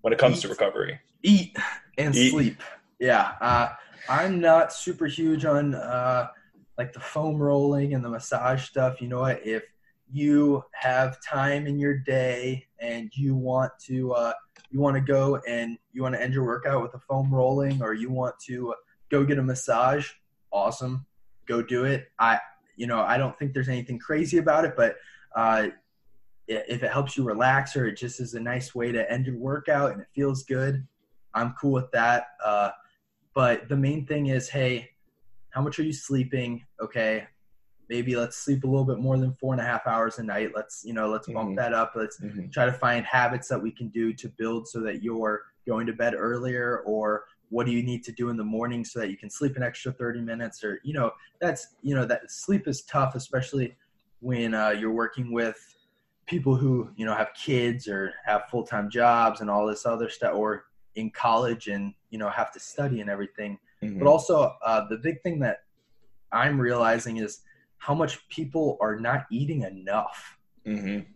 when 0.00 0.12
it 0.12 0.18
comes 0.18 0.40
to 0.42 0.48
recovery? 0.48 0.98
Eat 1.22 1.56
and 1.98 2.14
Eat. 2.14 2.30
sleep. 2.30 2.62
Yeah. 2.98 3.32
Uh, 3.40 3.68
I'm 4.08 4.40
not 4.40 4.72
super 4.72 5.06
huge 5.06 5.44
on 5.44 5.74
uh, 5.74 6.28
like 6.78 6.92
the 6.92 7.00
foam 7.00 7.38
rolling 7.38 7.94
and 7.94 8.04
the 8.04 8.10
massage 8.10 8.64
stuff. 8.64 9.00
You 9.00 9.08
know 9.08 9.20
what? 9.20 9.46
If 9.46 9.62
you 10.10 10.64
have 10.72 11.20
time 11.22 11.66
in 11.66 11.78
your 11.78 11.96
day 11.98 12.66
and 12.80 13.10
you 13.14 13.34
want 13.34 13.72
to 13.86 14.12
uh, 14.12 14.32
you 14.70 14.80
want 14.80 14.96
to 14.96 15.00
go 15.00 15.40
and 15.48 15.78
you 15.92 16.02
want 16.02 16.14
to 16.14 16.22
end 16.22 16.34
your 16.34 16.44
workout 16.44 16.82
with 16.82 16.94
a 16.94 16.98
foam 16.98 17.32
rolling 17.32 17.82
or 17.82 17.94
you 17.94 18.10
want 18.10 18.38
to 18.46 18.74
go 19.10 19.24
get 19.24 19.38
a 19.38 19.42
massage, 19.42 20.10
awesome. 20.52 21.06
Go 21.46 21.62
do 21.62 21.84
it. 21.84 22.08
I 22.18 22.40
you 22.76 22.86
know, 22.86 23.00
I 23.00 23.16
don't 23.16 23.36
think 23.38 23.54
there's 23.54 23.68
anything 23.68 23.98
crazy 23.98 24.38
about 24.38 24.64
it, 24.64 24.74
but 24.76 24.96
uh, 25.34 25.68
if 26.46 26.82
it 26.82 26.92
helps 26.92 27.16
you 27.16 27.24
relax 27.24 27.74
or 27.74 27.86
it 27.86 27.96
just 27.96 28.20
is 28.20 28.34
a 28.34 28.40
nice 28.40 28.74
way 28.74 28.92
to 28.92 29.10
end 29.10 29.26
your 29.26 29.36
workout 29.36 29.92
and 29.92 30.00
it 30.00 30.08
feels 30.14 30.44
good, 30.44 30.86
I'm 31.34 31.54
cool 31.60 31.72
with 31.72 31.90
that. 31.92 32.28
Uh, 32.44 32.70
but 33.34 33.68
the 33.68 33.76
main 33.76 34.06
thing 34.06 34.26
is, 34.26 34.48
hey, 34.48 34.90
how 35.50 35.62
much 35.62 35.78
are 35.78 35.82
you 35.82 35.92
sleeping? 35.92 36.64
Okay, 36.80 37.26
maybe 37.88 38.16
let's 38.16 38.36
sleep 38.36 38.64
a 38.64 38.66
little 38.66 38.84
bit 38.84 38.98
more 38.98 39.16
than 39.18 39.32
four 39.34 39.52
and 39.54 39.60
a 39.60 39.64
half 39.64 39.86
hours 39.86 40.18
a 40.18 40.22
night. 40.22 40.50
Let's 40.54 40.84
you 40.84 40.92
know, 40.92 41.08
let's 41.08 41.28
bump 41.28 41.50
Mhm. 41.50 41.56
that 41.56 41.72
up. 41.72 41.92
Let's 41.94 42.18
try 42.52 42.66
to 42.66 42.72
find 42.72 43.04
habits 43.06 43.48
that 43.48 43.60
we 43.62 43.70
can 43.70 43.88
do 43.88 44.12
to 44.14 44.28
build 44.28 44.68
so 44.68 44.80
that 44.80 45.02
you're 45.02 45.44
going 45.66 45.86
to 45.86 45.92
bed 45.92 46.14
earlier 46.16 46.80
or 46.86 47.24
what 47.48 47.64
do 47.66 47.72
you 47.72 47.82
need 47.82 48.02
to 48.04 48.12
do 48.12 48.28
in 48.28 48.36
the 48.36 48.44
morning 48.44 48.84
so 48.84 48.98
that 48.98 49.08
you 49.10 49.16
can 49.16 49.30
sleep 49.30 49.56
an 49.56 49.62
extra 49.62 49.92
30 49.92 50.20
minutes 50.20 50.64
or 50.64 50.80
you 50.82 50.92
know 50.92 51.12
that's 51.40 51.74
you 51.82 51.94
know 51.94 52.04
that 52.04 52.28
sleep 52.30 52.66
is 52.66 52.82
tough 52.82 53.14
especially 53.14 53.76
when 54.20 54.52
uh, 54.54 54.70
you're 54.70 54.92
working 54.92 55.32
with 55.32 55.56
people 56.26 56.56
who 56.56 56.90
you 56.96 57.04
know 57.06 57.14
have 57.14 57.30
kids 57.34 57.86
or 57.86 58.12
have 58.24 58.48
full-time 58.50 58.90
jobs 58.90 59.40
and 59.40 59.48
all 59.50 59.64
this 59.66 59.86
other 59.86 60.08
stuff 60.08 60.34
or 60.34 60.64
in 60.96 61.08
college 61.10 61.68
and 61.68 61.94
you 62.10 62.18
know 62.18 62.28
have 62.28 62.52
to 62.52 62.58
study 62.60 63.00
and 63.00 63.08
everything 63.10 63.58
Mhm. 63.82 63.98
but 64.00 64.08
also 64.08 64.54
uh, 64.64 64.86
the 64.88 64.96
big 64.96 65.20
thing 65.22 65.38
that 65.40 65.58
i'm 66.32 66.60
realizing 66.60 67.18
is 67.18 67.42
how 67.78 67.94
much 67.94 68.28
people 68.28 68.76
are 68.80 68.98
not 68.98 69.26
eating 69.30 69.62
enough. 69.62 70.38
Mhm. 70.66 71.06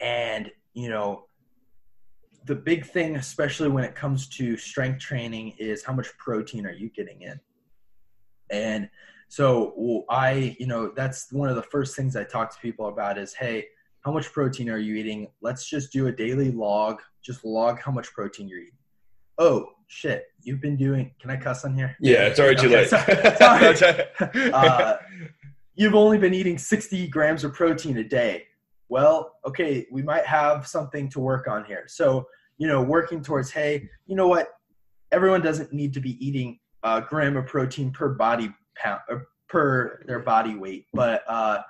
and 0.00 0.50
you 0.74 0.88
know 0.88 1.26
the 2.46 2.54
big 2.54 2.84
thing 2.86 3.16
especially 3.16 3.68
when 3.68 3.82
it 3.84 3.94
comes 3.94 4.28
to 4.28 4.56
strength 4.56 5.00
training 5.00 5.54
is 5.58 5.82
how 5.82 5.92
much 5.92 6.08
protein 6.18 6.64
are 6.66 6.72
you 6.72 6.90
getting 6.90 7.22
in? 7.22 7.40
And 8.50 8.88
so 9.28 9.72
well, 9.76 10.04
i 10.10 10.54
you 10.60 10.66
know 10.66 10.92
that's 10.94 11.32
one 11.32 11.48
of 11.48 11.56
the 11.56 11.62
first 11.62 11.96
things 11.96 12.14
i 12.14 12.22
talk 12.22 12.52
to 12.54 12.58
people 12.60 12.86
about 12.88 13.18
is 13.18 13.32
hey 13.34 13.66
how 14.04 14.12
much 14.12 14.30
protein 14.32 14.68
are 14.68 14.78
you 14.78 14.94
eating? 14.96 15.28
Let's 15.40 15.66
just 15.68 15.90
do 15.90 16.08
a 16.08 16.12
daily 16.12 16.50
log. 16.52 17.00
Just 17.22 17.42
log 17.44 17.80
how 17.80 17.90
much 17.90 18.12
protein 18.12 18.46
you're 18.48 18.60
eating. 18.60 18.76
Oh 19.38 19.70
shit. 19.86 20.26
You've 20.42 20.60
been 20.60 20.76
doing 20.76 21.12
can 21.18 21.30
i 21.30 21.36
cuss 21.36 21.64
on 21.64 21.74
here? 21.74 21.96
Yeah, 22.00 22.26
it's 22.26 22.38
already 22.38 22.60
too 22.60 22.68
late. 22.68 22.88
so- 22.90 22.98
sorry. 23.38 24.50
Uh, 24.52 24.98
you've 25.74 25.94
only 25.94 26.18
been 26.18 26.34
eating 26.34 26.58
60 26.58 27.08
grams 27.08 27.44
of 27.44 27.52
protein 27.52 27.98
a 27.98 28.04
day. 28.04 28.44
Well, 28.88 29.36
okay, 29.46 29.86
we 29.90 30.02
might 30.02 30.26
have 30.26 30.66
something 30.66 31.08
to 31.10 31.20
work 31.20 31.48
on 31.48 31.64
here. 31.64 31.84
So, 31.88 32.26
you 32.58 32.68
know, 32.68 32.82
working 32.82 33.22
towards, 33.22 33.50
hey, 33.50 33.88
you 34.06 34.14
know 34.14 34.28
what? 34.28 34.48
Everyone 35.10 35.40
doesn't 35.40 35.72
need 35.72 35.94
to 35.94 36.00
be 36.00 36.24
eating 36.24 36.58
a 36.82 37.00
gram 37.00 37.36
of 37.36 37.46
protein 37.46 37.90
per 37.92 38.10
body 38.10 38.52
pound 38.76 39.00
or 39.08 39.28
per 39.48 40.02
their 40.06 40.20
body 40.20 40.54
weight, 40.54 40.86
but 40.92 41.22
uh, 41.28 41.60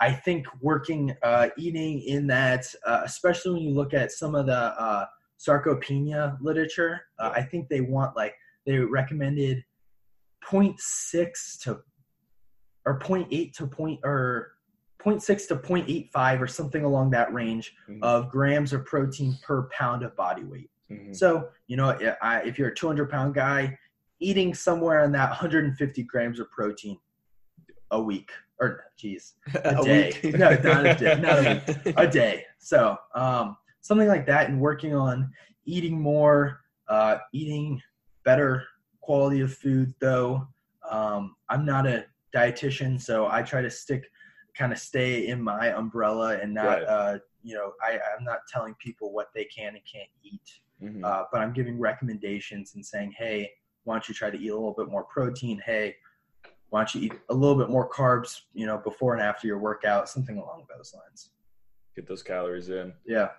I 0.00 0.12
think 0.12 0.46
working, 0.60 1.14
uh, 1.22 1.48
eating 1.56 2.02
in 2.02 2.26
that, 2.28 2.66
uh, 2.86 3.00
especially 3.04 3.52
when 3.52 3.62
you 3.62 3.74
look 3.74 3.94
at 3.94 4.12
some 4.12 4.34
of 4.34 4.46
the 4.46 4.52
uh, 4.80 5.06
sarcopenia 5.38 6.36
literature, 6.40 7.00
uh, 7.18 7.32
I 7.34 7.42
think 7.42 7.68
they 7.68 7.80
want 7.80 8.16
like 8.16 8.34
they 8.66 8.78
recommended 8.78 9.64
0.6 10.44 11.60
to 11.62 11.80
or 12.88 12.98
0.8 12.98 13.52
to 13.52 13.66
point 13.66 14.00
or 14.02 14.52
0.6 15.04 15.46
to 15.48 15.56
0.85 15.56 16.40
or 16.40 16.46
something 16.46 16.84
along 16.84 17.10
that 17.10 17.32
range 17.32 17.74
Mhm. 17.88 18.02
of 18.02 18.30
grams 18.30 18.72
of 18.72 18.84
protein 18.86 19.36
per 19.42 19.68
pound 19.70 20.02
of 20.02 20.16
body 20.16 20.44
weight. 20.44 20.70
Mhm. 20.90 21.14
So, 21.14 21.50
you 21.66 21.76
know, 21.76 21.90
if 22.00 22.58
you're 22.58 22.68
a 22.70 22.74
200 22.74 23.10
pound 23.10 23.34
guy, 23.34 23.78
eating 24.20 24.54
somewhere 24.54 25.04
in 25.04 25.12
that 25.12 25.30
150 25.30 26.02
grams 26.02 26.40
of 26.40 26.50
protein 26.50 26.98
a 27.90 28.00
week, 28.02 28.30
or 28.58 28.84
geez, 28.96 29.34
a, 29.64 29.82
day. 29.84 30.12
week. 30.22 30.34
No, 30.38 30.50
not 30.50 30.86
a 30.86 30.94
day. 30.94 31.20
Not 31.20 31.38
a 31.38 31.62
week. 31.84 31.94
A 31.96 32.06
day. 32.20 32.46
So, 32.58 32.96
um, 33.14 33.56
something 33.82 34.08
like 34.08 34.26
that, 34.26 34.48
and 34.48 34.60
working 34.60 34.94
on 34.94 35.30
eating 35.66 36.00
more, 36.00 36.60
uh, 36.88 37.18
eating 37.32 37.80
better 38.24 38.64
quality 39.00 39.40
of 39.42 39.54
food. 39.54 39.94
Though 40.00 40.48
um, 40.90 41.36
I'm 41.50 41.64
not 41.66 41.86
a 41.86 42.06
dietitian, 42.34 43.00
so 43.00 43.26
I 43.28 43.42
try 43.42 43.62
to 43.62 43.70
stick, 43.70 44.04
kind 44.56 44.72
of 44.72 44.78
stay 44.78 45.28
in 45.28 45.40
my 45.42 45.72
umbrella 45.74 46.38
and 46.38 46.52
not, 46.54 46.78
Right. 46.78 46.82
uh, 46.84 47.18
you 47.42 47.54
know, 47.54 47.72
I, 47.82 47.92
I'm 48.16 48.24
not 48.24 48.40
telling 48.52 48.74
people 48.78 49.12
what 49.12 49.28
they 49.34 49.44
can 49.44 49.74
and 49.74 49.84
can't 49.90 50.10
eat 50.22 50.60
Mhm. 50.82 51.04
uh, 51.04 51.24
but 51.32 51.40
I'm 51.40 51.52
giving 51.52 51.78
recommendations 51.78 52.74
and 52.76 52.86
saying, 52.86 53.12
hey, 53.12 53.50
why 53.82 53.94
don't 53.94 54.08
you 54.08 54.14
try 54.14 54.30
to 54.30 54.38
eat 54.38 54.48
a 54.50 54.54
little 54.54 54.74
bit 54.74 54.88
more 54.88 55.02
protein? 55.04 55.60
Hey, 55.64 55.96
why 56.68 56.80
don't 56.80 56.94
you 56.94 57.00
eat 57.00 57.12
a 57.30 57.34
little 57.34 57.56
bit 57.56 57.68
more 57.68 57.88
carbs, 57.90 58.42
you 58.54 58.64
know, 58.66 58.78
before 58.78 59.14
and 59.14 59.22
after 59.22 59.46
your 59.48 59.58
workout, 59.58 60.08
something 60.08 60.36
along 60.38 60.66
those 60.68 60.94
lines. 60.94 61.30
Get 61.96 62.06
those 62.06 62.22
calories 62.22 62.68
in. 62.68 62.94
Yeah. 63.04 63.30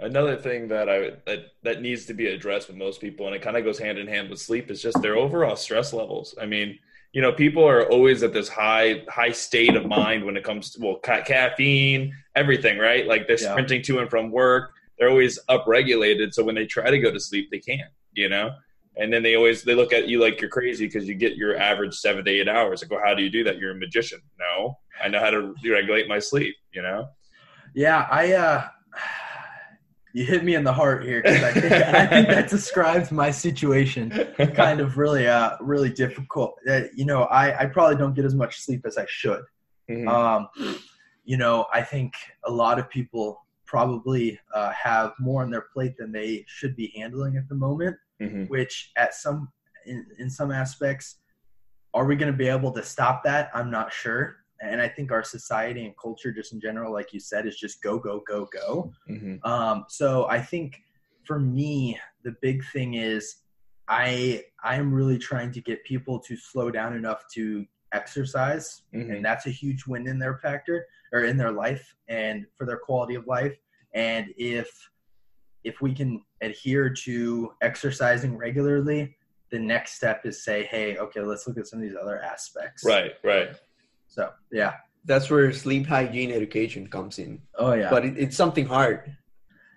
Another 0.00 0.36
thing 0.36 0.66
that 0.68 0.88
I 0.88 1.10
that 1.26 1.52
that 1.62 1.82
needs 1.82 2.04
to 2.06 2.14
be 2.14 2.26
addressed 2.28 2.66
with 2.68 2.76
most 2.76 3.00
people, 3.00 3.26
and 3.26 3.34
it 3.36 3.42
kind 3.42 3.56
of 3.56 3.62
goes 3.64 3.78
hand 3.78 3.98
in 3.98 4.06
hand 4.08 4.30
with 4.30 4.40
sleep, 4.40 4.70
is 4.70 4.80
just 4.82 5.00
their 5.02 5.16
overall 5.16 5.54
stress 5.56 5.92
levels. 5.92 6.34
I 6.40 6.46
mean, 6.46 6.78
you 7.12 7.22
know, 7.22 7.32
people 7.32 7.64
are 7.66 7.88
always 7.88 8.22
at 8.22 8.32
this 8.32 8.48
high 8.48 9.02
high 9.08 9.32
state 9.32 9.74
of 9.74 9.86
mind 9.86 10.24
when 10.24 10.36
it 10.36 10.44
comes 10.44 10.70
to 10.72 10.80
well, 10.80 10.96
ca- 10.96 11.22
caffeine, 11.22 12.12
everything, 12.36 12.78
right? 12.78 13.06
Like 13.06 13.26
they're 13.26 13.40
Yeah. 13.40 13.50
sprinting 13.52 13.82
to 13.82 13.98
and 14.00 14.10
from 14.10 14.30
work. 14.30 14.72
They're 14.98 15.08
always 15.08 15.38
upregulated, 15.48 16.34
so 16.34 16.42
when 16.44 16.54
they 16.54 16.66
try 16.66 16.90
to 16.90 16.98
go 16.98 17.10
to 17.12 17.20
sleep, 17.20 17.50
they 17.50 17.60
can't. 17.60 17.90
You 18.14 18.28
know, 18.28 18.50
and 18.96 19.12
then 19.12 19.22
they 19.22 19.36
always 19.36 19.62
they 19.62 19.74
look 19.74 19.92
at 19.92 20.08
you 20.08 20.20
like 20.20 20.40
you're 20.40 20.50
crazy 20.50 20.86
because 20.86 21.06
you 21.06 21.14
get 21.14 21.36
your 21.36 21.56
average 21.56 21.94
seven 21.94 22.24
to 22.24 22.30
eight 22.30 22.48
hours. 22.48 22.82
Like, 22.82 22.90
well, 22.90 23.00
how 23.04 23.14
do 23.14 23.22
you 23.22 23.30
do 23.30 23.44
that? 23.44 23.58
You're 23.58 23.72
a 23.72 23.76
magician. 23.76 24.20
No, 24.38 24.76
I 25.02 25.08
know 25.08 25.20
how 25.20 25.30
to 25.30 25.54
regulate 25.64 26.08
my 26.08 26.18
sleep. 26.18 26.56
You 26.72 26.82
know. 26.82 27.08
Yeah. 27.74 28.08
I, 28.10 28.32
uh, 28.32 28.68
you 30.12 30.24
hit 30.24 30.44
me 30.44 30.54
in 30.54 30.64
the 30.64 30.72
heart 30.72 31.04
here 31.04 31.22
because 31.22 31.42
I 31.42 31.52
think, 31.52 31.72
I 31.72 32.06
think 32.06 32.28
that 32.28 32.48
describes 32.50 33.10
my 33.12 33.30
situation. 33.30 34.10
Kind 34.54 34.80
of 34.80 34.96
really, 34.98 35.26
uh, 35.26 35.56
really 35.60 35.90
difficult. 35.90 36.56
Uh, 36.68 36.82
you 36.94 37.04
know, 37.04 37.24
I, 37.24 37.62
I 37.62 37.66
probably 37.66 37.96
don't 37.96 38.14
get 38.14 38.24
as 38.24 38.34
much 38.34 38.60
sleep 38.60 38.82
as 38.86 38.96
I 38.98 39.06
should. 39.08 39.42
Mhm. 39.90 40.08
Um, 40.08 40.48
you 41.24 41.36
know, 41.36 41.66
I 41.72 41.82
think 41.82 42.14
a 42.44 42.50
lot 42.50 42.78
of 42.78 42.88
people 42.88 43.44
probably 43.66 44.40
uh, 44.54 44.70
have 44.72 45.12
more 45.18 45.42
on 45.42 45.50
their 45.50 45.66
plate 45.72 45.94
than 45.98 46.10
they 46.10 46.44
should 46.48 46.74
be 46.74 46.92
handling 46.96 47.36
at 47.36 47.48
the 47.48 47.54
moment. 47.54 47.96
Mhm. 48.20 48.48
Which, 48.48 48.90
at 48.96 49.14
some 49.14 49.50
in, 49.86 50.06
in 50.18 50.30
some 50.30 50.50
aspects, 50.50 51.16
are 51.94 52.04
we 52.04 52.16
going 52.16 52.32
to 52.32 52.36
be 52.36 52.48
able 52.48 52.72
to 52.72 52.82
stop 52.82 53.24
that? 53.24 53.50
I'm 53.54 53.70
not 53.70 53.92
sure. 53.92 54.36
And 54.60 54.80
I 54.80 54.88
think 54.88 55.12
our 55.12 55.22
society 55.22 55.84
and 55.84 55.94
culture, 55.96 56.32
just 56.32 56.52
in 56.52 56.60
general, 56.60 56.92
like 56.92 57.12
you 57.12 57.20
said, 57.20 57.46
is 57.46 57.56
just 57.56 57.82
go, 57.82 57.98
go, 57.98 58.22
go, 58.26 58.48
go. 58.52 58.92
Mhm. 59.08 59.44
Um, 59.44 59.84
so 59.88 60.26
I 60.28 60.40
think 60.40 60.82
for 61.24 61.38
me, 61.38 61.98
the 62.24 62.34
big 62.42 62.64
thing 62.72 62.94
is 62.94 63.36
I 63.86 64.44
I 64.62 64.74
am 64.76 64.92
really 64.92 65.18
trying 65.18 65.52
to 65.52 65.60
get 65.60 65.84
people 65.84 66.18
to 66.20 66.36
slow 66.36 66.70
down 66.70 66.94
enough 66.94 67.24
to 67.34 67.66
exercise, 67.92 68.82
Mhm. 68.92 69.16
and 69.16 69.24
that's 69.24 69.46
a 69.46 69.50
huge 69.50 69.86
win 69.86 70.06
in 70.08 70.18
their 70.18 70.38
factor 70.38 70.86
or 71.12 71.24
in 71.24 71.36
their 71.36 71.52
life 71.52 71.94
and 72.08 72.46
for 72.56 72.66
their 72.66 72.76
quality 72.78 73.14
of 73.14 73.26
life. 73.26 73.56
And 73.94 74.26
if 74.36 74.68
if 75.64 75.80
we 75.80 75.92
can 75.94 76.22
adhere 76.40 76.88
to 76.88 77.52
exercising 77.62 78.36
regularly, 78.36 79.16
the 79.50 79.58
next 79.58 79.92
step 79.94 80.24
is 80.24 80.42
say, 80.44 80.64
hey, 80.64 80.96
okay, 80.98 81.20
let's 81.20 81.46
look 81.48 81.58
at 81.58 81.66
some 81.66 81.80
of 81.80 81.82
these 81.82 81.96
other 82.00 82.20
aspects. 82.22 82.84
Right. 82.84 83.12
Right. 83.24 83.56
So 84.08 84.30
yeah. 84.50 84.74
That's 85.04 85.30
where 85.30 85.50
sleep 85.52 85.86
hygiene 85.86 86.32
education 86.32 86.88
comes 86.88 87.18
in. 87.18 87.40
Oh 87.56 87.72
yeah. 87.74 87.88
But 87.90 88.04
it, 88.04 88.18
it's 88.18 88.36
something 88.36 88.66
hard. 88.66 89.16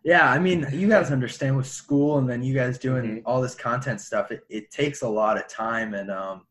Yeah, 0.04 0.30
I 0.32 0.40
mean, 0.40 0.66
you 0.74 0.90
guys 0.90 1.12
understand 1.12 1.56
with 1.56 1.68
school 1.68 2.18
and 2.18 2.28
then 2.28 2.42
you 2.42 2.56
guys 2.56 2.80
doing 2.80 3.04
Mhm. 3.18 3.22
all 3.26 3.40
this 3.40 3.54
content 3.54 4.02
stuff, 4.02 4.32
it, 4.32 4.42
it 4.50 4.72
takes 4.72 5.04
a 5.04 5.08
lot 5.08 5.38
of 5.38 5.48
time 5.48 5.94
and 5.94 6.10
um, 6.10 6.42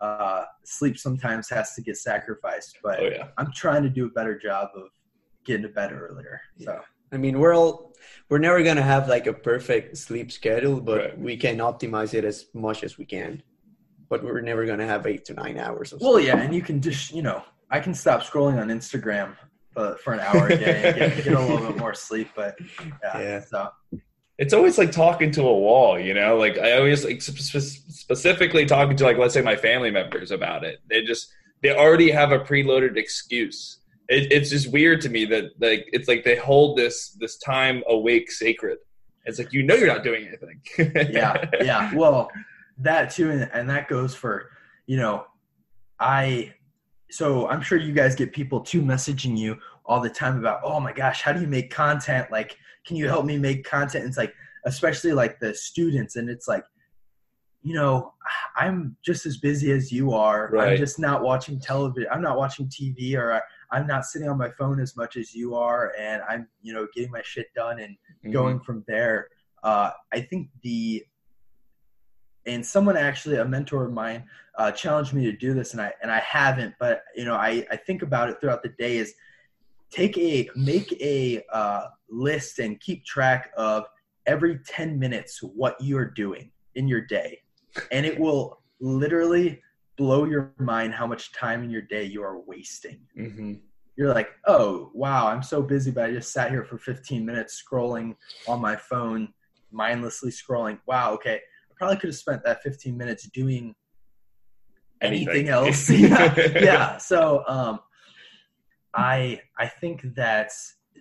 uh, 0.00 0.44
sleep 0.64 0.96
sometimes 0.96 1.48
has 1.50 1.74
to 1.74 1.82
get 1.82 1.96
sacrificed. 1.96 2.78
But 2.84 3.00
Oh 3.00 3.08
yeah. 3.08 3.28
I'm 3.36 3.50
trying 3.52 3.82
to 3.82 3.88
do 3.90 4.06
a 4.06 4.10
better 4.10 4.38
job 4.38 4.68
of 4.76 4.88
getting 5.44 5.62
to 5.62 5.68
bed 5.68 5.92
earlier. 5.92 6.40
So 6.62 6.80
I 7.12 7.16
mean, 7.16 7.38
we're 7.40 7.54
all 7.54 7.94
we're 8.28 8.38
never 8.38 8.62
gonna 8.62 8.82
have 8.82 9.08
like 9.08 9.26
a 9.26 9.32
perfect 9.32 9.96
sleep 9.98 10.30
schedule, 10.30 10.80
but 10.80 10.98
Right. 10.98 11.18
we 11.18 11.36
can 11.36 11.58
optimize 11.58 12.14
it 12.14 12.24
as 12.24 12.46
much 12.54 12.84
as 12.84 12.96
we 12.96 13.04
can. 13.06 13.42
But 14.08 14.22
we're 14.22 14.40
never 14.40 14.66
gonna 14.66 14.86
have 14.86 15.06
eight 15.06 15.24
to 15.26 15.34
nine 15.34 15.58
hours 15.58 15.92
of 15.92 16.00
Well, 16.00 16.20
yeah, 16.20 16.36
and 16.38 16.54
you 16.54 16.62
can 16.62 16.80
just 16.80 17.12
you 17.12 17.22
know 17.22 17.42
I 17.70 17.80
can 17.80 17.94
stop 17.94 18.22
scrolling 18.22 18.60
on 18.60 18.68
Instagram 18.68 19.36
uh, 19.76 19.94
for 19.94 20.12
an 20.12 20.20
hour 20.20 20.46
a 20.48 20.56
day 20.56 20.82
and 20.84 20.96
get, 20.96 21.24
get 21.24 21.32
a 21.34 21.40
little 21.40 21.66
bit 21.66 21.76
more 21.76 21.94
sleep. 21.94 22.28
But 22.36 22.56
yeah, 23.02 23.18
Yeah. 23.20 23.40
so 23.40 23.70
it's 24.38 24.52
always 24.52 24.78
like 24.78 24.90
talking 24.92 25.30
to 25.32 25.42
a 25.42 25.58
wall, 25.58 25.98
you 25.98 26.14
know. 26.14 26.36
Like 26.36 26.58
I 26.58 26.72
always 26.78 27.04
like 27.04 27.22
sp- 27.22 27.38
sp- 27.42 27.90
specifically 27.90 28.66
talking 28.66 28.96
to 28.96 29.04
like 29.04 29.16
let's 29.18 29.34
say 29.34 29.42
my 29.42 29.56
family 29.56 29.90
members 29.90 30.30
about 30.30 30.64
it. 30.64 30.78
They 30.88 31.02
just 31.02 31.32
they 31.62 31.74
already 31.74 32.10
have 32.10 32.32
a 32.32 32.38
preloaded 32.38 32.96
excuse. 32.96 33.78
It, 34.08 34.30
it's 34.30 34.50
just 34.50 34.70
weird 34.70 35.00
to 35.02 35.08
me 35.08 35.24
that 35.26 35.52
like 35.60 35.88
it's 35.92 36.08
like 36.08 36.24
they 36.24 36.36
hold 36.36 36.76
this 36.76 37.16
this 37.20 37.38
time 37.38 37.82
awake 37.88 38.30
sacred. 38.30 38.78
It's 39.24 39.38
like 39.38 39.52
you 39.52 39.62
know 39.62 39.74
you're 39.74 39.86
not 39.86 40.04
doing 40.04 40.26
anything. 40.28 40.60
yeah, 41.12 41.48
yeah. 41.62 41.94
Well, 41.94 42.30
that 42.78 43.10
too, 43.10 43.30
and, 43.30 43.50
and 43.52 43.68
that 43.70 43.88
goes 43.88 44.14
for 44.14 44.50
you 44.86 44.96
know, 44.96 45.26
I. 45.98 46.54
So 47.10 47.46
I'm 47.48 47.60
sure 47.60 47.78
you 47.78 47.92
guys 47.92 48.16
get 48.16 48.32
people 48.32 48.60
too 48.60 48.82
messaging 48.82 49.36
you 49.38 49.56
all 49.84 50.00
the 50.00 50.10
time 50.10 50.38
about, 50.38 50.60
oh 50.64 50.80
my 50.80 50.92
gosh, 50.92 51.20
how 51.22 51.32
do 51.32 51.40
you 51.40 51.46
make 51.46 51.70
content? 51.70 52.30
Like, 52.32 52.56
can 52.84 52.96
you 52.96 53.06
help 53.06 53.24
me 53.24 53.38
make 53.38 53.64
content? 53.64 54.02
And 54.04 54.08
it's 54.08 54.16
like, 54.18 54.34
especially 54.64 55.12
like 55.12 55.38
the 55.38 55.54
students, 55.54 56.16
and 56.16 56.28
it's 56.28 56.48
like, 56.48 56.64
you 57.62 57.74
know, 57.74 58.12
I'm 58.56 58.96
just 59.04 59.26
as 59.26 59.36
busy 59.36 59.70
as 59.70 59.92
you 59.92 60.12
are. 60.12 60.50
I'm 60.58 60.76
just 60.76 60.98
not 60.98 61.22
watching 61.22 61.60
television. 61.60 62.08
I'm 62.12 62.22
not 62.22 62.36
watching 62.36 62.66
TV, 62.68 63.16
or 63.16 63.40
I'm 63.70 63.86
not 63.86 64.04
sitting 64.06 64.28
on 64.28 64.36
my 64.36 64.50
phone 64.58 64.80
as 64.80 64.96
much 64.96 65.16
as 65.16 65.34
you 65.34 65.54
are, 65.54 65.92
and 65.98 66.22
I'm, 66.28 66.48
you 66.62 66.72
know, 66.74 66.86
getting 66.94 67.10
my 67.12 67.22
shit 67.22 67.46
done 67.54 67.78
and 67.78 67.96
Mhm. 68.24 68.32
going 68.32 68.60
from 68.60 68.84
there. 68.88 69.28
Uh, 69.62 69.90
I 70.12 70.20
think 70.20 70.48
the 70.62 71.04
and 72.46 72.64
someone 72.64 72.96
actually 72.96 73.36
a 73.36 73.44
mentor 73.44 73.86
of 73.86 73.92
mine 73.92 74.24
uh, 74.58 74.70
challenged 74.70 75.14
me 75.14 75.24
to 75.24 75.32
do 75.32 75.54
this, 75.54 75.72
and 75.72 75.80
I 75.80 75.92
and 76.02 76.10
I 76.10 76.20
haven't, 76.20 76.74
but 76.78 77.02
you 77.16 77.24
know 77.24 77.34
I 77.34 77.66
I 77.70 77.76
think 77.76 78.02
about 78.02 78.28
it 78.28 78.40
throughout 78.40 78.62
the 78.62 78.70
day. 78.70 78.98
Is 78.98 79.14
take 79.90 80.16
a 80.18 80.48
make 80.56 80.92
a 81.00 81.42
uh, 81.52 81.86
list 82.08 82.58
and 82.58 82.80
keep 82.80 83.04
track 83.04 83.50
of 83.56 83.86
every 84.26 84.58
ten 84.66 84.98
minutes 84.98 85.42
what 85.42 85.76
you're 85.80 86.10
doing 86.10 86.50
in 86.74 86.88
your 86.88 87.00
day, 87.00 87.40
and 87.90 88.04
it 88.06 88.18
will 88.18 88.62
literally 88.80 89.62
blow 89.96 90.24
your 90.24 90.52
mind 90.58 90.92
how 90.92 91.06
much 91.06 91.32
time 91.32 91.62
in 91.62 91.70
your 91.70 91.82
day 91.82 92.02
you 92.02 92.22
are 92.22 92.40
wasting 92.40 92.98
Mhm. 93.16 93.60
you're 93.96 94.12
like, 94.12 94.28
oh 94.46 94.90
wow, 94.92 95.28
I'm 95.28 95.42
so 95.42 95.62
busy, 95.62 95.92
but 95.92 96.04
I 96.04 96.12
just 96.12 96.32
sat 96.32 96.50
here 96.50 96.64
for 96.64 96.78
15 96.78 97.24
minutes 97.24 97.62
scrolling 97.62 98.16
on 98.48 98.60
my 98.60 98.74
phone, 98.74 99.32
mindlessly 99.70 100.32
scrolling. 100.32 100.80
Wow, 100.86 101.12
okay, 101.14 101.40
probably 101.84 102.00
could 102.00 102.08
have 102.08 102.16
spent 102.16 102.42
that 102.44 102.62
15 102.62 102.96
minutes 102.96 103.28
doing 103.28 103.74
anything, 105.02 105.26
Anything. 105.28 105.48
else. 105.48 105.90
yeah, 105.90 106.34
yeah. 106.60 106.96
So 106.96 107.44
um, 107.46 107.80
I 108.94 109.42
I 109.58 109.66
think 109.66 110.14
that 110.14 110.50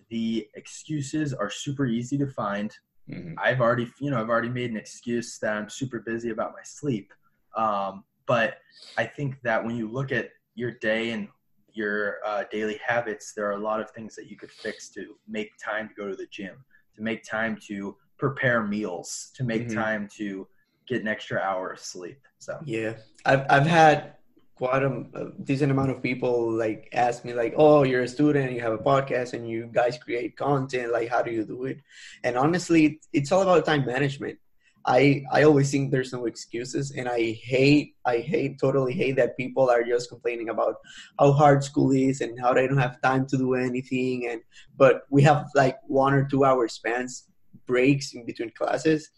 the 0.09 0.47
excuses 0.55 1.33
are 1.33 1.49
super 1.49 1.85
easy 1.85 2.17
to 2.17 2.27
find. 2.27 2.75
Mhm. 3.09 3.35
I've 3.37 3.61
already, 3.61 3.89
you 3.99 4.11
know, 4.11 4.19
I've 4.19 4.29
already 4.29 4.49
made 4.49 4.71
an 4.71 4.77
excuse 4.77 5.39
that 5.39 5.55
I'm 5.55 5.69
super 5.69 5.99
busy 6.01 6.31
about 6.31 6.51
my 6.51 6.63
sleep. 6.63 7.13
Um, 7.55 8.03
but 8.27 8.57
I 8.97 9.05
think 9.05 9.41
that 9.43 9.63
when 9.63 9.75
you 9.75 9.87
look 9.89 10.11
at 10.11 10.29
your 10.55 10.71
day 10.71 11.11
and 11.11 11.27
your 11.71 12.17
uh, 12.25 12.43
daily 12.51 12.79
habits, 12.85 13.33
there 13.33 13.47
are 13.47 13.53
a 13.53 13.63
lot 13.69 13.79
of 13.79 13.89
things 13.91 14.15
that 14.15 14.29
you 14.29 14.37
could 14.37 14.51
fix 14.51 14.89
to 14.89 15.15
make 15.27 15.49
time 15.63 15.87
to 15.89 15.93
go 15.95 16.09
to 16.09 16.15
the 16.15 16.27
gym, 16.27 16.55
to 16.95 17.01
make 17.01 17.23
time 17.23 17.57
to 17.67 17.95
prepare 18.17 18.63
meals, 18.63 19.31
to 19.35 19.43
make 19.43 19.67
Mhm. 19.67 19.75
time 19.75 20.07
to 20.17 20.47
get 20.87 21.01
an 21.01 21.07
extra 21.07 21.39
hour 21.39 21.71
of 21.71 21.79
sleep. 21.79 22.19
So 22.39 22.59
Yeah, 22.65 22.95
I've 23.25 23.45
I've 23.49 23.67
had 23.67 24.13
quite 24.55 24.83
a, 24.83 25.31
decent 25.43 25.71
amount 25.71 25.89
of 25.89 26.01
people 26.01 26.51
like 26.51 26.89
ask 26.93 27.25
me 27.25 27.33
like, 27.33 27.53
"Oh, 27.57 27.83
you're 27.83 28.03
a 28.03 28.07
student, 28.07 28.53
you 28.53 28.61
have 28.61 28.73
a 28.73 28.77
podcast, 28.77 29.33
and 29.33 29.49
you 29.49 29.69
guys 29.71 29.97
create 29.97 30.37
content. 30.37 30.91
Like, 30.91 31.09
how 31.09 31.21
do 31.21 31.31
you 31.31 31.45
do 31.45 31.65
it?" 31.65 31.79
And 32.23 32.37
honestly, 32.37 33.01
it's 33.11 33.31
all 33.31 33.41
about 33.41 33.65
time 33.65 33.85
management. 33.85 34.39
I 34.85 35.23
I 35.31 35.43
always 35.43 35.71
think 35.71 35.91
there's 35.91 36.13
no 36.13 36.25
excuses, 36.25 36.91
and 36.91 37.07
I 37.07 37.31
hate 37.31 37.95
I 38.05 38.17
hate 38.17 38.59
totally 38.59 38.93
hate 38.93 39.15
that 39.15 39.37
people 39.37 39.69
are 39.69 39.83
just 39.83 40.09
complaining 40.09 40.49
about 40.49 40.75
how 41.19 41.31
hard 41.31 41.63
school 41.63 41.91
is 41.91 42.21
and 42.21 42.39
how 42.39 42.53
they 42.53 42.67
don't 42.67 42.77
have 42.77 43.01
time 43.01 43.25
to 43.27 43.37
do 43.37 43.55
anything. 43.55 44.27
And 44.29 44.41
but 44.77 45.03
we 45.09 45.23
have 45.23 45.47
like 45.55 45.77
one 45.87 46.13
or 46.13 46.25
two 46.25 46.43
hour 46.43 46.67
spans 46.67 47.27
breaks 47.65 48.13
in 48.13 48.25
between 48.25 48.51
classes 48.51 49.09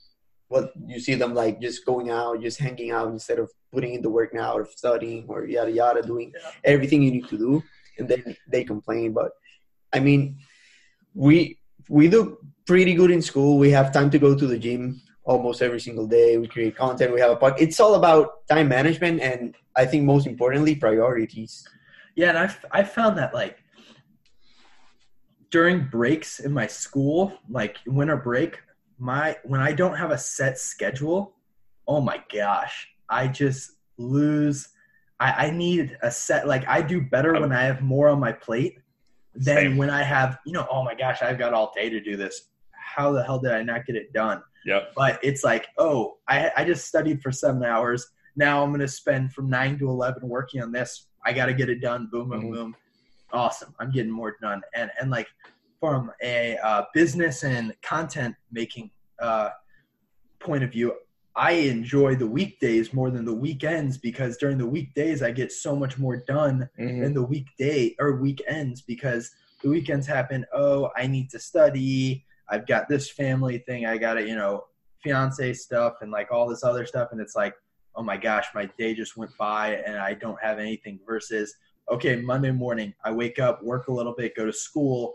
what 0.47 0.71
you 0.85 0.99
see 0.99 1.15
them 1.15 1.33
like 1.33 1.59
just 1.59 1.85
going 1.85 2.09
out, 2.09 2.41
just 2.41 2.59
hanging 2.59 2.91
out 2.91 3.07
instead 3.09 3.39
of 3.39 3.51
putting 3.73 3.93
in 3.95 4.01
the 4.01 4.09
work 4.09 4.33
now 4.33 4.53
or 4.53 4.65
studying 4.65 5.25
or 5.27 5.45
yada 5.45 5.71
yada, 5.71 6.01
doing 6.01 6.31
Yeah. 6.33 6.51
everything 6.63 7.01
you 7.03 7.11
need 7.11 7.27
to 7.29 7.37
do, 7.37 7.63
and 7.97 8.07
then 8.07 8.35
they 8.47 8.63
complain. 8.63 9.13
But 9.13 9.31
I 9.91 9.99
mean, 9.99 10.37
we 11.13 11.57
we 11.89 12.07
do 12.09 12.37
pretty 12.65 12.93
good 12.93 13.11
in 13.11 13.21
school. 13.21 13.57
We 13.57 13.71
have 13.71 13.91
time 13.91 14.09
to 14.11 14.19
go 14.19 14.35
to 14.35 14.47
the 14.47 14.57
gym 14.57 15.01
almost 15.23 15.61
every 15.61 15.79
single 15.79 16.07
day. 16.07 16.37
We 16.37 16.47
create 16.47 16.75
content. 16.75 17.13
We 17.13 17.21
have 17.21 17.31
a 17.31 17.37
podcast. 17.37 17.61
It's 17.61 17.79
all 17.79 17.95
about 17.95 18.47
time 18.47 18.67
management, 18.69 19.21
and 19.21 19.55
I 19.75 19.85
think 19.85 20.03
most 20.03 20.27
importantly, 20.27 20.75
priorities. 20.75 21.67
Yeah, 22.15 22.29
and 22.29 22.37
I've 22.37 22.57
I 22.71 22.83
found 22.83 23.17
that 23.17 23.33
like 23.33 23.57
during 25.51 25.87
breaks 25.87 26.39
in 26.39 26.51
my 26.51 26.67
school, 26.67 27.33
like 27.49 27.77
winter 27.87 28.17
break, 28.17 28.59
my 28.97 29.37
when 29.43 29.61
I 29.61 29.71
don't 29.71 29.95
have 29.95 30.11
a 30.11 30.17
set 30.17 30.57
schedule, 30.57 31.35
oh 31.87 32.01
my 32.01 32.21
gosh, 32.33 32.87
I 33.09 33.27
just 33.27 33.71
lose. 33.97 34.69
I, 35.19 35.47
I 35.47 35.51
need 35.51 35.97
a 36.01 36.11
set. 36.11 36.47
Like 36.47 36.67
I 36.67 36.81
do 36.81 37.01
better 37.01 37.33
when 37.39 37.51
I 37.51 37.63
have 37.63 37.81
more 37.81 38.09
on 38.09 38.19
my 38.19 38.31
plate 38.33 38.79
than 39.33 39.55
Same. 39.57 39.77
when 39.77 39.89
I 39.89 40.03
have 40.03 40.39
you 40.45 40.53
know. 40.53 40.67
Oh 40.71 40.83
my 40.83 40.95
gosh, 40.95 41.21
I've 41.21 41.37
got 41.37 41.53
all 41.53 41.71
day 41.75 41.89
to 41.89 41.99
do 41.99 42.15
this. 42.17 42.49
How 42.71 43.11
the 43.11 43.23
hell 43.23 43.39
did 43.39 43.51
I 43.51 43.63
not 43.63 43.85
get 43.85 43.95
it 43.95 44.13
done? 44.13 44.41
Yep. 44.67 44.93
but 44.95 45.19
it's 45.21 45.43
like 45.43 45.67
oh 45.77 46.17
I, 46.27 46.51
I 46.57 46.65
just 46.65 46.87
studied 46.87 47.21
for 47.21 47.31
seven 47.31 47.63
hours 47.63 48.07
now 48.35 48.63
i'm 48.63 48.71
going 48.71 48.79
to 48.79 48.87
spend 48.87 49.31
from 49.31 49.47
9 49.47 49.77
to 49.77 49.87
11 49.89 50.27
working 50.27 50.59
on 50.63 50.71
this 50.71 51.05
i 51.23 51.31
got 51.31 51.45
to 51.45 51.53
get 51.53 51.69
it 51.69 51.81
done 51.81 52.09
boom 52.11 52.29
boom 52.29 52.45
Mhm. 52.45 52.51
boom 52.51 52.75
awesome 53.31 53.75
i'm 53.79 53.91
getting 53.91 54.09
more 54.11 54.35
done 54.41 54.63
and 54.73 54.89
and 54.99 55.11
like 55.11 55.27
from 55.85 56.11
a 56.23 56.57
uh, 56.63 56.83
business 56.95 57.43
and 57.43 57.71
content 57.83 58.35
making 58.51 58.89
uh, 59.21 59.49
point 60.39 60.63
of 60.63 60.71
view 60.71 60.93
i 61.35 61.51
enjoy 61.51 62.15
the 62.15 62.25
weekdays 62.25 62.91
more 62.93 63.09
than 63.11 63.23
the 63.25 63.33
weekends 63.33 63.97
because 63.97 64.35
during 64.37 64.57
the 64.57 64.65
weekdays 64.65 65.21
i 65.21 65.29
get 65.31 65.51
so 65.51 65.75
much 65.75 65.97
more 65.99 66.17
done 66.27 66.67
Mhm. 66.79 67.01
than 67.03 67.13
the 67.13 67.23
weekday 67.23 67.95
or 67.99 68.15
weekends 68.15 68.81
because 68.81 69.31
the 69.61 69.69
weekends 69.69 70.07
happen 70.07 70.43
oh 70.53 70.89
i 70.97 71.05
need 71.07 71.29
to 71.29 71.39
study 71.39 72.25
i've 72.49 72.65
got 72.65 72.89
this 72.89 73.09
family 73.11 73.59
thing 73.59 73.85
i 73.85 73.95
gotta 73.97 74.21
you 74.27 74.35
know 74.35 74.63
fiance 75.03 75.53
stuff 75.53 75.93
and 76.01 76.11
like 76.11 76.31
all 76.31 76.47
this 76.49 76.63
other 76.63 76.85
stuff 76.85 77.09
and 77.11 77.21
it's 77.21 77.35
like 77.35 77.53
oh 77.95 78.03
my 78.03 78.17
gosh 78.17 78.47
my 78.55 78.65
day 78.77 78.93
just 78.95 79.17
went 79.17 79.31
by 79.37 79.75
and 79.87 79.97
i 79.97 80.13
don't 80.13 80.41
have 80.41 80.57
anything 80.59 80.99
versus 81.05 81.55
okay 81.91 82.15
monday 82.17 82.51
morning 82.51 82.93
i 83.03 83.11
wake 83.11 83.39
up 83.39 83.61
work 83.63 83.87
a 83.87 83.93
little 83.93 84.15
bit 84.15 84.35
go 84.35 84.45
to 84.45 84.53
school 84.53 85.13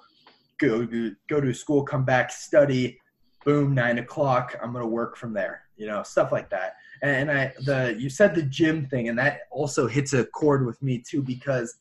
go 0.61 0.87
to 0.87 1.15
go 1.29 1.41
to 1.41 1.53
school 1.53 1.83
come 1.83 2.05
back 2.05 2.31
study 2.31 3.01
boom 3.45 3.75
nine 3.75 3.99
o'clock 3.99 4.55
i'm 4.63 4.73
gonna 4.73 4.87
work 4.87 5.17
from 5.17 5.33
there 5.33 5.63
you 5.77 5.87
know 5.87 6.03
stuff 6.03 6.31
like 6.31 6.51
that 6.51 6.75
and, 7.03 7.29
and 7.29 7.39
i 7.39 7.53
the 7.65 7.97
you 7.99 8.11
said 8.11 8.35
the 8.35 8.43
gym 8.43 8.87
thing 8.87 9.09
and 9.09 9.19
that 9.19 9.41
also 9.51 9.87
hits 9.89 10.13
a 10.13 10.25
chord 10.27 10.65
with 10.67 10.81
me 10.83 10.99
too 10.99 11.23
because 11.23 11.79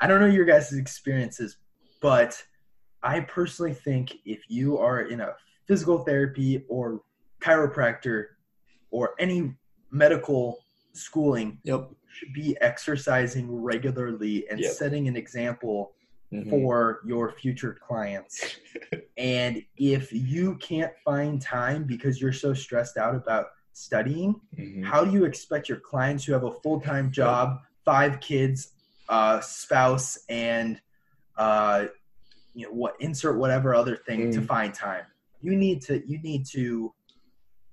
i 0.00 0.06
don't 0.06 0.20
know 0.20 0.26
your 0.26 0.44
guys' 0.44 0.72
experiences 0.72 1.56
but 2.00 2.42
i 3.02 3.20
personally 3.20 3.72
think 3.72 4.16
if 4.24 4.42
you 4.48 4.76
are 4.76 5.02
in 5.02 5.20
a 5.20 5.34
physical 5.66 5.98
therapy 6.04 6.64
or 6.68 7.00
chiropractor 7.40 8.24
or 8.90 9.14
any 9.18 9.54
medical 9.90 10.58
schooling 10.92 11.58
Yep. 11.64 11.90
should 12.08 12.32
be 12.32 12.56
exercising 12.60 13.62
regularly 13.62 14.48
and 14.48 14.60
Yep. 14.60 14.72
setting 14.72 15.08
an 15.08 15.16
example 15.16 15.92
Mhm. 16.34 16.50
for 16.50 17.00
your 17.04 17.30
future 17.32 17.78
clients. 17.86 18.56
and 19.16 19.62
if 19.76 20.12
you 20.12 20.56
can't 20.56 20.92
find 21.04 21.40
time 21.40 21.84
because 21.84 22.20
you're 22.20 22.32
so 22.32 22.52
stressed 22.52 22.96
out 22.96 23.14
about 23.14 23.46
studying, 23.72 24.40
Mhm. 24.56 24.84
how 24.84 25.04
do 25.04 25.12
you 25.12 25.24
expect 25.24 25.68
your 25.68 25.78
clients 25.80 26.24
who 26.24 26.32
have 26.32 26.44
a 26.44 26.52
full 26.60 26.80
time 26.80 27.10
job, 27.10 27.60
five 27.84 28.20
kids, 28.20 28.72
uh, 29.08 29.40
spouse, 29.40 30.18
and 30.28 30.80
uh, 31.36 31.86
you 32.54 32.66
know 32.66 32.72
what 32.72 32.94
insert 33.00 33.36
whatever 33.36 33.74
other 33.74 33.96
thing 33.96 34.30
to 34.32 34.40
Mm. 34.40 34.46
find 34.46 34.74
time? 34.74 35.04
You 35.40 35.54
need 35.56 35.82
to 35.82 36.02
you 36.08 36.20
need 36.22 36.46
to 36.46 36.94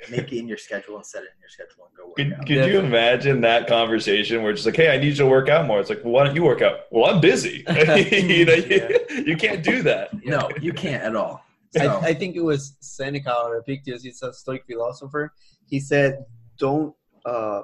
make 0.10 0.32
it 0.32 0.38
in 0.40 0.48
your 0.48 0.58
schedule 0.58 0.96
and 0.96 1.06
set 1.06 1.24
it 1.24 1.30
in 1.36 1.40
your 1.40 1.50
schedule 1.50 1.86
and 1.88 1.96
go 1.98 2.08
work 2.08 2.16
Could, 2.18 2.34
out. 2.34 2.46
could 2.48 2.72
you 2.72 2.80
imagine 2.80 3.42
that 3.42 3.68
conversation 3.68 4.42
where 4.42 4.52
it's 4.52 4.66
like, 4.66 4.76
hey, 4.76 4.90
I 4.94 4.98
need 4.98 5.08
you 5.10 5.16
to 5.16 5.26
work 5.28 5.50
out 5.50 5.68
more? 5.68 5.80
It's 5.80 5.90
like, 5.90 6.04
well, 6.04 6.14
why 6.14 6.26
don't 6.26 6.36
you 6.36 6.44
work 6.44 6.62
out? 6.62 6.82
Well, 6.92 7.06
I'm 7.14 7.22
busy. 7.22 7.64
you 7.70 8.46
know, 8.46 8.54
you, 8.54 9.00
you 9.26 9.38
can't 9.38 9.64
do 9.64 9.82
that. 9.84 10.10
No, 10.26 10.50
you 10.62 10.72
can't 10.74 11.04
at 11.04 11.16
all. 11.16 11.44
I, 11.76 11.80
So, 11.80 12.00
I 12.02 12.14
think 12.14 12.36
it 12.36 12.42
was 12.44 12.76
Seneca 12.80 13.36
or 13.46 13.58
Epictetus. 13.58 14.04
He's 14.04 14.22
a 14.24 14.32
Stoic 14.34 14.66
philosopher. 14.66 15.34
He 15.68 15.80
said, 15.80 16.26
"Don't 16.58 16.94
uh, 17.26 17.64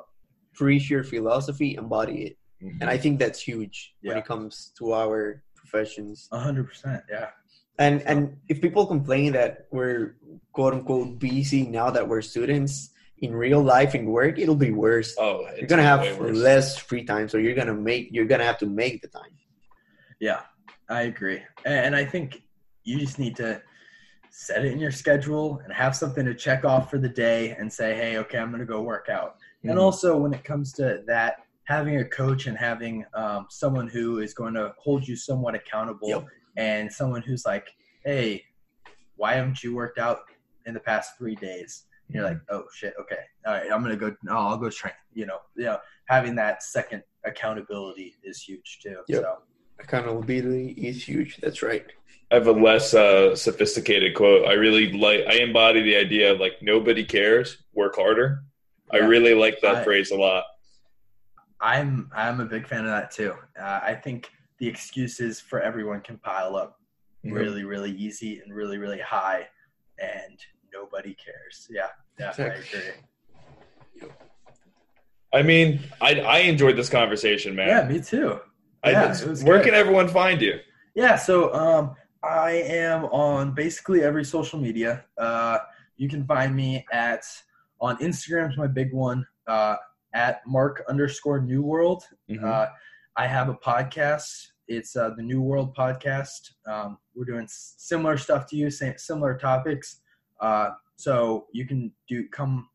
preach 0.54 0.90
your 0.90 1.04
philosophy, 1.04 1.76
embody 1.76 2.18
it, 2.28 2.38
Mhm. 2.64 2.82
and 2.82 2.90
I 2.90 2.98
think 2.98 3.20
that's 3.20 3.40
huge 3.42 3.94
when 4.02 4.18
it 4.18 4.26
comes 4.26 4.72
to 4.80 4.94
our 4.94 5.44
professions. 5.56 6.28
Hundred 6.32 6.68
percent. 6.68 7.04
Yeah. 7.10 7.30
And 7.80 8.02
and 8.04 8.38
if 8.50 8.62
people 8.62 8.86
complain 8.86 9.34
that 9.34 9.68
we're 9.72 10.16
quote 10.52 10.74
unquote 10.74 11.20
busy 11.20 11.68
now 11.68 11.90
that 11.92 12.08
we're 12.08 12.22
students, 12.22 12.92
in 13.20 13.36
real 13.36 13.62
life 13.62 13.96
in 13.96 14.06
work, 14.06 14.38
it'll 14.40 14.56
be 14.56 14.72
worse. 14.72 15.16
oh, 15.20 15.48
you're 15.58 15.68
gonna 15.68 15.84
have 15.84 16.20
less 16.20 16.78
free 16.78 17.04
time, 17.04 17.28
so 17.28 17.38
you're 17.38 17.56
gonna 17.56 17.74
make 17.74 18.10
you're 18.12 18.26
gonna 18.26 18.44
have 18.44 18.58
to 18.60 18.66
make 18.66 19.02
the 19.02 19.08
time. 19.08 19.32
Yeah, 20.20 20.42
I 20.90 21.04
agree. 21.04 21.44
And 21.66 21.86
and 21.88 21.96
I 21.96 22.06
think 22.06 22.44
you 22.84 23.00
just 23.00 23.20
need 23.20 23.36
to 23.38 23.62
set 24.30 24.64
it 24.66 24.72
in 24.72 24.80
your 24.80 24.92
schedule 24.92 25.60
and 25.64 25.74
have 25.74 25.96
something 25.96 26.26
to 26.26 26.34
check 26.34 26.64
off 26.64 26.90
for 26.92 27.00
the 27.00 27.10
day 27.10 27.56
and 27.60 27.72
say, 27.72 27.96
hey, 27.96 28.18
okay, 28.18 28.38
I'm 28.38 28.50
going 28.50 28.60
to 28.60 28.68
go 28.68 28.82
work 28.84 29.10
out. 29.10 29.38
And 29.64 29.74
Mhm. 29.78 29.82
also, 29.82 30.16
when 30.16 30.32
it 30.34 30.44
comes 30.44 30.72
to 30.74 31.02
that, 31.08 31.38
having 31.64 31.98
a 31.98 32.06
coach 32.06 32.46
and 32.46 32.56
having 32.56 33.04
um, 33.16 33.48
someone 33.50 33.88
who 33.88 34.20
is 34.20 34.34
going 34.36 34.54
to 34.54 34.76
hold 34.78 35.08
you 35.08 35.16
somewhat 35.16 35.56
accountable 35.56 36.08
Yep. 36.08 36.26
And 36.58 36.92
someone 36.92 37.22
who's 37.22 37.46
like, 37.46 37.70
hey, 38.04 38.44
why 39.16 39.36
haven't 39.36 39.64
you 39.64 39.74
worked 39.74 40.00
out 40.00 40.20
in 40.66 40.74
the 40.74 40.80
past 40.80 41.18
three 41.18 41.36
days? 41.36 41.86
And 42.08 42.16
you're 42.16 42.26
like, 42.26 42.40
oh 42.50 42.66
shit, 42.74 42.94
okay, 43.00 43.20
all 43.46 43.54
right, 43.54 43.72
I'm 43.72 43.82
gonna 43.82 43.96
go. 43.96 44.14
No, 44.24 44.38
I'll 44.38 44.58
go 44.58 44.70
train. 44.70 44.94
You 45.14 45.28
know, 45.28 45.40
you 45.56 45.66
know, 45.66 45.78
having 46.06 46.36
that 46.36 46.64
second 46.64 47.04
accountability 47.26 48.16
is 48.24 48.42
huge 48.42 48.80
too. 48.82 48.98
Yep. 49.08 49.22
So 49.22 49.38
Accountability 49.80 50.70
is 50.72 51.08
huge. 51.08 51.38
That's 51.38 51.62
right. 51.62 51.86
I 52.32 52.36
have 52.36 52.48
a 52.48 52.52
less 52.52 52.94
uh, 52.94 53.36
sophisticated 53.36 54.16
quote. 54.16 54.48
I 54.48 54.54
really 54.54 54.92
like. 54.92 55.22
I 55.30 55.36
embody 55.36 55.82
the 55.84 55.96
idea 55.96 56.32
of 56.34 56.40
like 56.40 56.54
nobody 56.62 57.06
cares. 57.06 57.64
Work 57.74 57.96
harder. 57.96 58.44
I 58.92 58.98
really 58.98 59.36
like 59.36 59.60
that 59.62 59.78
I- 59.78 59.84
phrase 59.84 60.12
a 60.12 60.16
lot. 60.18 60.46
I'm 61.60 62.10
I'm 62.16 62.40
a 62.40 62.46
big 62.46 62.68
fan 62.68 62.82
of 62.82 62.92
that 62.92 63.12
too. 63.12 63.34
Uh, 63.60 63.80
I 63.84 63.96
think 63.96 64.30
the 64.60 64.68
excuses 64.68 65.40
for 65.40 65.62
everyone 65.62 66.02
can 66.02 66.18
pile 66.18 66.56
up 66.56 66.80
Mhm. 67.26 67.34
really, 67.34 67.64
really 67.64 67.92
easy 67.92 68.40
and 68.40 68.54
really, 68.54 68.78
really 68.78 69.00
high, 69.00 69.48
and 70.00 70.40
nobody 70.74 71.14
cares. 71.16 71.68
Yeah, 71.70 71.88
yeah, 72.20 72.26
I 72.26 72.30
Exactly. 72.30 72.80
agree. 72.80 74.12
I 75.34 75.42
mean, 75.42 75.80
I 76.02 76.20
I 76.22 76.38
enjoyed 76.40 76.78
this 76.78 76.90
conversation, 76.90 77.56
man. 77.56 77.68
Yeah, 77.68 77.88
me 77.88 78.00
too. 78.02 78.40
I, 78.84 78.92
yeah, 78.92 79.12
it 79.12 79.28
was 79.28 79.44
where 79.44 79.58
good. 79.58 79.66
can 79.66 79.74
everyone 79.74 80.08
find 80.08 80.42
you? 80.42 80.60
Yeah, 80.96 81.16
so 81.18 81.54
um, 81.54 81.96
I 82.24 82.52
am 82.52 83.06
on 83.06 83.54
basically 83.54 84.04
every 84.04 84.24
social 84.24 84.60
media. 84.60 85.06
Uh, 85.18 85.60
you 85.98 86.08
can 86.08 86.26
find 86.26 86.56
me 86.56 86.86
at 86.92 87.26
on 87.82 87.98
Instagram 87.98 88.56
my 88.58 88.68
big 88.68 88.94
one 88.94 89.26
uh, 89.48 89.76
at 90.14 90.46
Mark 90.48 90.84
underscore 90.88 91.40
New 91.42 91.62
World. 91.62 92.04
Mhm. 92.30 92.44
Uh, 92.44 92.68
I 93.18 93.28
have 93.28 93.50
a 93.50 93.56
podcast. 93.56 94.48
It's 94.68 94.96
uh, 94.96 95.12
the 95.16 95.24
New 95.24 95.42
World 95.42 95.76
Podcast. 95.76 96.52
Um, 96.68 96.98
we're 97.16 97.26
doing 97.26 97.48
similar 97.50 98.18
stuff 98.18 98.46
to 98.48 98.56
you, 98.56 98.70
same, 98.70 98.94
similar 98.98 99.38
topics. 99.38 100.02
Uh, 100.40 100.72
so 100.98 101.48
you 101.54 101.66
can 101.66 101.92
do 102.08 102.28
come 102.30 102.70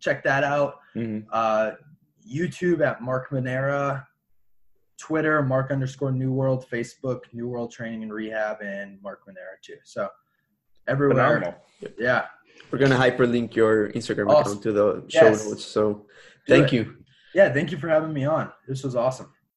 check 0.00 0.22
that 0.24 0.44
out. 0.44 0.76
Mhm. 0.94 1.26
Uh, 1.30 1.72
YouTube 2.28 2.80
at 2.84 3.00
Mark 3.02 3.30
Manera, 3.30 4.06
Twitter 4.98 5.42
Mark 5.42 5.70
underscore 5.70 6.10
New 6.10 6.32
World, 6.32 6.66
Facebook 6.70 7.20
New 7.32 7.48
World 7.48 7.70
Training 7.70 8.02
and 8.02 8.12
Rehab, 8.12 8.62
and 8.62 9.00
Mark 9.02 9.20
Manera 9.26 9.52
too. 9.62 9.76
So 9.84 10.08
everywhere, 10.88 11.16
Phenomenal. 11.40 11.54
yeah. 11.98 12.26
We're 12.70 12.78
gonna 12.78 12.96
hyperlink 12.96 13.54
your 13.54 13.90
Instagram 13.92 14.30
Awesome. 14.30 14.52
account 14.52 14.62
to 14.64 14.72
the 14.72 15.04
show 15.08 15.26
Yes. 15.26 15.46
notes. 15.46 15.64
So 15.64 16.06
thank 16.48 16.72
you. 16.72 16.96
Yeah, 17.34 17.52
thank 17.52 17.70
you 17.70 17.78
for 17.78 17.88
having 17.88 18.12
me 18.14 18.24
on. 18.24 18.50
This 18.66 18.82
was 18.82 18.96
awesome. 18.96 19.32